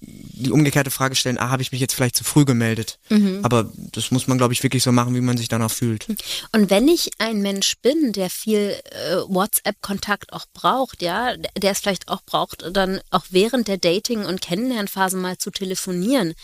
die 0.04 0.50
umgekehrte 0.50 0.90
Frage 0.90 1.14
stellen, 1.14 1.38
ah, 1.38 1.50
habe 1.50 1.62
ich 1.62 1.72
mich 1.72 1.80
jetzt 1.80 1.94
vielleicht 1.94 2.16
zu 2.16 2.24
früh 2.24 2.44
gemeldet? 2.44 2.98
Mhm. 3.08 3.40
Aber 3.42 3.70
das 3.76 4.10
muss 4.10 4.26
man, 4.26 4.38
glaube 4.38 4.52
ich, 4.52 4.62
wirklich 4.62 4.82
so 4.82 4.90
machen, 4.90 5.14
wie 5.14 5.20
man 5.20 5.36
sich 5.36 5.48
danach 5.48 5.70
fühlt. 5.70 6.06
Und 6.52 6.70
wenn 6.70 6.88
ich 6.88 7.10
ein 7.18 7.40
Mensch 7.40 7.74
bin, 7.82 8.12
der 8.12 8.28
viel 8.28 8.74
äh, 8.90 9.16
WhatsApp-Kontakt 9.28 10.32
auch 10.32 10.46
braucht, 10.52 11.02
ja, 11.02 11.36
der 11.36 11.70
es 11.70 11.80
vielleicht 11.80 12.08
auch 12.08 12.22
braucht, 12.22 12.64
dann 12.72 13.00
auch 13.10 13.24
während 13.30 13.68
der 13.68 13.78
Dating- 13.78 14.24
und 14.24 14.40
Kennenlernphase 14.40 15.16
mal 15.16 15.38
zu 15.38 15.50
telefonieren, 15.50 16.34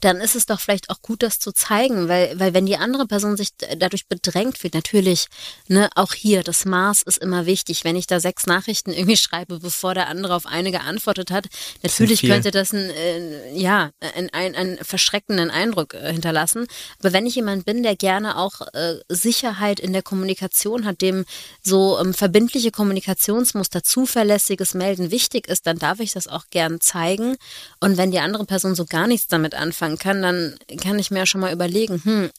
dann 0.00 0.16
ist 0.16 0.34
es 0.34 0.46
doch 0.46 0.60
vielleicht 0.60 0.90
auch 0.90 1.00
gut, 1.00 1.22
das 1.22 1.38
zu 1.38 1.52
zeigen, 1.52 2.08
weil, 2.08 2.38
weil 2.38 2.54
wenn 2.54 2.66
die 2.66 2.76
andere 2.76 3.06
Person 3.06 3.36
sich 3.36 3.50
dadurch 3.78 4.06
bedrängt 4.08 4.58
fühlt, 4.58 4.74
natürlich, 4.74 5.26
ne, 5.68 5.90
auch 5.94 6.12
hier, 6.12 6.42
das 6.42 6.64
Maß 6.64 7.02
ist 7.02 7.18
immer 7.18 7.46
wichtig. 7.46 7.84
Wenn 7.84 7.96
ich 7.96 8.06
da 8.06 8.18
sechs 8.18 8.46
Nachrichten 8.46 8.92
irgendwie 8.92 9.16
schreibe, 9.16 9.60
bevor 9.60 9.94
der 9.94 10.08
andere 10.08 10.34
auf 10.34 10.46
eine 10.46 10.72
geantwortet 10.72 11.30
hat, 11.30 11.46
natürlich 11.82 12.22
könnte 12.22 12.50
das 12.50 12.72
ein, 12.72 12.90
äh, 13.02 13.58
ja, 13.58 13.90
ein, 14.14 14.30
ein, 14.32 14.54
einen 14.54 14.78
verschreckenden 14.78 15.50
Eindruck 15.50 15.94
äh, 15.94 16.12
hinterlassen. 16.12 16.66
Aber 17.00 17.12
wenn 17.12 17.26
ich 17.26 17.34
jemand 17.34 17.64
bin, 17.64 17.82
der 17.82 17.96
gerne 17.96 18.38
auch 18.38 18.60
äh, 18.72 18.96
Sicherheit 19.08 19.80
in 19.80 19.92
der 19.92 20.02
Kommunikation 20.02 20.84
hat, 20.84 21.00
dem 21.00 21.24
so 21.62 21.98
ähm, 21.98 22.14
verbindliche 22.14 22.70
Kommunikationsmuster, 22.70 23.82
zuverlässiges 23.82 24.74
Melden 24.74 25.10
wichtig 25.10 25.48
ist, 25.48 25.66
dann 25.66 25.78
darf 25.78 26.00
ich 26.00 26.12
das 26.12 26.28
auch 26.28 26.46
gern 26.50 26.80
zeigen. 26.80 27.36
Und 27.80 27.96
wenn 27.96 28.10
die 28.10 28.20
andere 28.20 28.44
Person 28.44 28.74
so 28.74 28.84
gar 28.84 29.06
nichts 29.06 29.28
damit 29.28 29.54
anfangen 29.54 29.98
kann, 29.98 30.22
dann 30.22 30.58
kann 30.80 30.98
ich 30.98 31.10
mir 31.10 31.20
ja 31.20 31.26
schon 31.26 31.40
mal 31.40 31.52
überlegen, 31.52 32.00
hm, 32.04 32.30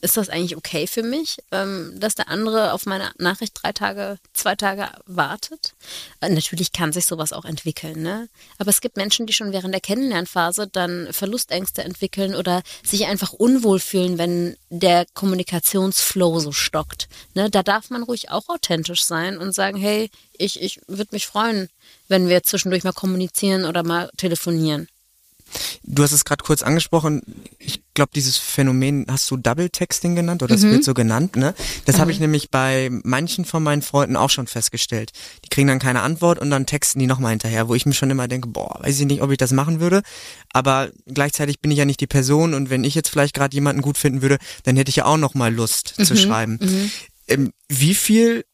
ist 0.00 0.16
das 0.16 0.28
eigentlich 0.28 0.56
okay 0.56 0.86
für 0.86 1.02
mich, 1.02 1.38
ähm, 1.52 1.94
dass 1.98 2.14
der 2.14 2.28
andere 2.28 2.72
auf 2.72 2.86
meine 2.86 3.10
Nachricht 3.18 3.54
drei 3.60 3.72
Tage, 3.72 4.18
zwei 4.32 4.54
Tage 4.54 4.88
wartet? 5.06 5.74
Äh, 6.20 6.30
natürlich 6.30 6.72
kann 6.72 6.92
sich 6.92 7.06
sowas 7.06 7.32
auch 7.32 7.44
entwickeln, 7.44 8.02
ne? 8.02 8.28
Aber 8.58 8.70
es 8.70 8.80
gibt 8.80 8.96
Menschen, 8.96 9.26
die 9.26 9.32
schon 9.32 9.52
während 9.52 9.74
der 9.74 9.80
Kennenlernphase 9.96 10.68
dann 10.68 11.08
Verlustängste 11.10 11.82
entwickeln 11.82 12.34
oder 12.34 12.62
sich 12.84 13.06
einfach 13.06 13.32
unwohl 13.32 13.80
fühlen, 13.80 14.18
wenn 14.18 14.56
der 14.68 15.06
Kommunikationsflow 15.14 16.38
so 16.40 16.52
stockt. 16.52 17.08
Ne, 17.34 17.48
da 17.50 17.62
darf 17.62 17.88
man 17.88 18.02
ruhig 18.02 18.30
auch 18.30 18.48
authentisch 18.48 19.04
sein 19.04 19.38
und 19.38 19.54
sagen, 19.54 19.78
hey, 19.78 20.10
ich, 20.36 20.60
ich 20.60 20.80
würde 20.86 21.10
mich 21.12 21.26
freuen, 21.26 21.68
wenn 22.08 22.28
wir 22.28 22.42
zwischendurch 22.42 22.84
mal 22.84 22.92
kommunizieren 22.92 23.64
oder 23.64 23.82
mal 23.82 24.10
telefonieren. 24.18 24.86
Du 25.82 26.02
hast 26.02 26.12
es 26.12 26.24
gerade 26.24 26.42
kurz 26.42 26.62
angesprochen. 26.62 27.22
Ich 27.58 27.82
glaube, 27.94 28.10
dieses 28.14 28.36
Phänomen 28.36 29.06
hast 29.08 29.30
du 29.30 29.36
Double 29.36 29.70
Texting 29.70 30.14
genannt 30.14 30.42
oder 30.42 30.56
mhm. 30.56 30.70
wird 30.70 30.84
so 30.84 30.94
genannt. 30.94 31.36
Ne? 31.36 31.54
Das 31.84 31.96
mhm. 31.96 32.00
habe 32.00 32.12
ich 32.12 32.20
nämlich 32.20 32.50
bei 32.50 32.90
manchen 33.04 33.44
von 33.44 33.62
meinen 33.62 33.82
Freunden 33.82 34.16
auch 34.16 34.30
schon 34.30 34.46
festgestellt. 34.46 35.12
Die 35.44 35.48
kriegen 35.48 35.68
dann 35.68 35.78
keine 35.78 36.02
Antwort 36.02 36.38
und 36.38 36.50
dann 36.50 36.66
texten 36.66 36.98
die 36.98 37.06
nochmal 37.06 37.30
hinterher, 37.30 37.68
wo 37.68 37.74
ich 37.74 37.86
mir 37.86 37.94
schon 37.94 38.10
immer 38.10 38.28
denke, 38.28 38.48
boah, 38.48 38.78
weiß 38.80 38.98
ich 39.00 39.06
nicht, 39.06 39.22
ob 39.22 39.30
ich 39.30 39.38
das 39.38 39.52
machen 39.52 39.80
würde. 39.80 40.02
Aber 40.52 40.90
gleichzeitig 41.06 41.60
bin 41.60 41.70
ich 41.70 41.78
ja 41.78 41.84
nicht 41.84 42.00
die 42.00 42.06
Person 42.06 42.54
und 42.54 42.70
wenn 42.70 42.84
ich 42.84 42.94
jetzt 42.94 43.08
vielleicht 43.08 43.34
gerade 43.34 43.54
jemanden 43.54 43.82
gut 43.82 43.98
finden 43.98 44.22
würde, 44.22 44.38
dann 44.64 44.76
hätte 44.76 44.90
ich 44.90 44.96
ja 44.96 45.04
auch 45.06 45.18
nochmal 45.18 45.54
Lust 45.54 45.94
mhm. 45.98 46.04
zu 46.04 46.16
schreiben. 46.16 46.58
Mhm. 46.60 46.90
Ähm, 47.28 47.52
wie 47.68 47.94
viel 47.94 48.44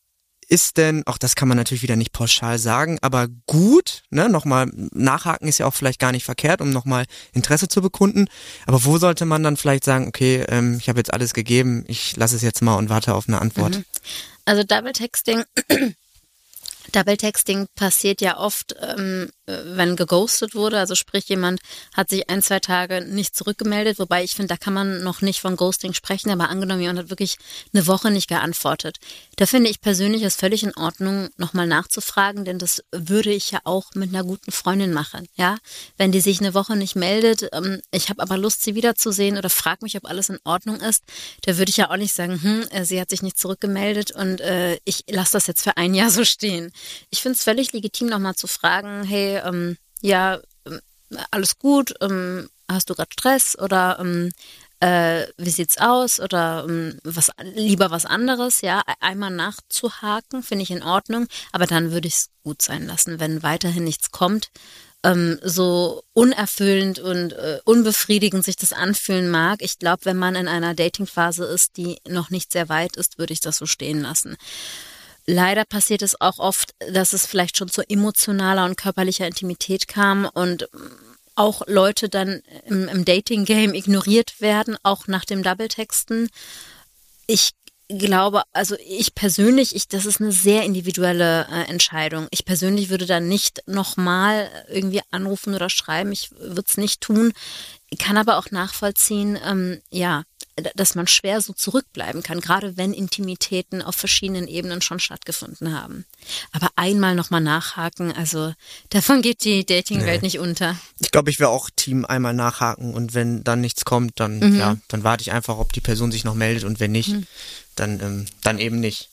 ist 0.52 0.76
denn, 0.76 1.02
auch 1.06 1.16
das 1.16 1.34
kann 1.34 1.48
man 1.48 1.56
natürlich 1.56 1.82
wieder 1.82 1.96
nicht 1.96 2.12
pauschal 2.12 2.58
sagen, 2.58 2.98
aber 3.00 3.26
gut, 3.46 4.02
ne, 4.10 4.28
nochmal 4.28 4.70
nachhaken 4.92 5.48
ist 5.48 5.56
ja 5.56 5.66
auch 5.66 5.72
vielleicht 5.72 5.98
gar 5.98 6.12
nicht 6.12 6.26
verkehrt, 6.26 6.60
um 6.60 6.68
nochmal 6.68 7.06
Interesse 7.32 7.68
zu 7.68 7.80
bekunden. 7.80 8.26
Aber 8.66 8.84
wo 8.84 8.98
sollte 8.98 9.24
man 9.24 9.42
dann 9.42 9.56
vielleicht 9.56 9.84
sagen, 9.84 10.08
okay, 10.08 10.44
ähm, 10.48 10.76
ich 10.78 10.90
habe 10.90 11.00
jetzt 11.00 11.10
alles 11.10 11.32
gegeben, 11.32 11.84
ich 11.88 12.16
lasse 12.16 12.36
es 12.36 12.42
jetzt 12.42 12.60
mal 12.60 12.74
und 12.74 12.90
warte 12.90 13.14
auf 13.14 13.28
eine 13.28 13.40
Antwort? 13.40 13.76
Mhm. 13.76 13.84
Also 14.44 14.62
Double 14.62 14.92
Texting 14.92 15.42
Double 16.92 17.16
Texting 17.16 17.66
passiert 17.74 18.20
ja 18.20 18.36
oft, 18.36 18.76
ähm, 18.80 19.30
wenn 19.46 19.96
geghostet 19.96 20.55
wurde. 20.55 20.78
Also 20.78 20.94
sprich, 20.94 21.28
jemand 21.28 21.61
hat 21.94 22.11
sich 22.11 22.31
ein, 22.31 22.42
zwei 22.42 22.61
Tage 22.61 23.05
nicht 23.05 23.37
zurückgemeldet, 23.37 23.98
wobei 23.98 24.22
ich 24.22 24.35
finde, 24.35 24.48
da 24.48 24.57
kann 24.57 24.74
man 24.74 25.02
noch 25.02 25.20
nicht 25.20 25.40
von 25.40 25.57
Ghosting 25.57 25.94
sprechen, 25.94 26.31
aber 26.31 26.48
angenommen, 26.48 26.81
jemand 26.81 27.00
hat 27.00 27.11
wirklich 27.11 27.37
eine 27.74 27.87
Woche 27.87 28.11
nicht 28.11 28.28
geantwortet. 28.28 28.98
Da 29.37 29.46
finde 29.46 29.70
ich 29.70 29.81
persönlich 29.81 30.22
es 30.22 30.37
völlig 30.37 30.62
in 30.62 30.76
Ordnung, 30.76 31.28
nochmal 31.37 31.66
nachzufragen, 31.66 32.44
denn 32.44 32.59
das 32.59 32.85
würde 32.92 33.33
ich 33.33 33.50
ja 33.50 33.61
auch 33.64 33.94
mit 33.94 34.11
einer 34.11 34.24
guten 34.24 34.52
Freundin 34.52 34.92
machen. 34.92 35.26
Ja, 35.35 35.59
wenn 35.96 36.12
die 36.12 36.20
sich 36.20 36.40
eine 36.40 36.55
Woche 36.55 36.76
nicht 36.76 36.94
meldet, 36.94 37.48
ähm, 37.52 37.81
ich 37.90 38.11
habe 38.11 38.22
aber 38.22 38.38
Lust, 38.38 38.62
sie 38.62 38.74
wiederzusehen 38.76 39.37
oder 39.38 39.50
frag 39.50 39.83
mich, 39.83 39.96
ob 39.96 40.05
alles 40.09 40.28
in 40.28 40.38
Ordnung 40.44 40.81
ist, 40.81 41.02
da 41.42 41.59
würde 41.59 41.70
ich 41.70 41.76
ja 41.76 41.90
auch 41.90 41.96
nicht 41.96 42.14
sagen, 42.14 42.40
hm, 42.40 42.68
äh, 42.70 42.85
sie 42.85 43.00
hat 43.00 43.11
sich 43.11 43.22
nicht 43.22 43.38
zurückgemeldet 43.38 44.12
und 44.12 44.40
äh, 44.40 44.78
ich 44.85 45.05
lasse 45.09 45.33
das 45.33 45.48
jetzt 45.48 45.62
für 45.62 45.76
ein 45.76 45.94
Jahr 45.94 46.11
so 46.11 46.24
stehen. 46.24 46.72
Ich 47.11 47.22
finde 47.22 47.37
es 47.37 47.42
völlig 47.42 47.72
legitim, 47.72 48.07
nochmal 48.07 48.37
zu 48.37 48.46
fragen, 48.46 49.02
hey, 49.02 49.32
ähm, 49.37 49.77
ja, 50.01 50.40
ähm, 50.66 50.81
alles 51.31 51.59
gut, 51.59 51.95
ähm, 52.01 52.49
hast 52.71 52.90
du 52.90 52.95
gerade 52.95 53.12
Stress 53.12 53.59
oder 53.59 53.99
ähm, 54.01 54.31
äh, 54.81 55.29
wie 55.37 55.51
sieht's 55.51 55.79
aus 55.79 56.18
oder 56.18 56.66
ähm, 56.68 56.99
was 57.05 57.31
lieber 57.55 57.92
was 57.92 58.05
anderes, 58.05 58.62
ja, 58.62 58.81
e-, 58.81 58.92
einmal 59.01 59.31
nachzuhaken, 59.31 60.42
finde 60.42 60.64
ich 60.64 60.73
in 60.73 60.83
Ordnung, 60.83 61.29
aber 61.53 61.66
dann 61.66 61.92
würde 61.92 62.09
ich 62.09 62.14
es 62.14 62.31
gut 62.42 62.62
sein 62.62 62.87
lassen, 62.87 63.21
wenn 63.21 63.45
weiterhin 63.45 63.85
nichts 63.85 64.11
kommt. 64.11 64.51
Ähm, 65.05 65.38
so 65.42 66.03
unerfüllend 66.12 67.01
und 67.01 67.33
äh, 67.33 67.59
unbefriedigend 67.64 68.45
sich 68.45 68.57
das 68.57 68.73
anfühlen 68.73 69.31
mag. 69.31 69.61
Ich 69.61 69.79
glaube, 69.79 70.05
wenn 70.05 70.16
man 70.16 70.37
in 70.37 70.47
einer 70.47 70.75
Datingphase 70.75 71.45
ist, 71.45 71.77
die 71.77 71.99
noch 72.09 72.31
nicht 72.31 72.53
sehr 72.53 72.68
weit 72.68 72.97
ist, 72.97 73.18
würde 73.18 73.33
ich 73.33 73.40
das 73.40 73.59
so 73.59 73.66
stehen 73.66 74.03
lassen. 74.03 74.37
Leider 75.26 75.64
passiert 75.64 76.02
es 76.02 76.20
auch 76.20 76.38
oft, 76.38 76.74
dass 76.92 77.12
es 77.12 77.26
vielleicht 77.26 77.56
schon 77.56 77.68
zu 77.68 77.82
emotionaler 77.88 78.64
und 78.64 78.76
körperlicher 78.76 79.26
Intimität 79.26 79.88
kam 79.88 80.28
und 80.32 80.68
auch 81.35 81.62
Leute 81.66 82.08
dann 82.08 82.42
im, 82.66 82.88
im 82.88 83.04
Dating-Game 83.04 83.74
ignoriert 83.74 84.40
werden, 84.40 84.76
auch 84.82 85.06
nach 85.06 85.24
dem 85.24 85.42
Double-Texten. 85.42 86.28
Ich 87.26 87.52
glaube, 87.88 88.42
also 88.52 88.76
ich 88.87 89.14
persönlich, 89.14 89.74
ich, 89.74 89.88
das 89.88 90.06
ist 90.06 90.20
eine 90.20 90.32
sehr 90.32 90.64
individuelle 90.64 91.46
äh, 91.50 91.70
Entscheidung. 91.70 92.26
Ich 92.30 92.44
persönlich 92.44 92.90
würde 92.90 93.06
da 93.06 93.20
nicht 93.20 93.62
nochmal 93.66 94.50
irgendwie 94.68 95.00
anrufen 95.11 95.54
oder 95.54 95.70
schreiben. 95.70 96.12
Ich 96.12 96.30
würde 96.32 96.64
es 96.66 96.76
nicht 96.76 97.00
tun. 97.00 97.32
Ich 97.90 97.98
kann 97.98 98.16
aber 98.16 98.38
auch 98.38 98.50
nachvollziehen, 98.50 99.38
ähm, 99.44 99.82
ja, 99.90 100.22
dass 100.74 100.94
man 100.94 101.06
schwer 101.06 101.40
so 101.40 101.52
zurückbleiben 101.52 102.22
kann, 102.22 102.40
gerade 102.40 102.76
wenn 102.76 102.92
Intimitäten 102.92 103.80
auf 103.82 103.94
verschiedenen 103.94 104.48
Ebenen 104.48 104.82
schon 104.82 105.00
stattgefunden 105.00 105.72
haben. 105.72 106.04
Aber 106.52 106.68
einmal 106.76 107.14
nochmal 107.14 107.40
nachhaken, 107.40 108.12
also 108.12 108.52
davon 108.90 109.22
geht 109.22 109.44
die 109.44 109.64
Datingwelt 109.64 110.22
nee. 110.22 110.26
nicht 110.26 110.38
unter. 110.38 110.76
Ich 111.00 111.10
glaube, 111.10 111.30
ich 111.30 111.40
wäre 111.40 111.50
auch 111.50 111.70
Team 111.74 112.04
einmal 112.04 112.34
nachhaken 112.34 112.94
und 112.94 113.14
wenn 113.14 113.44
dann 113.44 113.60
nichts 113.60 113.84
kommt, 113.84 114.20
dann 114.20 114.40
mhm. 114.40 114.58
ja, 114.58 114.76
dann 114.88 115.04
warte 115.04 115.22
ich 115.22 115.32
einfach, 115.32 115.58
ob 115.58 115.72
die 115.72 115.80
Person 115.80 116.12
sich 116.12 116.24
noch 116.24 116.34
meldet 116.34 116.64
und 116.64 116.80
wenn 116.80 116.92
nicht, 116.92 117.10
mhm. 117.10 117.26
dann 117.76 118.00
ähm, 118.00 118.26
dann 118.42 118.58
eben 118.58 118.80
nicht. 118.80 119.08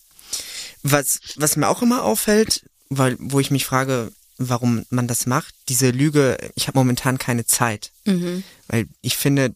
Was 0.83 1.19
was 1.35 1.55
mir 1.55 1.69
auch 1.69 1.81
immer 1.81 2.03
auffällt, 2.03 2.63
weil 2.89 3.15
wo 3.19 3.39
ich 3.39 3.51
mich 3.51 3.65
frage, 3.65 4.11
warum 4.37 4.85
man 4.89 5.07
das 5.07 5.25
macht, 5.25 5.53
diese 5.67 5.91
Lüge, 5.91 6.37
ich 6.55 6.67
habe 6.67 6.79
momentan 6.79 7.17
keine 7.17 7.45
Zeit. 7.45 7.91
Mhm. 8.05 8.43
Weil 8.67 8.87
ich 9.01 9.17
finde, 9.17 9.53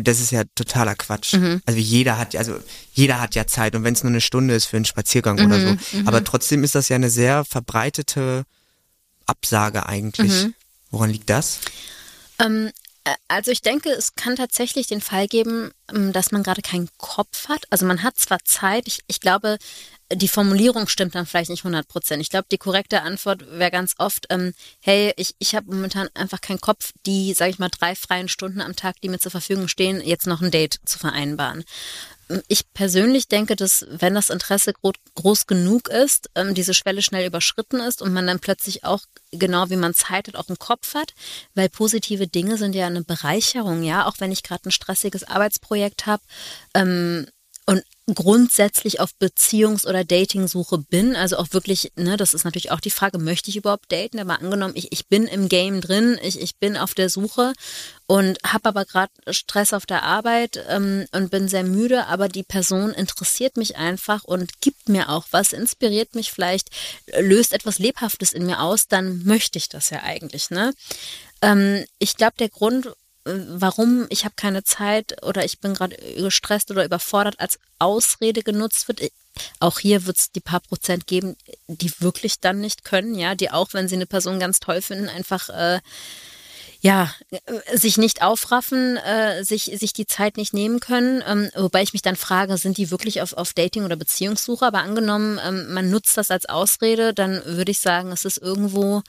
das 0.00 0.20
ist 0.20 0.30
ja 0.30 0.42
totaler 0.54 0.94
Quatsch. 0.94 1.34
Mhm. 1.34 1.62
Also 1.66 1.78
jeder 1.78 2.18
hat, 2.18 2.34
also 2.36 2.58
jeder 2.92 3.20
hat 3.20 3.34
ja 3.34 3.46
Zeit 3.46 3.74
und 3.74 3.84
wenn 3.84 3.94
es 3.94 4.02
nur 4.02 4.10
eine 4.10 4.20
Stunde 4.20 4.54
ist 4.54 4.66
für 4.66 4.76
einen 4.76 4.84
Spaziergang 4.84 5.36
mhm, 5.38 5.46
oder 5.46 5.60
so. 5.60 5.96
Mhm. 5.96 6.08
Aber 6.08 6.24
trotzdem 6.24 6.64
ist 6.64 6.74
das 6.74 6.88
ja 6.88 6.96
eine 6.96 7.10
sehr 7.10 7.44
verbreitete 7.44 8.44
Absage 9.26 9.86
eigentlich. 9.86 10.44
Mhm. 10.44 10.54
Woran 10.90 11.10
liegt 11.10 11.30
das? 11.30 11.58
Ähm, 12.38 12.70
äh, 13.04 13.14
also 13.28 13.50
ich 13.50 13.62
denke, 13.62 13.90
es 13.90 14.14
kann 14.14 14.36
tatsächlich 14.36 14.86
den 14.86 15.00
Fall 15.00 15.28
geben, 15.28 15.70
ähm, 15.92 16.12
dass 16.12 16.32
man 16.32 16.42
gerade 16.42 16.62
keinen 16.62 16.88
Kopf 16.98 17.48
hat. 17.48 17.64
Also 17.70 17.86
man 17.86 18.02
hat 18.02 18.18
zwar 18.18 18.38
Zeit, 18.44 18.86
ich, 18.86 19.00
ich 19.06 19.20
glaube, 19.20 19.58
die 20.12 20.28
Formulierung 20.28 20.86
stimmt 20.88 21.14
dann 21.14 21.26
vielleicht 21.26 21.50
nicht 21.50 21.64
100 21.64 21.88
Prozent. 21.88 22.22
Ich 22.22 22.30
glaube, 22.30 22.46
die 22.50 22.58
korrekte 22.58 23.02
Antwort 23.02 23.44
wäre 23.50 23.70
ganz 23.70 23.94
oft, 23.98 24.26
ähm, 24.30 24.54
hey, 24.80 25.12
ich, 25.16 25.34
ich 25.38 25.54
habe 25.54 25.74
momentan 25.74 26.08
einfach 26.14 26.40
keinen 26.40 26.60
Kopf, 26.60 26.92
die, 27.06 27.34
sage 27.34 27.50
ich 27.50 27.58
mal, 27.58 27.70
drei 27.70 27.94
freien 27.96 28.28
Stunden 28.28 28.60
am 28.60 28.76
Tag, 28.76 29.00
die 29.00 29.08
mir 29.08 29.18
zur 29.18 29.32
Verfügung 29.32 29.66
stehen, 29.66 30.00
jetzt 30.00 30.26
noch 30.26 30.42
ein 30.42 30.52
Date 30.52 30.78
zu 30.84 30.98
vereinbaren. 30.98 31.64
Ich 32.48 32.72
persönlich 32.72 33.28
denke, 33.28 33.54
dass 33.54 33.86
wenn 33.88 34.14
das 34.14 34.30
Interesse 34.30 34.72
groß, 34.72 34.94
groß 35.14 35.46
genug 35.46 35.88
ist, 35.88 36.28
ähm, 36.34 36.54
diese 36.54 36.74
Schwelle 36.74 37.02
schnell 37.02 37.26
überschritten 37.26 37.78
ist 37.80 38.02
und 38.02 38.12
man 38.12 38.26
dann 38.26 38.40
plötzlich 38.40 38.84
auch 38.84 39.00
genau 39.30 39.70
wie 39.70 39.76
man 39.76 39.94
Zeit 39.94 40.28
hat, 40.28 40.36
auch 40.36 40.48
im 40.48 40.58
Kopf 40.58 40.94
hat, 40.94 41.14
weil 41.54 41.68
positive 41.68 42.26
Dinge 42.26 42.58
sind 42.58 42.74
ja 42.74 42.86
eine 42.86 43.02
Bereicherung, 43.02 43.82
ja, 43.82 44.06
auch 44.06 44.16
wenn 44.18 44.32
ich 44.32 44.42
gerade 44.42 44.68
ein 44.68 44.72
stressiges 44.72 45.22
Arbeitsprojekt 45.24 46.06
habe, 46.06 46.22
ähm, 46.74 47.26
und 47.66 47.82
grundsätzlich 48.14 49.00
auf 49.00 49.10
Beziehungs- 49.20 49.86
oder 49.86 50.04
Datingsuche 50.04 50.78
bin, 50.78 51.16
also 51.16 51.36
auch 51.38 51.48
wirklich, 51.50 51.90
ne, 51.96 52.16
das 52.16 52.32
ist 52.32 52.44
natürlich 52.44 52.70
auch 52.70 52.78
die 52.78 52.90
Frage, 52.90 53.18
möchte 53.18 53.50
ich 53.50 53.56
überhaupt 53.56 53.90
daten? 53.90 54.20
Aber 54.20 54.40
angenommen, 54.40 54.74
ich, 54.76 54.92
ich 54.92 55.08
bin 55.08 55.26
im 55.26 55.48
Game 55.48 55.80
drin, 55.80 56.16
ich, 56.22 56.40
ich 56.40 56.56
bin 56.58 56.76
auf 56.76 56.94
der 56.94 57.10
Suche 57.10 57.52
und 58.06 58.38
habe 58.46 58.68
aber 58.68 58.84
gerade 58.84 59.10
Stress 59.30 59.72
auf 59.72 59.84
der 59.84 60.04
Arbeit 60.04 60.64
ähm, 60.68 61.06
und 61.10 61.32
bin 61.32 61.48
sehr 61.48 61.64
müde, 61.64 62.06
aber 62.06 62.28
die 62.28 62.44
Person 62.44 62.92
interessiert 62.92 63.56
mich 63.56 63.76
einfach 63.76 64.22
und 64.22 64.60
gibt 64.60 64.88
mir 64.88 65.08
auch 65.08 65.26
was, 65.32 65.52
inspiriert 65.52 66.14
mich 66.14 66.30
vielleicht, 66.30 66.68
löst 67.18 67.52
etwas 67.52 67.80
Lebhaftes 67.80 68.32
in 68.32 68.46
mir 68.46 68.60
aus, 68.60 68.86
dann 68.86 69.24
möchte 69.24 69.58
ich 69.58 69.68
das 69.68 69.90
ja 69.90 70.04
eigentlich, 70.04 70.50
ne? 70.50 70.72
Ähm, 71.42 71.84
ich 71.98 72.16
glaube, 72.16 72.34
der 72.38 72.48
Grund, 72.48 72.92
warum 73.48 74.06
ich 74.08 74.24
habe 74.24 74.34
keine 74.36 74.64
Zeit 74.64 75.22
oder 75.24 75.44
ich 75.44 75.60
bin 75.60 75.74
gerade 75.74 75.96
gestresst 76.16 76.70
oder 76.70 76.84
überfordert 76.84 77.40
als 77.40 77.58
Ausrede 77.78 78.42
genutzt 78.42 78.88
wird. 78.88 79.00
Auch 79.60 79.78
hier 79.78 80.06
wird 80.06 80.16
es 80.16 80.32
die 80.32 80.40
paar 80.40 80.60
Prozent 80.60 81.06
geben, 81.06 81.36
die 81.66 81.92
wirklich 82.00 82.40
dann 82.40 82.60
nicht 82.60 82.84
können, 82.84 83.14
ja, 83.14 83.34
die 83.34 83.50
auch, 83.50 83.74
wenn 83.74 83.88
sie 83.88 83.96
eine 83.96 84.06
Person 84.06 84.40
ganz 84.40 84.60
toll 84.60 84.80
finden, 84.80 85.08
einfach 85.08 85.48
äh, 85.50 85.80
ja, 86.80 87.12
sich 87.74 87.98
nicht 87.98 88.22
aufraffen, 88.22 88.96
äh, 88.98 89.44
sich, 89.44 89.64
sich 89.74 89.92
die 89.92 90.06
Zeit 90.06 90.36
nicht 90.36 90.54
nehmen 90.54 90.78
können. 90.78 91.22
Ähm, 91.26 91.50
wobei 91.56 91.82
ich 91.82 91.92
mich 91.92 92.02
dann 92.02 92.16
frage, 92.16 92.56
sind 92.58 92.78
die 92.78 92.90
wirklich 92.90 93.22
auf, 93.22 93.32
auf 93.32 93.54
Dating- 93.54 93.84
oder 93.84 93.96
Beziehungssuche? 93.96 94.64
Aber 94.64 94.78
angenommen, 94.78 95.40
ähm, 95.44 95.72
man 95.72 95.90
nutzt 95.90 96.16
das 96.16 96.30
als 96.30 96.46
Ausrede, 96.46 97.12
dann 97.12 97.42
würde 97.44 97.72
ich 97.72 97.80
sagen, 97.80 98.12
es 98.12 98.24
ist 98.24 98.38
irgendwo 98.38 99.02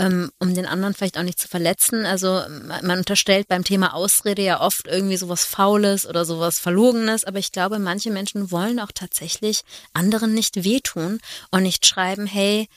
um 0.00 0.54
den 0.54 0.66
anderen 0.66 0.94
vielleicht 0.94 1.18
auch 1.18 1.22
nicht 1.22 1.40
zu 1.40 1.48
verletzen. 1.48 2.06
Also 2.06 2.42
man 2.82 2.98
unterstellt 2.98 3.48
beim 3.48 3.64
Thema 3.64 3.94
Ausrede 3.94 4.42
ja 4.42 4.60
oft 4.60 4.86
irgendwie 4.86 5.16
sowas 5.16 5.44
Faules 5.44 6.06
oder 6.06 6.24
sowas 6.24 6.58
Verlogenes, 6.58 7.24
aber 7.24 7.38
ich 7.38 7.52
glaube, 7.52 7.78
manche 7.78 8.10
Menschen 8.10 8.50
wollen 8.50 8.78
auch 8.78 8.92
tatsächlich 8.94 9.62
anderen 9.92 10.34
nicht 10.34 10.64
wehtun 10.64 11.20
und 11.50 11.64
nicht 11.64 11.84
schreiben, 11.84 12.26
hey, 12.26 12.68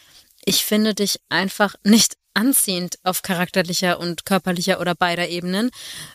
ich 0.46 0.66
finde 0.66 0.96
dich 0.96 1.20
einfach 1.30 1.76
nicht 1.84 2.18
anziehend 2.34 2.98
auf 3.04 3.22
charakterlicher 3.22 4.00
und 4.00 4.26
körperlicher 4.26 4.80
oder 4.80 4.96
beider 4.96 5.28
Ebenen 5.28 5.70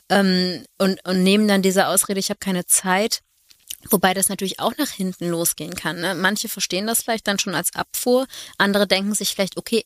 ähm, 0.09 0.65
und, 0.79 1.05
und 1.07 1.23
nehmen 1.23 1.47
dann 1.47 1.63
diese 1.63 1.87
Ausrede, 1.87 2.21
ich 2.21 2.31
habe 2.31 2.41
keine 2.41 2.67
Zeit, 2.67 3.21
Wobei 3.91 4.15
das 4.15 4.29
natürlich 4.29 4.59
auch 4.59 4.77
nach 4.79 4.91
hinten 4.91 5.29
losgehen 5.29 5.77
kann. 5.77 6.01
Ne? 6.01 6.17
Manche 6.17 6.49
verstehen 6.49 6.89
das 6.89 7.03
vielleicht 7.03 7.29
dann 7.29 7.39
schon 7.39 7.55
als 7.55 7.73
Abfuhr, 7.77 8.27
andere 8.59 8.89
denken 8.89 9.15
sich 9.15 9.35
vielleicht, 9.35 9.57
okay, 9.57 9.85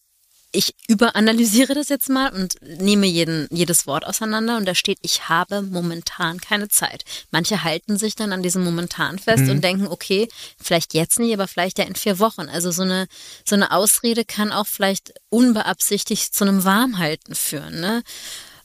ich 0.53 0.75
überanalysiere 0.89 1.75
das 1.75 1.89
jetzt 1.89 2.09
mal 2.09 2.33
und 2.33 2.57
nehme 2.61 3.07
jeden, 3.07 3.47
jedes 3.51 3.87
Wort 3.87 4.05
auseinander 4.05 4.57
und 4.57 4.67
da 4.67 4.75
steht, 4.75 4.99
ich 5.03 5.29
habe 5.29 5.63
momentan 5.63 6.41
keine 6.41 6.69
Zeit. 6.69 7.05
Manche 7.31 7.63
halten 7.63 7.97
sich 7.99 8.17
dann 8.17 8.33
an 8.33 8.43
diesem 8.43 8.65
momentan 8.65 9.19
fest 9.19 9.45
Mhm. 9.45 9.51
und 9.51 9.61
denken, 9.65 9.87
okay, 9.87 10.29
vielleicht 10.61 10.95
jetzt 10.95 11.19
nicht, 11.21 11.33
aber 11.35 11.47
vielleicht 11.47 11.79
ja 11.79 11.85
in 11.85 11.95
vier 11.95 12.19
Wochen. 12.19 12.49
Also 12.49 12.73
so 12.73 12.83
eine, 12.83 13.07
so 13.49 13.55
eine 13.55 13.71
Ausrede 13.71 14.25
kann 14.25 14.51
auch 14.53 14.67
vielleicht 14.67 15.13
unbeabsichtigt 15.29 16.35
zu 16.35 16.45
einem 16.45 16.65
Warmhalten 16.65 17.35
führen, 17.35 17.81
ne? 17.81 18.03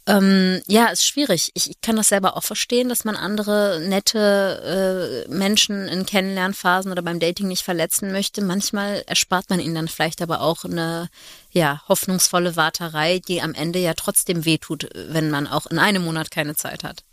Ähm, 0.08 0.62
ja, 0.68 0.88
ist 0.88 1.04
schwierig. 1.04 1.50
Ich, 1.56 1.72
ich 1.72 1.82
kann 1.82 1.96
das 1.96 2.10
selber 2.10 2.38
auch 2.38 2.44
verstehen, 2.44 2.90
dass 2.90 3.06
man 3.06 3.16
andere 3.16 3.82
nette 3.82 5.26
äh, 5.28 5.34
Menschen 5.34 5.88
in 5.88 6.06
Kennenlernphasen 6.06 6.92
oder 6.92 7.02
beim 7.02 7.20
Dating 7.20 7.48
nicht 7.48 7.64
verletzen 7.64 8.12
möchte. 8.12 8.44
Manchmal 8.44 9.04
erspart 9.08 9.50
man 9.50 9.60
ihnen 9.60 9.74
dann 9.74 9.88
vielleicht 9.88 10.22
aber 10.22 10.42
auch 10.42 10.64
eine 10.64 11.10
ja, 11.50 11.82
hoffnungsvolle 11.88 12.56
Warterei, 12.56 13.20
die 13.20 13.42
am 13.42 13.56
Ende 13.56 13.80
ja 13.80 13.96
trotzdem 13.96 14.46
wehtut, 14.46 14.90
wenn 14.94 15.32
man 15.32 15.48
auch 15.48 15.66
in 15.66 15.80
einem 15.80 16.04
Monat 16.04 16.30
keine 16.30 16.56
Zeit 16.56 16.84
hat. 16.84 17.04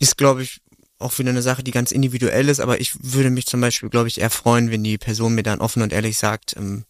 Ist, 0.00 0.18
glaube 0.18 0.42
ich, 0.42 0.60
auch 0.98 1.16
wieder 1.18 1.30
eine 1.30 1.42
Sache, 1.42 1.62
die 1.62 1.70
ganz 1.70 1.92
individuell 1.92 2.48
ist, 2.48 2.60
aber 2.60 2.80
ich 2.80 2.92
würde 3.00 3.30
mich 3.30 3.46
zum 3.46 3.60
Beispiel, 3.60 3.90
glaube 3.90 4.08
ich, 4.08 4.20
eher 4.20 4.30
freuen, 4.30 4.70
wenn 4.72 4.82
die 4.82 4.98
Person 4.98 5.36
mir 5.36 5.42
dann 5.44 5.60
offen 5.60 5.82
und 5.82 5.92
ehrlich 5.92 6.18
sagt, 6.18 6.56
ähm, 6.56 6.84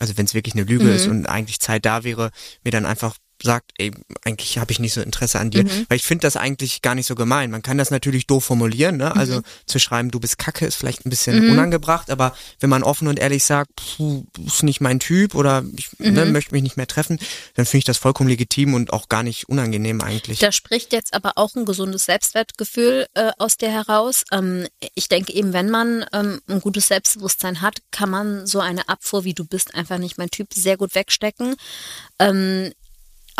also 0.00 0.16
wenn 0.16 0.24
es 0.24 0.34
wirklich 0.34 0.54
eine 0.54 0.64
Lüge 0.64 0.90
ist 0.90 1.06
und 1.06 1.26
eigentlich 1.26 1.60
Zeit 1.60 1.84
da 1.84 2.02
wäre, 2.02 2.30
mir 2.64 2.70
dann 2.72 2.86
einfach 2.86 3.16
sagt, 3.42 3.72
ey, 3.78 3.92
eigentlich 4.24 4.58
habe 4.58 4.72
ich 4.72 4.78
nicht 4.78 4.92
so 4.92 5.00
Interesse 5.00 5.38
an 5.38 5.50
dir. 5.50 5.64
Weil 5.88 5.96
ich 5.96 6.04
finde 6.04 6.22
das 6.22 6.36
eigentlich 6.36 6.82
gar 6.82 6.94
nicht 6.94 7.06
so 7.06 7.14
gemein. 7.14 7.50
Man 7.50 7.62
kann 7.62 7.78
das 7.78 7.90
natürlich 7.90 8.26
doof 8.26 8.44
formulieren, 8.44 8.96
ne? 8.96 9.14
Also 9.14 9.42
zu 9.66 9.78
schreiben, 9.78 10.10
du 10.10 10.20
bist 10.20 10.38
kacke, 10.38 10.66
ist 10.66 10.76
vielleicht 10.76 11.06
ein 11.06 11.10
bisschen 11.10 11.50
unangebracht, 11.50 12.10
aber 12.10 12.34
wenn 12.60 12.70
man 12.70 12.82
offen 12.82 13.08
und 13.08 13.18
ehrlich 13.18 13.44
sagt, 13.44 13.70
puh, 13.76 14.24
ist 14.46 14.62
nicht 14.62 14.80
mein 14.80 15.00
Typ 15.00 15.34
oder 15.34 15.64
ich 15.76 15.88
ne, 15.98 16.26
möchte 16.26 16.52
mich 16.52 16.62
nicht 16.62 16.76
mehr 16.76 16.86
treffen, 16.86 17.18
dann 17.54 17.66
finde 17.66 17.78
ich 17.78 17.84
das 17.84 17.98
vollkommen 17.98 18.28
legitim 18.28 18.74
und 18.74 18.92
auch 18.92 19.08
gar 19.08 19.22
nicht 19.22 19.48
unangenehm 19.48 20.00
eigentlich. 20.00 20.38
Da 20.38 20.52
spricht 20.52 20.92
jetzt 20.92 21.14
aber 21.14 21.32
auch 21.36 21.54
ein 21.54 21.64
gesundes 21.64 22.04
Selbstwertgefühl 22.04 23.06
äh, 23.14 23.30
aus 23.38 23.56
dir 23.56 23.70
heraus. 23.70 24.24
Ähm, 24.32 24.66
ich 24.94 25.08
denke 25.08 25.32
eben, 25.32 25.52
wenn 25.52 25.70
man 25.70 26.04
ähm, 26.12 26.40
ein 26.48 26.60
gutes 26.60 26.88
Selbstbewusstsein 26.88 27.60
hat, 27.60 27.78
kann 27.90 28.10
man 28.10 28.46
so 28.46 28.60
eine 28.60 28.88
Abfuhr, 28.88 29.24
wie 29.24 29.34
du 29.34 29.44
bist, 29.44 29.74
einfach 29.74 29.98
nicht 29.98 30.18
mein 30.18 30.30
Typ, 30.30 30.52
sehr 30.54 30.76
gut 30.76 30.94
wegstecken. 30.94 31.56
Ähm, 32.18 32.72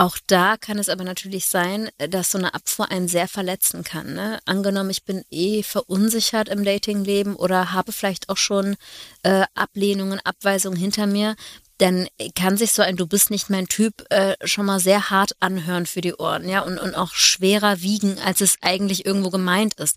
auch 0.00 0.16
da 0.26 0.56
kann 0.56 0.78
es 0.78 0.88
aber 0.88 1.04
natürlich 1.04 1.44
sein, 1.44 1.90
dass 1.98 2.30
so 2.30 2.38
eine 2.38 2.54
Abfuhr 2.54 2.90
einen 2.90 3.06
sehr 3.06 3.28
verletzen 3.28 3.84
kann. 3.84 4.14
Ne? 4.14 4.38
Angenommen, 4.46 4.88
ich 4.88 5.04
bin 5.04 5.24
eh 5.30 5.62
verunsichert 5.62 6.48
im 6.48 6.64
Datingleben 6.64 7.36
oder 7.36 7.74
habe 7.74 7.92
vielleicht 7.92 8.30
auch 8.30 8.38
schon 8.38 8.76
äh, 9.24 9.44
Ablehnungen, 9.54 10.18
Abweisungen 10.24 10.78
hinter 10.78 11.06
mir, 11.06 11.36
dann 11.80 12.08
kann 12.34 12.56
sich 12.56 12.72
so 12.72 12.82
ein 12.82 12.96
Du 12.96 13.06
bist 13.06 13.30
nicht 13.30 13.48
mein 13.48 13.66
Typ 13.66 14.04
äh, 14.10 14.34
schon 14.44 14.66
mal 14.66 14.80
sehr 14.80 15.10
hart 15.10 15.32
anhören 15.40 15.86
für 15.86 16.00
die 16.00 16.14
Ohren, 16.14 16.48
ja, 16.48 16.60
und, 16.60 16.78
und 16.78 16.94
auch 16.94 17.14
schwerer 17.14 17.80
wiegen, 17.80 18.18
als 18.18 18.40
es 18.40 18.58
eigentlich 18.60 19.06
irgendwo 19.06 19.30
gemeint 19.30 19.74
ist. 19.74 19.96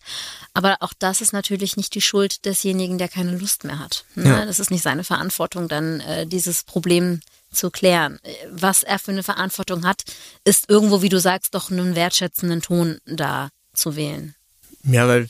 Aber 0.54 0.78
auch 0.80 0.94
das 0.98 1.20
ist 1.22 1.34
natürlich 1.34 1.76
nicht 1.76 1.94
die 1.96 2.02
Schuld 2.02 2.46
desjenigen, 2.46 2.98
der 2.98 3.10
keine 3.10 3.38
Lust 3.38 3.66
mehr 3.66 3.80
hat. 3.80 4.06
Ne? 4.16 4.30
Ja. 4.30 4.46
Das 4.46 4.60
ist 4.60 4.72
nicht 4.72 4.84
seine 4.84 5.04
Verantwortung, 5.04 5.68
dann 5.68 6.00
äh, 6.02 6.26
dieses 6.26 6.64
Problem 6.64 7.20
zu 7.52 7.70
klären. 7.70 8.20
Was 8.50 8.84
er 8.84 8.98
für 8.98 9.12
eine 9.12 9.24
Verantwortung 9.24 9.86
hat, 9.86 10.04
ist 10.44 10.70
irgendwo, 10.70 11.02
wie 11.02 11.10
du 11.10 11.20
sagst, 11.20 11.54
doch 11.54 11.70
einen 11.70 11.96
wertschätzenden 11.96 12.62
Ton 12.62 13.00
da 13.06 13.50
zu 13.74 13.96
wählen. 13.96 14.36
Ja, 14.84 15.08
weil 15.08 15.30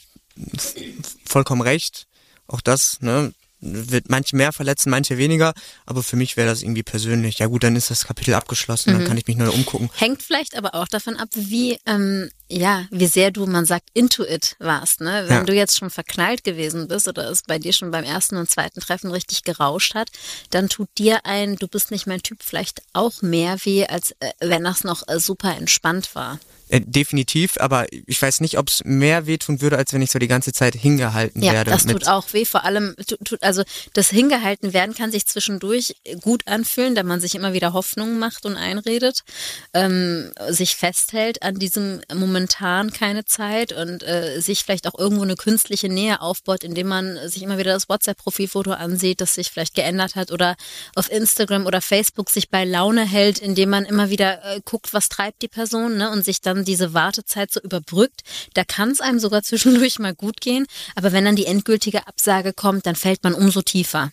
vollkommen 1.25 1.61
recht. 1.61 2.07
Auch 2.47 2.61
das, 2.61 2.97
ne, 3.01 3.33
wird 3.63 4.09
manche 4.09 4.35
mehr 4.35 4.51
verletzen, 4.51 4.89
manche 4.89 5.17
weniger. 5.17 5.53
Aber 5.85 6.03
für 6.03 6.15
mich 6.15 6.37
wäre 6.37 6.47
das 6.47 6.61
irgendwie 6.61 6.83
persönlich. 6.83 7.39
Ja 7.39 7.47
gut, 7.47 7.63
dann 7.63 7.75
ist 7.75 7.89
das 7.89 8.05
Kapitel 8.05 8.33
abgeschlossen, 8.33 8.93
dann 8.93 9.05
kann 9.05 9.17
ich 9.17 9.27
mich 9.27 9.37
neu 9.37 9.49
umgucken. 9.49 9.89
Hängt 9.95 10.21
vielleicht 10.21 10.55
aber 10.57 10.75
auch 10.75 10.87
davon 10.87 11.15
ab, 11.17 11.29
wie, 11.33 11.79
ähm, 11.85 12.29
ja, 12.49 12.85
wie 12.91 13.07
sehr 13.07 13.31
du, 13.31 13.45
man 13.45 13.65
sagt, 13.65 13.89
into 13.93 14.23
it 14.23 14.55
warst, 14.59 15.01
ne? 15.01 15.23
Wenn 15.27 15.37
Ja. 15.37 15.43
du 15.43 15.53
jetzt 15.53 15.77
schon 15.77 15.89
verknallt 15.89 16.43
gewesen 16.43 16.87
bist 16.87 17.07
oder 17.07 17.29
es 17.29 17.43
bei 17.43 17.57
dir 17.57 17.73
schon 17.73 17.91
beim 17.91 18.03
ersten 18.03 18.37
und 18.37 18.49
zweiten 18.49 18.79
Treffen 18.81 19.11
richtig 19.11 19.43
gerauscht 19.43 19.95
hat, 19.95 20.09
dann 20.49 20.69
tut 20.69 20.89
dir 20.97 21.25
ein, 21.25 21.55
du 21.55 21.67
bist 21.67 21.89
nicht 21.91 22.05
mein 22.05 22.21
Typ, 22.21 22.43
vielleicht 22.43 22.81
auch 22.93 23.21
mehr 23.21 23.57
weh, 23.63 23.85
als 23.87 24.11
äh, 24.19 24.31
wenn 24.39 24.63
das 24.63 24.83
noch 24.83 25.07
äh, 25.07 25.19
super 25.19 25.55
entspannt 25.57 26.15
war. 26.15 26.39
Äh, 26.73 26.81
definitiv, 26.81 27.57
aber 27.59 27.85
ich 27.91 28.19
weiß 28.19 28.41
nicht, 28.41 28.57
ob 28.57 28.67
es 28.67 28.81
mehr 28.83 29.27
wehtun 29.27 29.61
würde, 29.61 29.77
als 29.77 29.93
wenn 29.93 30.01
ich 30.01 30.09
so 30.09 30.17
die 30.17 30.27
ganze 30.27 30.53
Zeit 30.53 30.73
hingehalten 30.73 31.43
Ja, 31.43 31.53
werde. 31.53 31.69
das 31.69 31.85
tut 31.85 32.07
auch 32.07 32.25
weh. 32.33 32.45
Vor 32.45 32.63
allem, 32.65 32.95
tu- 33.07 33.17
tut, 33.23 33.43
also 33.43 33.61
das 33.93 34.09
Hingehalten 34.09 34.73
werden 34.73 34.95
kann 34.95 35.11
sich 35.11 35.27
zwischendurch 35.27 35.95
gut 36.21 36.47
anfühlen, 36.47 36.95
da 36.95 37.03
man 37.03 37.21
sich 37.21 37.35
immer 37.35 37.53
wieder 37.53 37.73
Hoffnungen 37.73 38.17
macht 38.17 38.47
und 38.47 38.57
einredet, 38.57 39.19
ähm, 39.75 40.31
sich 40.49 40.75
festhält 40.75 41.43
an 41.43 41.55
diesem 41.59 42.01
momentan 42.11 42.91
keine 42.91 43.23
Zeit 43.25 43.71
und 43.71 44.01
äh, 44.01 44.39
sich 44.39 44.63
vielleicht 44.63 44.87
auch 44.87 44.97
irgendwo 44.97 45.21
eine 45.21 45.35
künstliche 45.35 45.89
Nähe 45.89 46.21
aufbaut, 46.21 46.63
indem 46.63 46.87
man 46.87 47.19
sich 47.29 47.43
immer 47.43 47.59
wieder 47.59 47.73
das 47.73 47.87
WhatsApp-Profilfoto 47.87 48.71
ansieht, 48.71 49.21
das 49.21 49.35
sich 49.35 49.51
vielleicht 49.51 49.75
geändert 49.75 50.15
hat 50.15 50.31
oder 50.31 50.55
auf 50.95 51.11
Instagram 51.11 51.67
oder 51.67 51.81
Facebook 51.81 52.31
sich 52.31 52.49
bei 52.49 52.65
Laune 52.65 53.05
hält, 53.05 53.37
indem 53.37 53.69
man 53.69 53.85
immer 53.85 54.09
wieder 54.09 54.43
äh, 54.43 54.59
guckt, 54.65 54.91
was 54.95 55.07
treibt 55.07 55.43
die 55.43 55.47
Person 55.47 55.97
ne, 55.97 56.09
und 56.09 56.25
sich 56.25 56.41
dann 56.41 56.62
diese 56.65 56.93
Wartezeit 56.93 57.51
so 57.51 57.61
überbrückt. 57.61 58.21
Da 58.53 58.63
kann 58.63 58.91
es 58.91 59.01
einem 59.01 59.19
sogar 59.19 59.43
zwischendurch 59.43 59.99
mal 59.99 60.15
gut 60.15 60.41
gehen, 60.41 60.65
aber 60.95 61.11
wenn 61.11 61.25
dann 61.25 61.35
die 61.35 61.45
endgültige 61.45 62.07
Absage 62.07 62.53
kommt, 62.53 62.85
dann 62.85 62.95
fällt 62.95 63.23
man 63.23 63.33
umso 63.33 63.61
tiefer. 63.61 64.11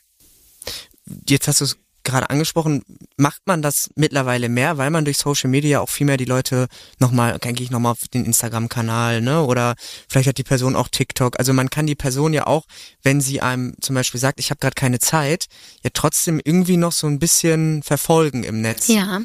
Jetzt 1.27 1.49
hast 1.49 1.61
du 1.61 1.65
es 1.65 1.77
gerade 2.05 2.31
angesprochen, 2.31 2.83
macht 3.17 3.43
man 3.47 3.63
das 3.63 3.91
mittlerweile 3.95 4.49
mehr, 4.49 4.79
weil 4.79 4.91
man 4.91 5.05
durch 5.05 5.19
Social 5.19 5.51
Media 5.51 5.81
auch 5.81 5.89
viel 5.89 6.07
mehr 6.07 6.17
die 6.17 6.25
Leute 6.25 6.69
nochmal, 6.99 7.39
denke 7.39 7.63
ich, 7.63 7.71
nochmal 7.71 7.93
auf 7.93 8.09
den 8.09 8.25
Instagram-Kanal, 8.25 9.21
ne? 9.21 9.45
Oder 9.45 9.75
vielleicht 10.09 10.29
hat 10.29 10.39
die 10.39 10.45
Person 10.45 10.77
auch 10.77 10.89
TikTok. 10.89 11.39
Also 11.39 11.53
man 11.53 11.71
kann 11.71 11.87
die 11.87 11.95
Person 11.95 12.33
ja 12.33 12.47
auch, 12.47 12.65
wenn 13.03 13.21
sie 13.21 13.41
einem 13.41 13.75
zum 13.81 13.95
Beispiel 13.95 14.21
sagt, 14.21 14.41
ich 14.41 14.51
habe 14.51 14.61
gerade 14.61 14.75
keine 14.75 14.99
Zeit, 14.99 15.47
ja 15.83 15.91
trotzdem 15.93 16.41
irgendwie 16.43 16.77
noch 16.77 16.93
so 16.93 17.07
ein 17.07 17.19
bisschen 17.19 17.83
verfolgen 17.83 18.45
im 18.45 18.61
Netz. 18.63 18.89
Ja. 18.89 19.21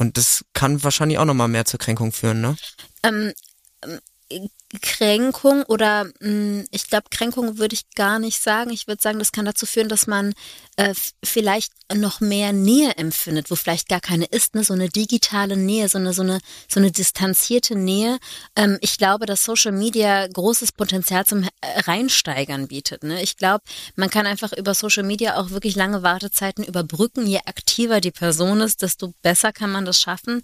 Und 0.00 0.16
das 0.16 0.46
kann 0.54 0.82
wahrscheinlich 0.82 1.18
auch 1.18 1.26
nochmal 1.26 1.48
mehr 1.48 1.66
zur 1.66 1.78
Kränkung 1.78 2.10
führen, 2.10 2.40
ne? 2.40 2.56
Ähm, 3.02 3.34
ähm, 3.82 4.48
Kränkung 4.82 5.64
oder 5.64 6.04
mh, 6.20 6.64
ich 6.70 6.88
glaube, 6.88 7.06
Kränkung 7.10 7.58
würde 7.58 7.74
ich 7.74 7.90
gar 7.94 8.18
nicht 8.18 8.40
sagen. 8.40 8.70
Ich 8.70 8.86
würde 8.86 9.02
sagen, 9.02 9.18
das 9.18 9.32
kann 9.32 9.44
dazu 9.44 9.66
führen, 9.66 9.88
dass 9.88 10.06
man 10.06 10.32
äh, 10.76 10.94
vielleicht 11.24 11.72
noch 11.92 12.20
mehr 12.20 12.52
Nähe 12.52 12.92
empfindet, 12.96 13.50
wo 13.50 13.56
vielleicht 13.56 13.88
gar 13.88 14.00
keine 14.00 14.26
ist, 14.26 14.54
ne? 14.54 14.62
so 14.62 14.74
eine 14.74 14.88
digitale 14.88 15.56
Nähe, 15.56 15.88
so 15.88 15.98
eine, 15.98 16.12
so 16.12 16.22
eine, 16.22 16.40
so 16.68 16.78
eine 16.78 16.92
distanzierte 16.92 17.74
Nähe. 17.74 18.18
Ähm, 18.54 18.78
ich 18.80 18.96
glaube, 18.96 19.26
dass 19.26 19.44
Social 19.44 19.72
Media 19.72 20.26
großes 20.28 20.72
Potenzial 20.72 21.26
zum 21.26 21.42
äh, 21.42 21.48
Reinsteigern 21.80 22.68
bietet. 22.68 23.02
Ne? 23.02 23.22
Ich 23.22 23.36
glaube, 23.36 23.64
man 23.96 24.10
kann 24.10 24.26
einfach 24.26 24.52
über 24.52 24.74
Social 24.74 25.02
Media 25.02 25.36
auch 25.36 25.50
wirklich 25.50 25.74
lange 25.74 26.02
Wartezeiten 26.02 26.64
überbrücken. 26.64 27.26
Je 27.26 27.40
aktiver 27.44 28.00
die 28.00 28.12
Person 28.12 28.60
ist, 28.60 28.82
desto 28.82 29.12
besser 29.22 29.52
kann 29.52 29.72
man 29.72 29.84
das 29.84 30.00
schaffen. 30.00 30.42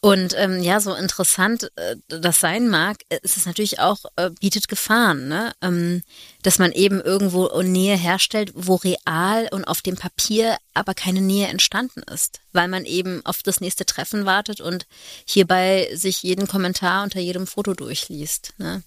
Und 0.00 0.34
ähm, 0.36 0.62
ja, 0.62 0.80
so 0.80 0.94
interessant 0.94 1.70
äh, 1.76 1.96
das 2.08 2.40
sein 2.40 2.68
mag, 2.68 2.98
äh, 3.08 3.18
es 3.22 3.36
ist 3.36 3.46
natürlich 3.62 3.78
auch, 3.78 4.04
äh, 4.16 4.30
bietet 4.40 4.68
Gefahren, 4.68 5.28
ne? 5.28 5.52
ähm, 5.62 6.02
dass 6.42 6.58
man 6.58 6.72
eben 6.72 7.00
irgendwo 7.00 7.48
Nähe 7.62 7.96
herstellt, 7.96 8.52
wo 8.54 8.76
real 8.76 9.48
und 9.52 9.64
auf 9.64 9.82
dem 9.82 9.96
Papier 9.96 10.56
aber 10.74 10.94
keine 10.94 11.20
Nähe 11.20 11.46
entstanden 11.46 12.02
ist, 12.02 12.40
weil 12.52 12.68
man 12.68 12.84
eben 12.84 13.24
auf 13.24 13.42
das 13.42 13.60
nächste 13.60 13.86
Treffen 13.86 14.24
wartet 14.26 14.60
und 14.60 14.86
hierbei 15.24 15.88
sich 15.94 16.22
jeden 16.22 16.48
Kommentar 16.48 17.04
unter 17.04 17.20
jedem 17.20 17.46
Foto 17.46 17.74
durchliest. 17.74 18.54
Ne? 18.58 18.82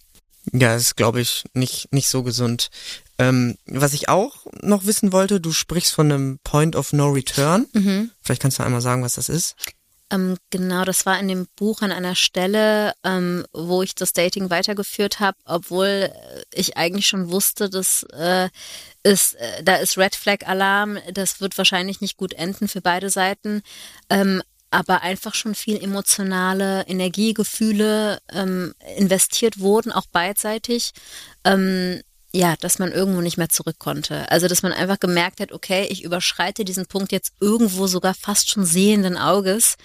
Ja, 0.51 0.73
das 0.73 0.83
ist, 0.83 0.97
glaube 0.97 1.21
ich, 1.21 1.45
nicht, 1.53 1.91
nicht 1.93 2.09
so 2.09 2.21
gesund. 2.23 2.69
Ähm, 3.17 3.57
was 3.65 3.93
ich 3.93 4.09
auch 4.09 4.45
noch 4.61 4.85
wissen 4.85 5.13
wollte, 5.13 5.39
du 5.39 5.53
sprichst 5.53 5.93
von 5.93 6.11
einem 6.11 6.39
Point 6.43 6.75
of 6.75 6.91
No 6.91 7.09
Return. 7.09 7.65
Vielleicht 8.21 8.41
kannst 8.41 8.59
du 8.59 8.63
einmal 8.63 8.81
sagen, 8.81 9.03
was 9.03 9.13
das 9.13 9.29
ist. 9.29 9.55
Ähm, 10.11 10.37
genau, 10.51 10.85
das 10.85 11.05
war 11.05 11.19
in 11.19 11.27
dem 11.27 11.47
Buch 11.55 11.81
an 11.81 11.91
einer 11.91 12.13
Stelle, 12.15 12.93
ähm, 13.03 13.45
wo 13.53 13.81
ich 13.81 13.95
das 13.95 14.13
Dating 14.13 14.49
weitergeführt 14.51 15.19
habe, 15.19 15.37
obwohl 15.45 16.11
äh, 16.13 16.43
ich 16.53 16.77
eigentlich 16.77 17.07
schon 17.07 17.31
wusste, 17.31 17.69
dass 17.69 18.03
äh, 18.13 18.49
ist, 19.03 19.33
äh, 19.35 19.63
da 19.63 19.77
ist 19.77 19.97
Red 19.97 20.15
Flag 20.15 20.45
Alarm, 20.45 20.99
das 21.11 21.41
wird 21.41 21.57
wahrscheinlich 21.57 22.01
nicht 22.01 22.17
gut 22.17 22.33
enden 22.33 22.67
für 22.67 22.81
beide 22.81 23.09
Seiten. 23.09 23.63
Ähm, 24.09 24.43
aber 24.71 25.01
einfach 25.01 25.33
schon 25.33 25.55
viel 25.55 25.81
emotionale 25.81 26.85
Energie, 26.87 27.33
Gefühle 27.33 28.19
ähm, 28.31 28.73
investiert 28.97 29.59
wurden, 29.59 29.91
auch 29.91 30.07
beidseitig. 30.07 30.91
Ja, 32.35 32.55
dass 32.59 32.79
man 32.79 32.91
irgendwo 32.91 33.21
nicht 33.21 33.37
mehr 33.37 33.47
zurück 33.47 33.77
konnte. 33.79 34.29
Also, 34.29 34.49
dass 34.49 34.61
man 34.61 34.73
einfach 34.73 34.99
gemerkt 34.99 35.39
hat, 35.39 35.53
okay, 35.53 35.87
ich 35.89 36.03
überschreite 36.03 36.65
diesen 36.65 36.85
Punkt 36.85 37.13
jetzt 37.13 37.31
irgendwo 37.39 37.87
sogar 37.87 38.13
fast 38.13 38.49
schon 38.49 38.65
sehenden 38.65 39.17
Auges. 39.17 39.75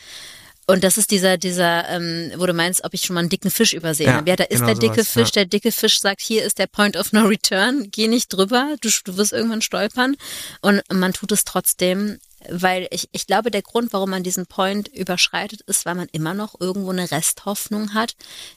Und 0.67 0.83
das 0.83 0.99
ist 0.99 1.11
dieser, 1.13 1.39
dieser, 1.39 1.89
ähm, 1.89 2.33
wo 2.37 2.47
du 2.47 2.53
meinst, 2.53 2.83
ob 2.85 2.93
ich 2.93 3.03
schon 3.03 3.15
mal 3.15 3.21
einen 3.21 3.29
dicken 3.29 3.51
Fisch 3.53 3.73
übersehen 3.73 4.09
Ja, 4.09 4.15
habe. 4.15 4.29
Ja, 4.31 4.37
da 4.37 4.45
ist 4.45 4.61
genau 4.61 4.67
der 4.67 4.75
dicke 4.77 4.95
sowas, 5.03 5.09
Fisch. 5.13 5.29
ja. 5.29 5.33
Der 5.43 5.45
dicke 5.47 5.71
Fisch 5.73 6.01
sagt, 6.01 6.21
hier 6.23 6.45
ist 6.45 6.59
der 6.59 6.67
Point 6.67 6.97
of 6.97 7.13
No 7.13 7.23
Return. 7.27 7.89
Geh 7.91 8.09
nicht 8.09 8.29
drüber. 8.33 8.75
Du, 8.81 8.89
du 9.05 9.17
wirst 9.17 9.33
irgendwann 9.33 9.63
stolpern. 9.63 10.17
Und 10.61 10.83
man 10.93 11.13
tut 11.13 11.31
es 11.33 11.45
trotzdem. 11.45 12.19
weil 12.49 12.89
ich, 12.91 13.09
ich 13.13 13.27
glaube, 13.29 13.51
der 13.51 13.63
Grund, 13.63 13.93
warum 13.93 14.11
man 14.11 14.23
diesen 14.25 14.47
Point 14.47 14.89
überschreitet, 14.89 15.61
ist, 15.63 15.87
weil 15.87 15.95
man 15.95 16.09
immer 16.11 16.35
noch 16.35 16.55
irgendwo 16.61 16.91
eine 16.91 17.11
Resthoffnung 17.11 17.95
hat, 17.95 18.15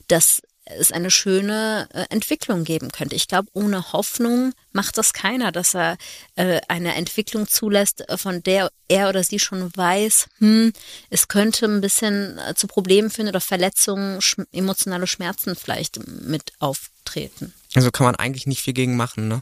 dass 0.07 0.41
es 0.66 0.91
eine 0.91 1.11
schöne 1.11 1.88
äh, 1.93 2.05
Entwicklung 2.09 2.64
geben 2.64 2.91
könnte. 2.91 3.16
Ich 3.16 3.28
glaube, 3.28 3.49
ohne 3.53 3.91
Hoffnung 3.93 4.53
macht 4.72 4.97
das 4.97 5.14
keiner, 5.14 5.51
dass 5.51 5.76
er 5.76 5.97
äh, 6.36 6.61
eine 6.68 6.95
Entwicklung 6.95 7.47
zulässt, 7.47 8.07
äh, 8.09 8.18
von 8.18 8.43
der 8.43 8.72
er 8.88 9.09
oder 9.09 9.24
sie 9.24 9.39
schon 9.39 9.76
weiß, 9.76 10.28
hm, 10.39 10.74
es 11.09 11.28
könnte 11.28 11.66
ein 11.66 11.82
bisschen 11.82 12.38
äh, 12.38 12.55
zu 12.55 12.68
Problemen 12.68 13.09
finden 13.09 13.30
oder 13.30 13.41
Verletzungen, 13.41 14.22
sch 14.22 14.38
emotionale 14.51 15.07
Schmerzen 15.07 15.55
vielleicht 15.55 15.99
mit 16.07 16.53
auftreten. 16.59 17.53
Also 17.76 17.91
kann 17.91 18.05
man 18.05 18.16
eigentlich 18.16 18.47
nicht 18.47 18.61
viel 18.61 18.74
gegen 18.74 18.95
machen, 18.95 19.28
ne? 19.28 19.41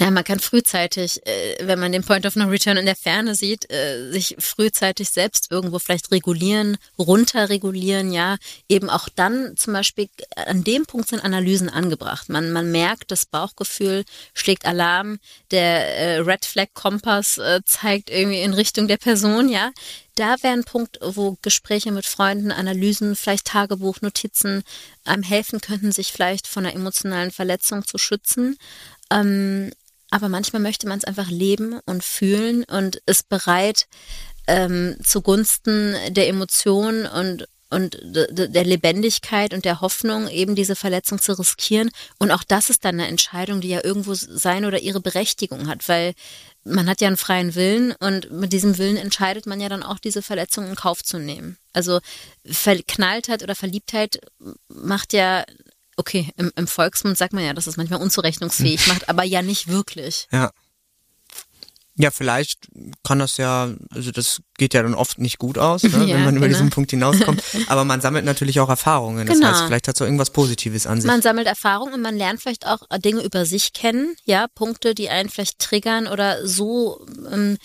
Ja, 0.00 0.12
man 0.12 0.22
kann 0.22 0.38
frühzeitig, 0.38 1.26
äh, 1.26 1.56
wenn 1.62 1.80
man 1.80 1.90
den 1.90 2.04
Point 2.04 2.24
of 2.24 2.36
No 2.36 2.44
Return 2.44 2.76
in 2.76 2.86
der 2.86 2.94
Ferne 2.94 3.34
sieht, 3.34 3.68
äh, 3.72 4.12
sich 4.12 4.36
frühzeitig 4.38 5.10
selbst 5.10 5.50
irgendwo 5.50 5.80
vielleicht 5.80 6.12
regulieren, 6.12 6.76
runterregulieren, 6.98 8.12
ja. 8.12 8.36
Eben 8.68 8.90
auch 8.90 9.08
dann 9.08 9.56
zum 9.56 9.72
Beispiel 9.72 10.08
an 10.36 10.62
dem 10.62 10.86
Punkt 10.86 11.08
sind 11.08 11.24
Analysen 11.24 11.68
angebracht. 11.68 12.28
Man, 12.28 12.52
man 12.52 12.70
merkt, 12.70 13.10
das 13.10 13.26
Bauchgefühl 13.26 14.04
schlägt 14.34 14.66
Alarm, 14.66 15.18
der 15.50 15.98
äh, 15.98 16.18
Red 16.18 16.44
Flag 16.44 16.68
Kompass 16.74 17.38
äh, 17.38 17.60
zeigt 17.64 18.08
irgendwie 18.08 18.42
in 18.42 18.54
Richtung 18.54 18.86
der 18.86 18.98
Person, 18.98 19.48
ja. 19.48 19.72
Da 20.14 20.36
wäre 20.42 20.54
ein 20.54 20.64
Punkt, 20.64 20.98
wo 21.02 21.38
Gespräche 21.42 21.90
mit 21.90 22.06
Freunden, 22.06 22.52
Analysen, 22.52 23.16
vielleicht 23.16 23.46
Tagebuch, 23.46 24.00
Notizen 24.00 24.62
einem 25.04 25.22
helfen 25.24 25.60
könnten, 25.60 25.90
sich 25.90 26.12
vielleicht 26.12 26.46
von 26.46 26.66
einer 26.66 26.74
emotionalen 26.74 27.30
Verletzung 27.32 27.84
zu 27.84 27.98
schützen. 27.98 28.56
Ähm, 29.10 29.72
aber 30.10 30.28
manchmal 30.28 30.62
möchte 30.62 30.88
man 30.88 30.98
es 30.98 31.04
einfach 31.04 31.28
leben 31.28 31.80
und 31.86 32.04
fühlen 32.04 32.64
und 32.64 33.02
ist 33.06 33.28
bereit, 33.28 33.86
ähm, 34.46 34.96
zugunsten 35.02 35.94
der 36.10 36.28
Emotionen 36.28 37.06
und 37.06 37.46
und 37.70 37.98
der 38.02 38.64
Lebendigkeit 38.64 39.52
und 39.52 39.64
der 39.64 39.82
Hoffnung, 39.82 40.28
eben 40.28 40.54
diese 40.54 40.74
Verletzung 40.74 41.20
zu 41.20 41.38
riskieren. 41.38 41.90
Und 42.18 42.30
auch 42.30 42.42
das 42.42 42.70
ist 42.70 42.84
dann 42.84 42.94
eine 42.94 43.08
Entscheidung, 43.08 43.60
die 43.60 43.68
ja 43.68 43.84
irgendwo 43.84 44.14
sein 44.14 44.64
oder 44.64 44.78
ihre 44.78 45.00
Berechtigung 45.00 45.68
hat, 45.68 45.86
weil 45.86 46.14
man 46.64 46.88
hat 46.88 47.00
ja 47.00 47.08
einen 47.08 47.18
freien 47.18 47.54
Willen 47.54 47.92
und 48.00 48.30
mit 48.30 48.52
diesem 48.52 48.78
Willen 48.78 48.96
entscheidet 48.96 49.46
man 49.46 49.60
ja 49.60 49.68
dann 49.68 49.82
auch, 49.82 49.98
diese 49.98 50.22
Verletzung 50.22 50.66
in 50.66 50.76
Kauf 50.76 51.02
zu 51.02 51.18
nehmen. 51.18 51.58
Also 51.72 52.00
Verknalltheit 52.44 53.42
oder 53.42 53.54
Verliebtheit 53.54 54.20
macht 54.68 55.12
ja 55.12 55.44
okay, 55.98 56.30
im, 56.36 56.50
im 56.56 56.66
Volksmund 56.66 57.18
sagt 57.18 57.32
man 57.32 57.44
ja, 57.44 57.52
dass 57.52 57.66
es 57.66 57.76
manchmal 57.76 58.00
unzurechnungsfähig 58.00 58.86
macht, 58.86 59.08
aber 59.08 59.24
ja 59.24 59.42
nicht 59.42 59.68
wirklich. 59.68 60.28
Ja. 60.32 60.50
Ja, 62.00 62.12
vielleicht 62.12 62.68
kann 63.02 63.18
das 63.18 63.38
ja, 63.38 63.70
also 63.90 64.12
das 64.12 64.40
geht 64.56 64.72
ja 64.72 64.84
dann 64.84 64.94
oft 64.94 65.18
nicht 65.18 65.38
gut 65.38 65.58
aus, 65.58 65.82
ne, 65.82 65.90
ja, 66.06 66.14
wenn 66.14 66.24
man 66.24 66.36
über 66.36 66.46
genau. 66.46 66.58
diesen 66.58 66.70
Punkt 66.70 66.92
hinauskommt. 66.92 67.42
Aber 67.66 67.84
man 67.84 68.00
sammelt 68.00 68.24
natürlich 68.24 68.60
auch 68.60 68.68
Erfahrungen. 68.68 69.26
Das 69.26 69.38
genau. 69.38 69.50
heißt, 69.50 69.64
vielleicht 69.66 69.88
hat 69.88 69.96
es 69.96 70.02
auch 70.02 70.06
irgendwas 70.06 70.30
Positives 70.30 70.86
an 70.86 71.00
sich. 71.00 71.10
Man 71.10 71.22
sammelt 71.22 71.48
Erfahrungen 71.48 71.94
und 71.94 72.02
man 72.02 72.16
lernt 72.16 72.40
vielleicht 72.40 72.68
auch 72.68 72.82
Dinge 72.98 73.24
über 73.24 73.44
sich 73.44 73.72
kennen, 73.72 74.14
ja, 74.24 74.46
Punkte, 74.54 74.94
die 74.94 75.10
einen 75.10 75.28
vielleicht 75.28 75.58
triggern 75.58 76.06
oder 76.06 76.46
so 76.46 77.04
ähm, 77.32 77.58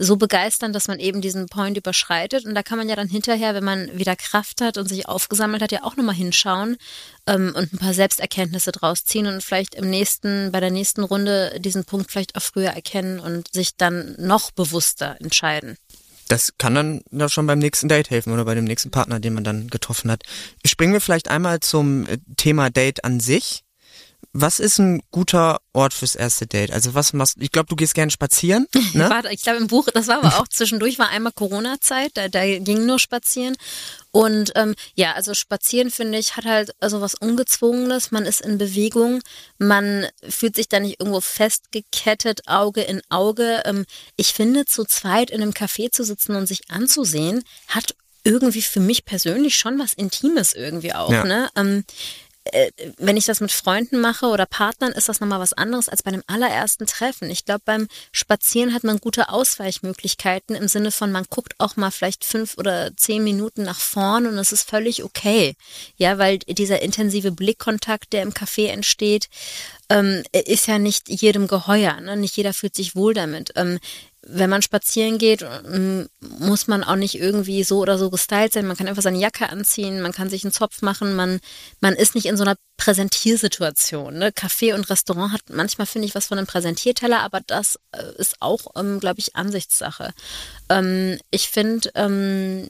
so 0.00 0.16
begeistern, 0.16 0.72
dass 0.72 0.88
man 0.88 0.98
eben 0.98 1.20
diesen 1.20 1.46
Point 1.46 1.76
überschreitet. 1.76 2.46
Und 2.46 2.54
da 2.54 2.62
kann 2.62 2.78
man 2.78 2.88
ja 2.88 2.96
dann 2.96 3.08
hinterher, 3.08 3.54
wenn 3.54 3.64
man 3.64 3.96
wieder 3.96 4.16
Kraft 4.16 4.62
hat 4.62 4.78
und 4.78 4.88
sich 4.88 5.06
aufgesammelt 5.06 5.62
hat, 5.62 5.72
ja 5.72 5.84
auch 5.84 5.96
nochmal 5.96 6.14
hinschauen 6.14 6.78
ähm, 7.26 7.52
und 7.54 7.72
ein 7.72 7.78
paar 7.78 7.92
Selbsterkenntnisse 7.92 8.72
draus 8.72 9.04
ziehen 9.04 9.26
und 9.26 9.44
vielleicht 9.44 9.74
im 9.74 9.90
nächsten, 9.90 10.50
bei 10.52 10.60
der 10.60 10.70
nächsten 10.70 11.04
Runde 11.04 11.58
diesen 11.60 11.84
Punkt 11.84 12.10
vielleicht 12.10 12.34
auch 12.34 12.42
früher 12.42 12.70
erkennen 12.70 13.20
und 13.20 13.52
sich 13.52 13.76
dann 13.76 14.14
noch 14.18 14.50
bewusster 14.50 15.16
entscheiden. 15.20 15.76
Das 16.28 16.54
kann 16.56 16.74
dann 16.74 17.02
ja 17.10 17.28
schon 17.28 17.46
beim 17.46 17.58
nächsten 17.58 17.88
Date 17.88 18.08
helfen 18.08 18.32
oder 18.32 18.44
bei 18.44 18.54
dem 18.54 18.64
nächsten 18.64 18.90
Partner, 18.90 19.20
den 19.20 19.34
man 19.34 19.44
dann 19.44 19.68
getroffen 19.68 20.10
hat. 20.10 20.22
Springen 20.64 20.92
wir 20.92 21.00
vielleicht 21.00 21.28
einmal 21.28 21.60
zum 21.60 22.06
äh, 22.06 22.18
Thema 22.36 22.70
Date 22.70 23.04
an 23.04 23.20
sich 23.20 23.64
was 24.32 24.60
ist 24.60 24.78
ein 24.78 25.02
guter 25.10 25.60
Ort 25.72 25.92
fürs 25.92 26.14
erste 26.14 26.46
Date? 26.46 26.70
Also 26.70 26.94
was 26.94 27.12
machst 27.12 27.36
du? 27.36 27.40
Ich 27.40 27.50
glaube, 27.50 27.68
du 27.68 27.76
gehst 27.76 27.94
gerne 27.94 28.10
spazieren. 28.10 28.66
Ne? 28.92 29.08
Warte, 29.08 29.28
ich 29.32 29.42
glaube 29.42 29.58
im 29.58 29.68
Buch, 29.68 29.86
das 29.94 30.08
war 30.08 30.18
aber 30.18 30.40
auch 30.40 30.48
zwischendurch, 30.50 30.98
war 30.98 31.10
einmal 31.10 31.32
Corona-Zeit, 31.32 32.10
da, 32.14 32.26
da 32.28 32.44
ging 32.58 32.86
nur 32.86 32.98
spazieren. 32.98 33.56
Und 34.10 34.52
ähm, 34.56 34.74
ja, 34.94 35.12
also 35.12 35.32
spazieren 35.32 35.90
finde 35.90 36.18
ich 36.18 36.36
hat 36.36 36.44
halt 36.44 36.74
also 36.80 37.00
was 37.00 37.14
ungezwungenes. 37.14 38.10
Man 38.10 38.26
ist 38.26 38.40
in 38.40 38.58
Bewegung, 38.58 39.20
man 39.58 40.06
fühlt 40.28 40.56
sich 40.56 40.68
da 40.68 40.80
nicht 40.80 40.98
irgendwo 40.98 41.20
festgekettet, 41.20 42.48
Auge 42.48 42.80
in 42.82 43.00
Auge. 43.10 43.62
Ähm, 43.64 43.86
ich 44.16 44.32
finde, 44.32 44.64
zu 44.64 44.84
zweit 44.84 45.30
in 45.30 45.40
einem 45.40 45.52
Café 45.52 45.92
zu 45.92 46.02
sitzen 46.02 46.34
und 46.34 46.46
sich 46.46 46.68
anzusehen, 46.68 47.44
hat 47.68 47.94
irgendwie 48.24 48.62
für 48.62 48.80
mich 48.80 49.04
persönlich 49.04 49.56
schon 49.56 49.78
was 49.78 49.92
Intimes 49.92 50.52
irgendwie 50.52 50.92
auch. 50.94 51.12
Ja. 51.12 51.24
Ne? 51.24 51.48
Ähm, 51.56 51.78
äh, 51.78 51.82
wenn 52.96 53.18
ich 53.18 53.26
das 53.26 53.40
mit 53.40 53.52
Freunden 53.52 54.00
mache 54.00 54.26
oder 54.26 54.46
Partnern, 54.46 54.92
ist 54.92 55.08
das 55.08 55.20
nochmal 55.20 55.40
was 55.40 55.52
anderes 55.52 55.88
als 55.88 56.02
bei 56.02 56.10
einem 56.10 56.22
allerersten 56.26 56.86
Treffen. 56.86 57.30
Ich 57.30 57.44
glaube, 57.44 57.62
beim 57.64 57.86
Spazieren 58.12 58.72
hat 58.72 58.82
man 58.82 58.98
gute 58.98 59.28
Ausweichmöglichkeiten 59.28 60.56
im 60.56 60.66
Sinne 60.66 60.90
von, 60.90 61.12
man 61.12 61.26
guckt 61.28 61.54
auch 61.58 61.76
mal 61.76 61.90
vielleicht 61.90 62.24
fünf 62.24 62.56
oder 62.56 62.96
zehn 62.96 63.22
Minuten 63.22 63.62
nach 63.62 63.78
vorn 63.78 64.26
und 64.26 64.38
es 64.38 64.52
ist 64.52 64.68
völlig 64.68 65.04
okay. 65.04 65.54
Ja, 65.96 66.16
weil 66.16 66.38
dieser 66.38 66.80
intensive 66.80 67.30
Blickkontakt, 67.30 68.12
der 68.14 68.22
im 68.22 68.32
Café 68.32 68.68
entsteht, 68.68 69.28
ähm, 69.90 70.22
ist 70.32 70.66
ja 70.66 70.78
nicht 70.78 71.08
jedem 71.10 71.46
geheuer. 71.46 72.00
Ne? 72.00 72.16
Nicht 72.16 72.36
jeder 72.36 72.54
fühlt 72.54 72.74
sich 72.74 72.96
wohl 72.96 73.12
damit. 73.12 73.52
Ähm, 73.56 73.78
wenn 74.26 74.50
man 74.50 74.62
spazieren 74.62 75.18
geht, 75.18 75.42
mm, 75.42 76.02
muss 76.38 76.68
man 76.68 76.84
auch 76.84 76.96
nicht 76.96 77.14
irgendwie 77.18 77.64
so 77.64 77.78
oder 77.78 77.96
so 77.96 78.10
gestylt 78.10 78.52
sein. 78.52 78.66
Man 78.66 78.76
kann 78.76 78.86
einfach 78.86 79.02
seine 79.02 79.18
Jacke 79.18 79.48
anziehen, 79.48 80.02
man 80.02 80.12
kann 80.12 80.28
sich 80.28 80.44
einen 80.44 80.52
Zopf 80.52 80.82
machen, 80.82 81.14
man, 81.14 81.40
man 81.80 81.94
ist 81.94 82.14
nicht 82.14 82.26
in 82.26 82.36
so 82.36 82.44
einer 82.44 82.56
Präsentiersituation. 82.76 84.18
Ne? 84.18 84.30
Café 84.30 84.74
und 84.74 84.90
Restaurant 84.90 85.32
hat 85.32 85.42
manchmal, 85.48 85.86
finde 85.86 86.06
ich, 86.06 86.14
was 86.14 86.26
von 86.26 86.38
einem 86.38 86.46
Präsentierteller, 86.46 87.20
aber 87.20 87.40
das 87.46 87.78
äh, 87.92 88.02
ist 88.18 88.36
auch, 88.40 88.60
ähm, 88.76 89.00
glaube 89.00 89.20
ich, 89.20 89.36
Ansichtssache. 89.36 90.12
Ähm, 90.68 91.18
ich 91.30 91.48
finde, 91.48 91.90
ähm, 91.94 92.68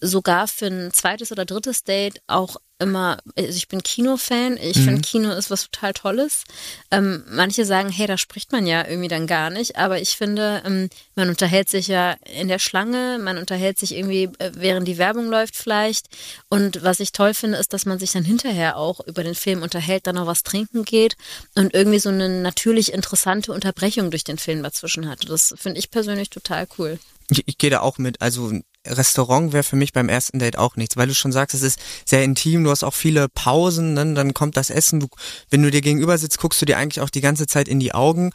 sogar 0.00 0.48
für 0.48 0.66
ein 0.66 0.92
zweites 0.92 1.32
oder 1.32 1.44
drittes 1.44 1.84
Date 1.84 2.20
auch 2.26 2.56
immer, 2.78 3.18
also 3.36 3.56
ich 3.56 3.68
bin 3.68 3.82
Kinofan, 3.82 4.58
ich 4.58 4.76
mhm. 4.76 4.84
finde 4.84 5.00
Kino 5.02 5.32
ist 5.32 5.50
was 5.50 5.68
total 5.70 5.92
Tolles. 5.94 6.44
Ähm, 6.90 7.24
manche 7.28 7.64
sagen, 7.64 7.88
hey, 7.90 8.06
da 8.06 8.18
spricht 8.18 8.52
man 8.52 8.66
ja 8.66 8.86
irgendwie 8.86 9.08
dann 9.08 9.26
gar 9.26 9.50
nicht, 9.50 9.76
aber 9.76 10.00
ich 10.00 10.10
finde, 10.10 10.62
ähm, 10.64 10.90
man 11.14 11.28
unterhält 11.28 11.68
sich 11.68 11.88
ja 11.88 12.16
in 12.38 12.48
der 12.48 12.58
Schlange, 12.58 13.18
man 13.18 13.38
unterhält 13.38 13.78
sich 13.78 13.94
irgendwie, 13.94 14.24
äh, 14.38 14.52
während 14.54 14.86
die 14.86 14.98
Werbung 14.98 15.28
läuft 15.28 15.56
vielleicht. 15.56 16.06
Und 16.48 16.82
was 16.82 17.00
ich 17.00 17.12
toll 17.12 17.34
finde, 17.34 17.58
ist, 17.58 17.72
dass 17.72 17.86
man 17.86 17.98
sich 17.98 18.12
dann 18.12 18.24
hinterher 18.24 18.76
auch 18.76 19.00
über 19.00 19.22
den 19.22 19.34
Film 19.34 19.62
unterhält, 19.62 20.06
dann 20.06 20.16
noch 20.16 20.26
was 20.26 20.42
trinken 20.42 20.84
geht 20.84 21.16
und 21.54 21.74
irgendwie 21.74 21.98
so 21.98 22.10
eine 22.10 22.28
natürlich 22.28 22.92
interessante 22.92 23.52
Unterbrechung 23.52 24.10
durch 24.10 24.24
den 24.24 24.38
Film 24.38 24.62
dazwischen 24.62 25.08
hat. 25.08 25.28
Das 25.28 25.54
finde 25.56 25.78
ich 25.78 25.90
persönlich 25.90 26.30
total 26.30 26.66
cool. 26.78 26.98
Ich, 27.30 27.42
ich 27.46 27.58
gehe 27.58 27.70
da 27.70 27.80
auch 27.80 27.98
mit. 27.98 28.20
Also 28.20 28.52
Restaurant 28.88 29.52
wäre 29.52 29.62
für 29.62 29.76
mich 29.76 29.92
beim 29.92 30.08
ersten 30.08 30.38
Date 30.38 30.58
auch 30.58 30.76
nichts, 30.76 30.96
weil 30.96 31.08
du 31.08 31.14
schon 31.14 31.32
sagst, 31.32 31.54
es 31.54 31.62
ist 31.62 31.80
sehr 32.04 32.24
intim, 32.24 32.64
du 32.64 32.70
hast 32.70 32.84
auch 32.84 32.94
viele 32.94 33.28
Pausen, 33.28 33.94
ne? 33.94 34.14
dann 34.14 34.34
kommt 34.34 34.56
das 34.56 34.70
Essen, 34.70 35.00
du, 35.00 35.08
wenn 35.50 35.62
du 35.62 35.70
dir 35.70 35.80
gegenüber 35.80 36.18
sitzt, 36.18 36.38
guckst 36.38 36.60
du 36.60 36.66
dir 36.66 36.78
eigentlich 36.78 37.00
auch 37.00 37.10
die 37.10 37.20
ganze 37.20 37.46
Zeit 37.46 37.68
in 37.68 37.80
die 37.80 37.94
Augen. 37.94 38.32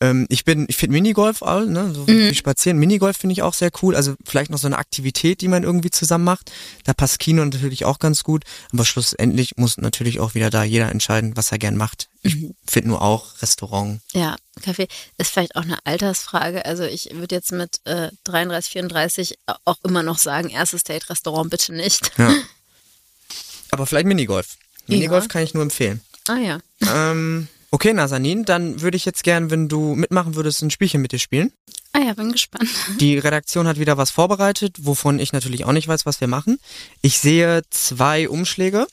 Ähm, 0.00 0.26
ich 0.30 0.44
bin, 0.44 0.66
ich 0.68 0.76
finde 0.76 0.94
Minigolf 0.94 1.42
all, 1.42 1.66
ne, 1.66 1.92
so 1.94 2.02
mhm. 2.02 2.06
wie 2.30 2.34
spazieren. 2.34 2.78
Minigolf 2.78 3.18
finde 3.18 3.32
ich 3.34 3.42
auch 3.42 3.52
sehr 3.52 3.70
cool. 3.82 3.94
Also 3.94 4.14
vielleicht 4.24 4.50
noch 4.50 4.58
so 4.58 4.66
eine 4.66 4.78
Aktivität, 4.78 5.42
die 5.42 5.48
man 5.48 5.62
irgendwie 5.62 5.90
zusammen 5.90 6.24
macht. 6.24 6.50
Da 6.84 6.94
passt 6.94 7.18
Kino 7.18 7.44
natürlich 7.44 7.84
auch 7.84 7.98
ganz 7.98 8.24
gut. 8.24 8.44
Aber 8.72 8.84
schlussendlich 8.84 9.56
muss 9.56 9.76
natürlich 9.76 10.18
auch 10.18 10.34
wieder 10.34 10.48
da 10.48 10.64
jeder 10.64 10.90
entscheiden, 10.90 11.36
was 11.36 11.52
er 11.52 11.58
gern 11.58 11.76
macht. 11.76 12.08
Ich 12.22 12.36
mhm. 12.36 12.54
finde 12.66 12.88
nur 12.88 13.02
auch 13.02 13.42
Restaurant. 13.42 14.00
Ja, 14.12 14.36
Kaffee 14.62 14.88
ist 15.18 15.30
vielleicht 15.30 15.56
auch 15.56 15.62
eine 15.62 15.78
Altersfrage. 15.84 16.64
Also 16.64 16.84
ich 16.84 17.10
würde 17.12 17.34
jetzt 17.34 17.52
mit 17.52 17.80
äh, 17.84 18.10
33, 18.24 18.72
34 18.72 19.38
auch 19.64 19.78
immer 19.84 20.02
noch 20.02 20.18
sagen, 20.18 20.48
erstes 20.48 20.82
Date 20.82 21.10
Restaurant 21.10 21.50
bitte 21.50 21.74
nicht. 21.74 22.10
Ja. 22.16 22.34
Aber 23.70 23.86
vielleicht 23.86 24.06
Minigolf. 24.06 24.56
Minigolf 24.86 25.24
ja. 25.24 25.28
kann 25.28 25.42
ich 25.42 25.54
nur 25.54 25.62
empfehlen. 25.62 26.00
Ah 26.26 26.36
ja. 26.36 26.58
Ähm, 26.80 27.48
Okay, 27.72 27.92
Nasanin, 27.92 28.44
dann 28.44 28.80
würde 28.80 28.96
ich 28.96 29.04
jetzt 29.04 29.22
gern, 29.22 29.50
wenn 29.50 29.68
du 29.68 29.94
mitmachen 29.94 30.34
würdest, 30.34 30.62
ein 30.62 30.70
Spielchen 30.70 31.00
mit 31.00 31.12
dir 31.12 31.20
spielen. 31.20 31.52
Ah 31.92 32.00
ja, 32.00 32.14
bin 32.14 32.32
gespannt. 32.32 32.68
Die 33.00 33.18
Redaktion 33.18 33.68
hat 33.68 33.78
wieder 33.78 33.96
was 33.96 34.10
vorbereitet, 34.10 34.76
wovon 34.80 35.18
ich 35.18 35.32
natürlich 35.32 35.64
auch 35.64 35.72
nicht 35.72 35.88
weiß, 35.88 36.06
was 36.06 36.20
wir 36.20 36.28
machen. 36.28 36.58
Ich 37.00 37.18
sehe 37.18 37.62
zwei 37.70 38.28
Umschläge. 38.28 38.86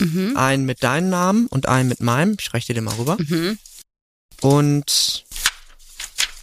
Mhm. 0.00 0.36
Einen 0.36 0.64
mit 0.64 0.82
deinem 0.82 1.08
Namen 1.08 1.46
und 1.46 1.68
einen 1.68 1.88
mit 1.88 2.00
meinem. 2.00 2.36
Ich 2.40 2.52
reiche 2.52 2.68
dir 2.68 2.74
den 2.74 2.84
mal 2.84 2.96
rüber. 2.96 3.16
Mhm. 3.20 3.58
Und 4.40 5.24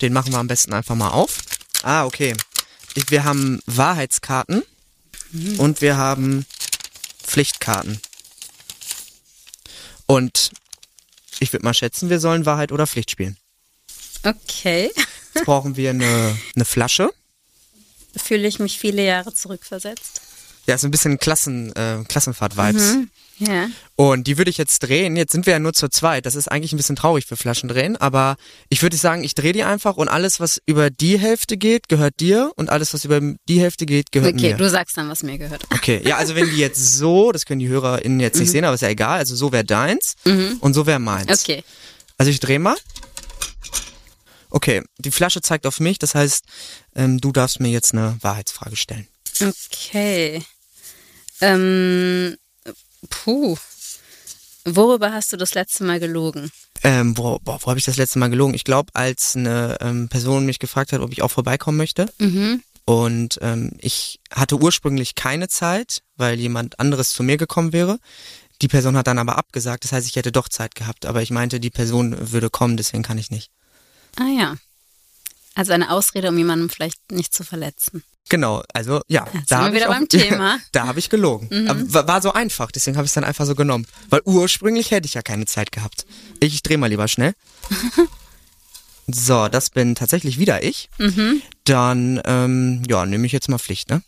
den 0.02 0.14
machen 0.14 0.32
wir 0.32 0.40
am 0.40 0.48
besten 0.48 0.74
einfach 0.74 0.96
mal 0.96 1.10
auf. 1.10 1.40
Ah, 1.84 2.06
okay. 2.06 2.34
Wir 3.10 3.26
haben 3.26 3.62
Wahrheitskarten 3.66 4.64
mhm. 5.32 5.60
und 5.60 5.82
wir 5.82 5.98
haben 5.98 6.46
Pflichtkarten. 7.24 8.00
Und 10.06 10.52
ich 11.42 11.52
würde 11.52 11.66
mal 11.66 11.74
schätzen, 11.74 12.10
wir 12.10 12.20
sollen 12.20 12.46
Wahrheit 12.46 12.72
oder 12.72 12.86
Pflicht 12.88 13.12
spielen. 13.12 13.36
Okay. 14.24 14.92
Jetzt 15.34 15.46
brauchen 15.46 15.76
wir 15.76 15.90
eine, 15.90 16.38
eine 16.56 16.66
Flasche. 16.66 17.10
fühle 18.16 18.48
ich 18.48 18.60
mich 18.60 18.78
viele 18.78 19.04
Jahre 19.04 19.34
zurückversetzt. 19.34 20.22
Ja, 20.68 20.78
so 20.78 20.88
ein 20.88 20.92
bisschen 20.92 21.18
Klassen, 21.18 21.76
äh, 21.76 22.04
Klassenfahrt-Vibes. 22.08 22.98
Ja. 23.48 23.68
Und 23.96 24.28
die 24.28 24.38
würde 24.38 24.52
ich 24.52 24.58
jetzt 24.58 24.80
drehen. 24.80 25.16
Jetzt 25.16 25.32
sind 25.32 25.46
wir 25.48 25.54
ja 25.54 25.60
nur 25.60 25.74
zu 25.74 25.90
zweit. 25.90 26.26
Das 26.28 26.36
ist 26.36 26.48
eigentlich 26.48 26.74
ein 26.74 26.78
bisschen 26.78 26.96
traurig 26.96 27.26
für 27.26 27.36
Flaschendrehen, 27.36 27.98
aber 27.98 28.36
ich 28.70 28.84
würde 28.84 28.98
sagen, 28.98 29.24
ich 29.24 29.34
drehe 29.34 29.52
die 29.54 29.64
einfach 29.64 29.98
und 29.98 30.10
alles, 30.10 30.40
was 30.40 30.62
über 30.68 30.90
die 30.92 31.18
Hälfte 31.18 31.58
geht, 31.58 31.90
gehört 31.90 32.20
dir 32.20 32.52
und 32.56 32.70
alles, 32.70 32.94
was 32.94 33.04
über 33.04 33.20
die 33.50 33.60
Hälfte 33.60 33.86
geht, 33.88 34.12
gehört 34.12 34.36
Okay, 34.36 34.52
mir. 34.52 34.58
du 34.58 34.70
sagst 34.70 34.96
dann, 34.98 35.10
was 35.10 35.24
mir 35.24 35.38
gehört. 35.40 35.64
Okay, 35.74 36.02
ja, 36.06 36.18
also 36.18 36.36
wenn 36.36 36.50
die 36.52 36.58
jetzt 36.58 36.98
so, 36.98 37.32
das 37.32 37.46
können 37.46 37.60
die 37.60 37.68
HörerInnen 37.68 38.20
jetzt 38.20 38.40
nicht 38.40 38.52
sehen, 38.52 38.64
aber 38.64 38.76
ist 38.76 38.82
ja 38.82 38.90
egal, 38.90 39.18
also 39.20 39.36
so 39.36 39.52
wäre 39.52 39.66
deins 39.66 40.16
und 40.24 40.74
so 40.74 40.86
wäre 40.86 41.00
meins. 41.00 41.44
Okay. 41.44 41.64
Also 42.18 42.30
ich 42.30 42.40
drehe 42.40 42.60
mal. 42.60 42.76
Okay, 44.52 44.84
die 44.98 45.12
Flasche 45.12 45.42
zeigt 45.42 45.66
auf 45.66 45.80
mich, 45.80 45.98
das 45.98 46.14
heißt, 46.14 46.44
ähm, 46.96 47.20
du 47.22 47.32
darfst 47.32 47.60
mir 47.60 47.70
jetzt 47.70 47.94
eine 47.94 48.18
Wahrheitsfrage 48.22 48.76
stellen. 48.76 49.08
Okay. 49.42 50.44
Ähm, 51.40 52.36
puh. 53.10 53.58
Worüber 54.66 55.12
hast 55.12 55.34
du 55.34 55.38
das 55.38 55.56
letzte 55.56 55.84
Mal 55.84 56.00
gelogen? 56.00 56.52
Ähm, 56.84 57.18
wo, 57.18 57.40
boah, 57.40 57.60
wo 57.62 57.68
habe 57.68 57.80
ich 57.80 57.86
das 57.86 57.98
letzte 57.98 58.20
Mal 58.20 58.30
gelogen? 58.30 58.54
Ich 58.54 58.64
glaube, 58.64 58.92
als 58.94 59.36
eine 59.36 59.78
ähm, 59.82 60.08
Person 60.10 60.46
mich 60.46 60.60
gefragt 60.60 60.94
hat, 60.94 61.02
ob 61.02 61.12
ich 61.12 61.22
auch 61.22 61.32
vorbeikommen 61.32 61.78
möchte. 61.78 62.12
Und 62.86 63.40
ähm, 63.42 63.72
ich 63.80 64.20
hatte 64.32 64.60
ursprünglich 64.60 65.16
keine 65.16 65.48
Zeit, 65.48 66.02
weil 66.16 66.40
jemand 66.40 66.80
anderes 66.80 67.12
zu 67.12 67.24
mir 67.24 67.38
gekommen 67.38 67.74
wäre. 67.74 68.00
Die 68.62 68.68
Person 68.68 68.98
hat 68.98 69.08
dann 69.08 69.20
aber 69.20 69.38
abgesagt, 69.38 69.84
das 69.84 69.92
heißt, 69.92 70.08
ich 70.08 70.16
hätte 70.16 70.32
doch 70.32 70.48
Zeit 70.50 70.76
gehabt. 70.76 71.06
Aber 71.06 71.22
ich 71.22 71.32
meinte, 71.32 71.60
die 71.60 71.70
Person 71.70 72.32
würde 72.32 72.50
kommen, 72.50 72.78
deswegen 72.78 73.04
kann 73.04 73.18
ich 73.18 73.32
nicht. 73.32 73.52
Ah 74.18 74.28
ja. 74.28 74.58
Also 75.56 75.74
eine 75.74 75.92
Ausrede, 75.92 76.30
um 76.30 76.38
jemanden 76.38 76.70
vielleicht 76.70 77.12
nicht 77.12 77.34
zu 77.34 77.44
verletzen. 77.44 78.04
Genau, 78.30 78.64
also 78.74 79.02
ja, 79.08 79.26
sind 79.32 79.52
da 79.52 79.60
wir 79.60 79.66
habe 79.66 79.78
ich 79.78 79.86
auch, 79.86 79.90
beim 79.90 80.08
Thema. 80.10 80.56
Mhm. 80.58 80.62
da 80.72 80.88
habe 80.88 81.00
ich 81.00 81.10
gelogen. 81.10 81.68
Aber 81.68 82.08
war, 82.08 82.22
so 82.22 82.32
einfach, 82.32 82.72
deswegen 82.72 82.96
habe 82.98 83.06
ich 83.06 83.10
es 83.10 83.16
dann 83.16 83.24
einfach 83.24 83.46
so 83.46 83.56
genommen. 83.56 83.86
Weil 84.10 84.22
ursprünglich 84.26 84.92
hätte 84.92 85.06
ich 85.06 85.16
ja 85.16 85.22
keine 85.22 85.46
Zeit 85.46 85.72
gehabt. 85.72 86.06
Ich 86.40 86.64
drehe 86.64 86.78
mal 86.78 86.88
lieber 86.88 87.08
schnell. 87.08 87.34
so, 89.08 89.48
das 89.50 89.70
bin 89.70 89.96
tatsächlich 89.96 90.40
wieder 90.40 90.64
ich. 90.64 90.90
Mhm. 90.98 91.42
Dann, 91.66 92.22
ähm, 92.26 92.84
ja, 92.88 93.06
nehme 93.06 93.26
ich 93.26 93.34
jetzt 93.34 93.50
mal 93.50 93.60
Pflicht, 93.60 93.90
ne? 93.90 94.02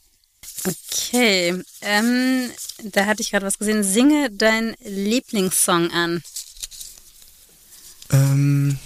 Okay. 0.66 1.62
Ähm, 1.82 2.50
da 2.84 3.06
hatte 3.06 3.22
ich 3.22 3.32
gerade 3.32 3.46
was 3.46 3.60
gesehen. 3.60 3.84
Singe 3.84 4.30
dein 4.32 4.76
Lieblingssong 4.84 5.92
an. 5.92 6.24
Ähm, 8.12 8.78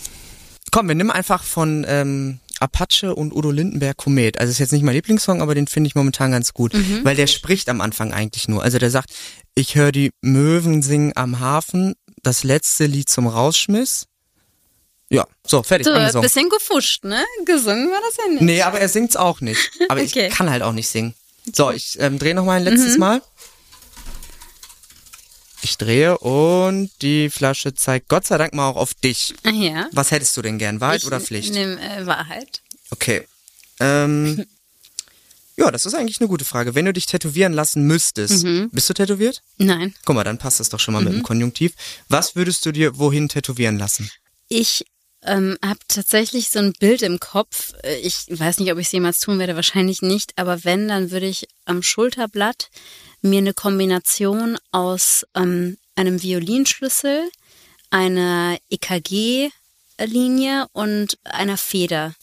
komm, 0.71 0.87
wir 0.87 0.95
nehmen 0.95 1.11
einfach 1.11 1.43
von 1.43 1.85
ähm, 1.87 2.39
Apache 2.59 3.13
und 3.15 3.33
Udo 3.33 3.51
Lindenberg 3.51 3.97
Komet. 3.97 4.39
Also 4.39 4.51
ist 4.51 4.59
jetzt 4.59 4.71
nicht 4.73 4.83
mein 4.83 4.95
Lieblingssong, 4.95 5.41
aber 5.41 5.55
den 5.55 5.67
finde 5.67 5.87
ich 5.87 5.95
momentan 5.95 6.31
ganz 6.31 6.53
gut, 6.53 6.73
weil 7.03 7.15
der 7.15 7.27
spricht 7.27 7.69
am 7.69 7.81
Anfang 7.81 8.13
eigentlich 8.13 8.47
nur. 8.47 8.63
Also 8.63 8.77
der 8.79 8.89
sagt, 8.89 9.11
ich 9.55 9.75
höre 9.75 9.91
die 9.91 10.11
Möwen 10.21 10.81
singen 10.81 11.13
am 11.15 11.39
Hafen, 11.39 11.93
das 12.23 12.43
letzte 12.43 12.85
Lied 12.85 13.09
zum 13.09 13.27
Rausschmiss. 13.27 14.05
Ja, 15.09 15.25
so, 15.45 15.63
fertig, 15.63 15.85
Du, 15.87 15.91
ein 15.93 15.99
angesungen. 15.99 16.23
bisschen 16.23 16.49
gefuscht, 16.49 17.05
ne? 17.05 17.23
Gesungen 17.45 17.89
war 17.89 18.01
das 18.07 18.17
ja 18.17 18.31
nicht. 18.31 18.41
Nee, 18.41 18.61
aber 18.61 18.79
er 18.81 18.89
singt's 18.89 19.15
auch 19.15 19.39
nicht. 19.39 19.71
Aber 19.87 20.01
Okay. 20.03 20.27
ich 20.27 20.33
kann 20.33 20.49
halt 20.49 20.63
auch 20.63 20.73
nicht 20.73 20.89
singen. 20.89 21.13
So, 21.55 21.71
ich 21.71 21.97
ähm, 22.01 22.19
drehe 22.19 22.35
noch 22.35 22.43
mal 22.43 22.57
ein 22.57 22.63
letztes 22.65 22.97
Mal. 22.97 23.21
Ich 25.61 25.77
drehe 25.77 26.17
und 26.19 26.91
die 27.01 27.29
Flasche 27.29 27.73
zeigt 27.73 28.09
Gott 28.09 28.25
sei 28.27 28.37
Dank 28.37 28.53
mal 28.53 28.67
auch 28.69 28.75
auf 28.75 28.93
dich. 28.93 29.33
Ja. 29.43 29.87
Was 29.91 30.11
hättest 30.11 30.37
du 30.37 30.41
denn 30.41 30.57
gern, 30.59 30.79
Wahrheit 30.81 31.01
ich 31.01 31.07
oder 31.07 31.19
Pflicht? 31.19 31.53
Nimm, 31.53 31.77
äh, 31.77 32.05
Wahrheit. 32.05 32.61
Okay. 32.91 33.27
Ähm, 33.79 34.45
ja, 35.57 35.71
das 35.71 35.85
ist 35.85 35.95
eigentlich 35.95 36.19
eine 36.21 36.27
gute 36.27 36.45
Frage. 36.45 36.75
Wenn 36.75 36.85
du 36.85 36.93
dich 36.93 37.05
tätowieren 37.07 37.53
lassen 37.53 37.83
müsstest, 37.83 38.45
bist 38.71 38.89
du 38.89 38.93
tätowiert? 38.93 39.41
Nein. 39.57 39.95
Guck 40.05 40.15
mal, 40.15 40.23
dann 40.23 40.37
passt 40.37 40.59
das 40.59 40.69
doch 40.69 40.79
schon 40.79 40.93
mal 40.93 41.03
mit 41.03 41.13
dem 41.13 41.23
Konjunktiv. 41.23 41.73
Was 42.07 42.35
würdest 42.35 42.65
du 42.65 42.71
dir 42.71 42.97
wohin 42.97 43.27
tätowieren 43.27 43.77
lassen? 43.79 44.09
Ich 44.49 44.85
ähm, 45.23 45.57
habe 45.65 45.79
tatsächlich 45.87 46.49
so 46.49 46.59
ein 46.59 46.73
Bild 46.73 47.01
im 47.01 47.19
Kopf. 47.19 47.73
Äh, 47.83 47.97
Ich 47.97 48.25
weiß 48.29 48.59
nicht, 48.59 48.71
ob 48.71 48.77
ich 48.77 48.85
es 48.87 48.91
jemals 48.91 49.19
tun 49.19 49.39
werde, 49.39 49.55
wahrscheinlich 49.55 50.01
nicht. 50.03 50.33
Aber 50.37 50.63
wenn, 50.63 50.87
dann 50.87 51.09
würde 51.11 51.25
ich 51.27 51.47
am 51.65 51.81
Schulterblatt 51.81 52.69
mir 53.21 53.39
eine 53.39 53.53
Kombination 53.53 54.57
aus 54.71 55.25
ähm, 55.35 55.77
einem 55.95 56.21
Violinschlüssel, 56.21 57.29
einer 57.89 58.57
EKG-Linie 58.69 60.67
und 60.73 61.17
einer 61.23 61.57
Feder 61.57 62.15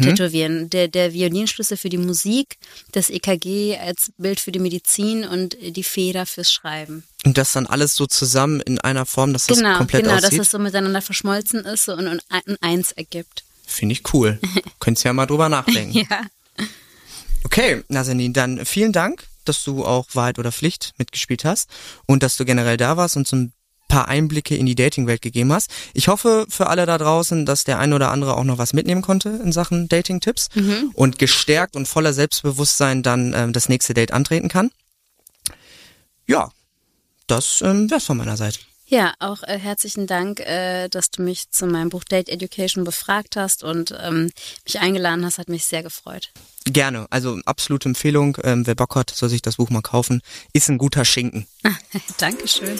tätowieren. 0.00 0.70
Der, 0.70 0.88
der 0.88 1.12
Violinschlüssel 1.12 1.76
für 1.76 1.88
die 1.88 1.98
Musik, 1.98 2.56
das 2.92 3.10
EKG 3.10 3.78
als 3.78 4.12
Bild 4.16 4.40
für 4.40 4.52
die 4.52 4.58
Medizin 4.58 5.24
und 5.24 5.56
die 5.60 5.82
Feder 5.82 6.26
fürs 6.26 6.52
Schreiben. 6.52 7.04
Und 7.24 7.38
das 7.38 7.52
dann 7.52 7.66
alles 7.66 7.94
so 7.94 8.06
zusammen 8.06 8.60
in 8.60 8.78
einer 8.78 9.06
Form, 9.06 9.32
dass 9.32 9.46
das 9.46 9.58
genau, 9.58 9.78
komplett 9.78 10.04
genau, 10.04 10.16
dass 10.16 10.26
aussieht? 10.26 10.40
es 10.40 10.50
so 10.50 10.58
miteinander 10.58 11.02
verschmolzen 11.02 11.64
ist 11.64 11.88
und, 11.88 12.06
und 12.06 12.22
ein 12.28 12.56
Eins 12.60 12.92
ergibt. 12.92 13.44
Finde 13.66 13.94
ich 13.94 14.12
cool. 14.12 14.38
Könntest 14.80 15.04
ja 15.04 15.12
mal 15.12 15.26
drüber 15.26 15.48
nachdenken. 15.48 15.98
Ja. 15.98 16.22
Okay, 17.44 17.82
Nazanin, 17.88 18.32
dann 18.32 18.64
vielen 18.64 18.92
Dank, 18.92 19.24
dass 19.48 19.64
du 19.64 19.84
auch 19.84 20.06
Wahrheit 20.14 20.38
oder 20.38 20.52
Pflicht 20.52 20.92
mitgespielt 20.98 21.44
hast 21.44 21.68
und 22.06 22.22
dass 22.22 22.36
du 22.36 22.44
generell 22.44 22.76
da 22.76 22.96
warst 22.96 23.16
und 23.16 23.26
so 23.26 23.36
ein 23.36 23.52
paar 23.88 24.08
Einblicke 24.08 24.56
in 24.56 24.64
die 24.64 24.74
Dating-Welt 24.74 25.20
gegeben 25.20 25.52
hast. 25.52 25.70
Ich 25.92 26.08
hoffe 26.08 26.46
für 26.48 26.68
alle 26.68 26.86
da 26.86 26.96
draußen, 26.96 27.44
dass 27.44 27.64
der 27.64 27.78
ein 27.78 27.92
oder 27.92 28.10
andere 28.10 28.38
auch 28.38 28.44
noch 28.44 28.56
was 28.56 28.72
mitnehmen 28.72 29.02
konnte 29.02 29.28
in 29.44 29.52
Sachen 29.52 29.86
Dating-Tipps 29.86 30.48
und 30.94 31.18
gestärkt 31.18 31.76
und 31.76 31.86
voller 31.86 32.14
Selbstbewusstsein 32.14 33.02
dann 33.02 33.34
ähm, 33.34 33.52
das 33.52 33.68
nächste 33.68 33.92
Date 33.92 34.12
antreten 34.12 34.48
kann. 34.48 34.70
Ja, 36.26 36.50
das 37.26 37.60
ähm, 37.62 37.90
wär's 37.90 38.06
von 38.06 38.16
meiner 38.16 38.38
Seite. 38.38 38.60
Ja, 38.92 39.14
auch 39.20 39.42
äh, 39.44 39.58
herzlichen 39.58 40.06
Dank, 40.06 40.40
äh, 40.40 40.88
dass 40.88 41.10
du 41.10 41.22
mich 41.22 41.48
zu 41.50 41.66
meinem 41.66 41.88
Buch 41.88 42.04
Date 42.04 42.28
Education 42.28 42.84
befragt 42.84 43.36
hast 43.36 43.64
und 43.64 43.94
ähm, 43.98 44.30
mich 44.66 44.80
eingeladen 44.80 45.24
hast, 45.24 45.38
hat 45.38 45.48
mich 45.48 45.64
sehr 45.64 45.82
gefreut. 45.82 46.30
Gerne, 46.66 47.06
also 47.08 47.40
absolute 47.46 47.88
Empfehlung. 47.88 48.36
Ähm, 48.44 48.66
wer 48.66 48.74
Bock 48.74 48.94
hat, 48.94 49.08
soll 49.08 49.30
sich 49.30 49.40
das 49.40 49.56
Buch 49.56 49.70
mal 49.70 49.80
kaufen. 49.80 50.20
Ist 50.52 50.68
ein 50.68 50.76
guter 50.76 51.06
Schinken. 51.06 51.46
Dankeschön. 52.18 52.78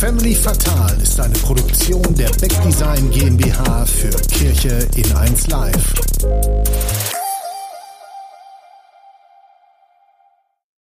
Family 0.00 0.34
Fatal 0.34 0.98
ist 1.02 1.20
eine 1.20 1.34
Produktion 1.34 2.14
der 2.14 2.30
Beck 2.40 2.58
Design 2.62 3.10
GmbH 3.10 3.84
für 3.84 4.16
Kirche 4.32 4.88
in 4.96 5.12
1 5.14 5.48
Live. 5.48 5.94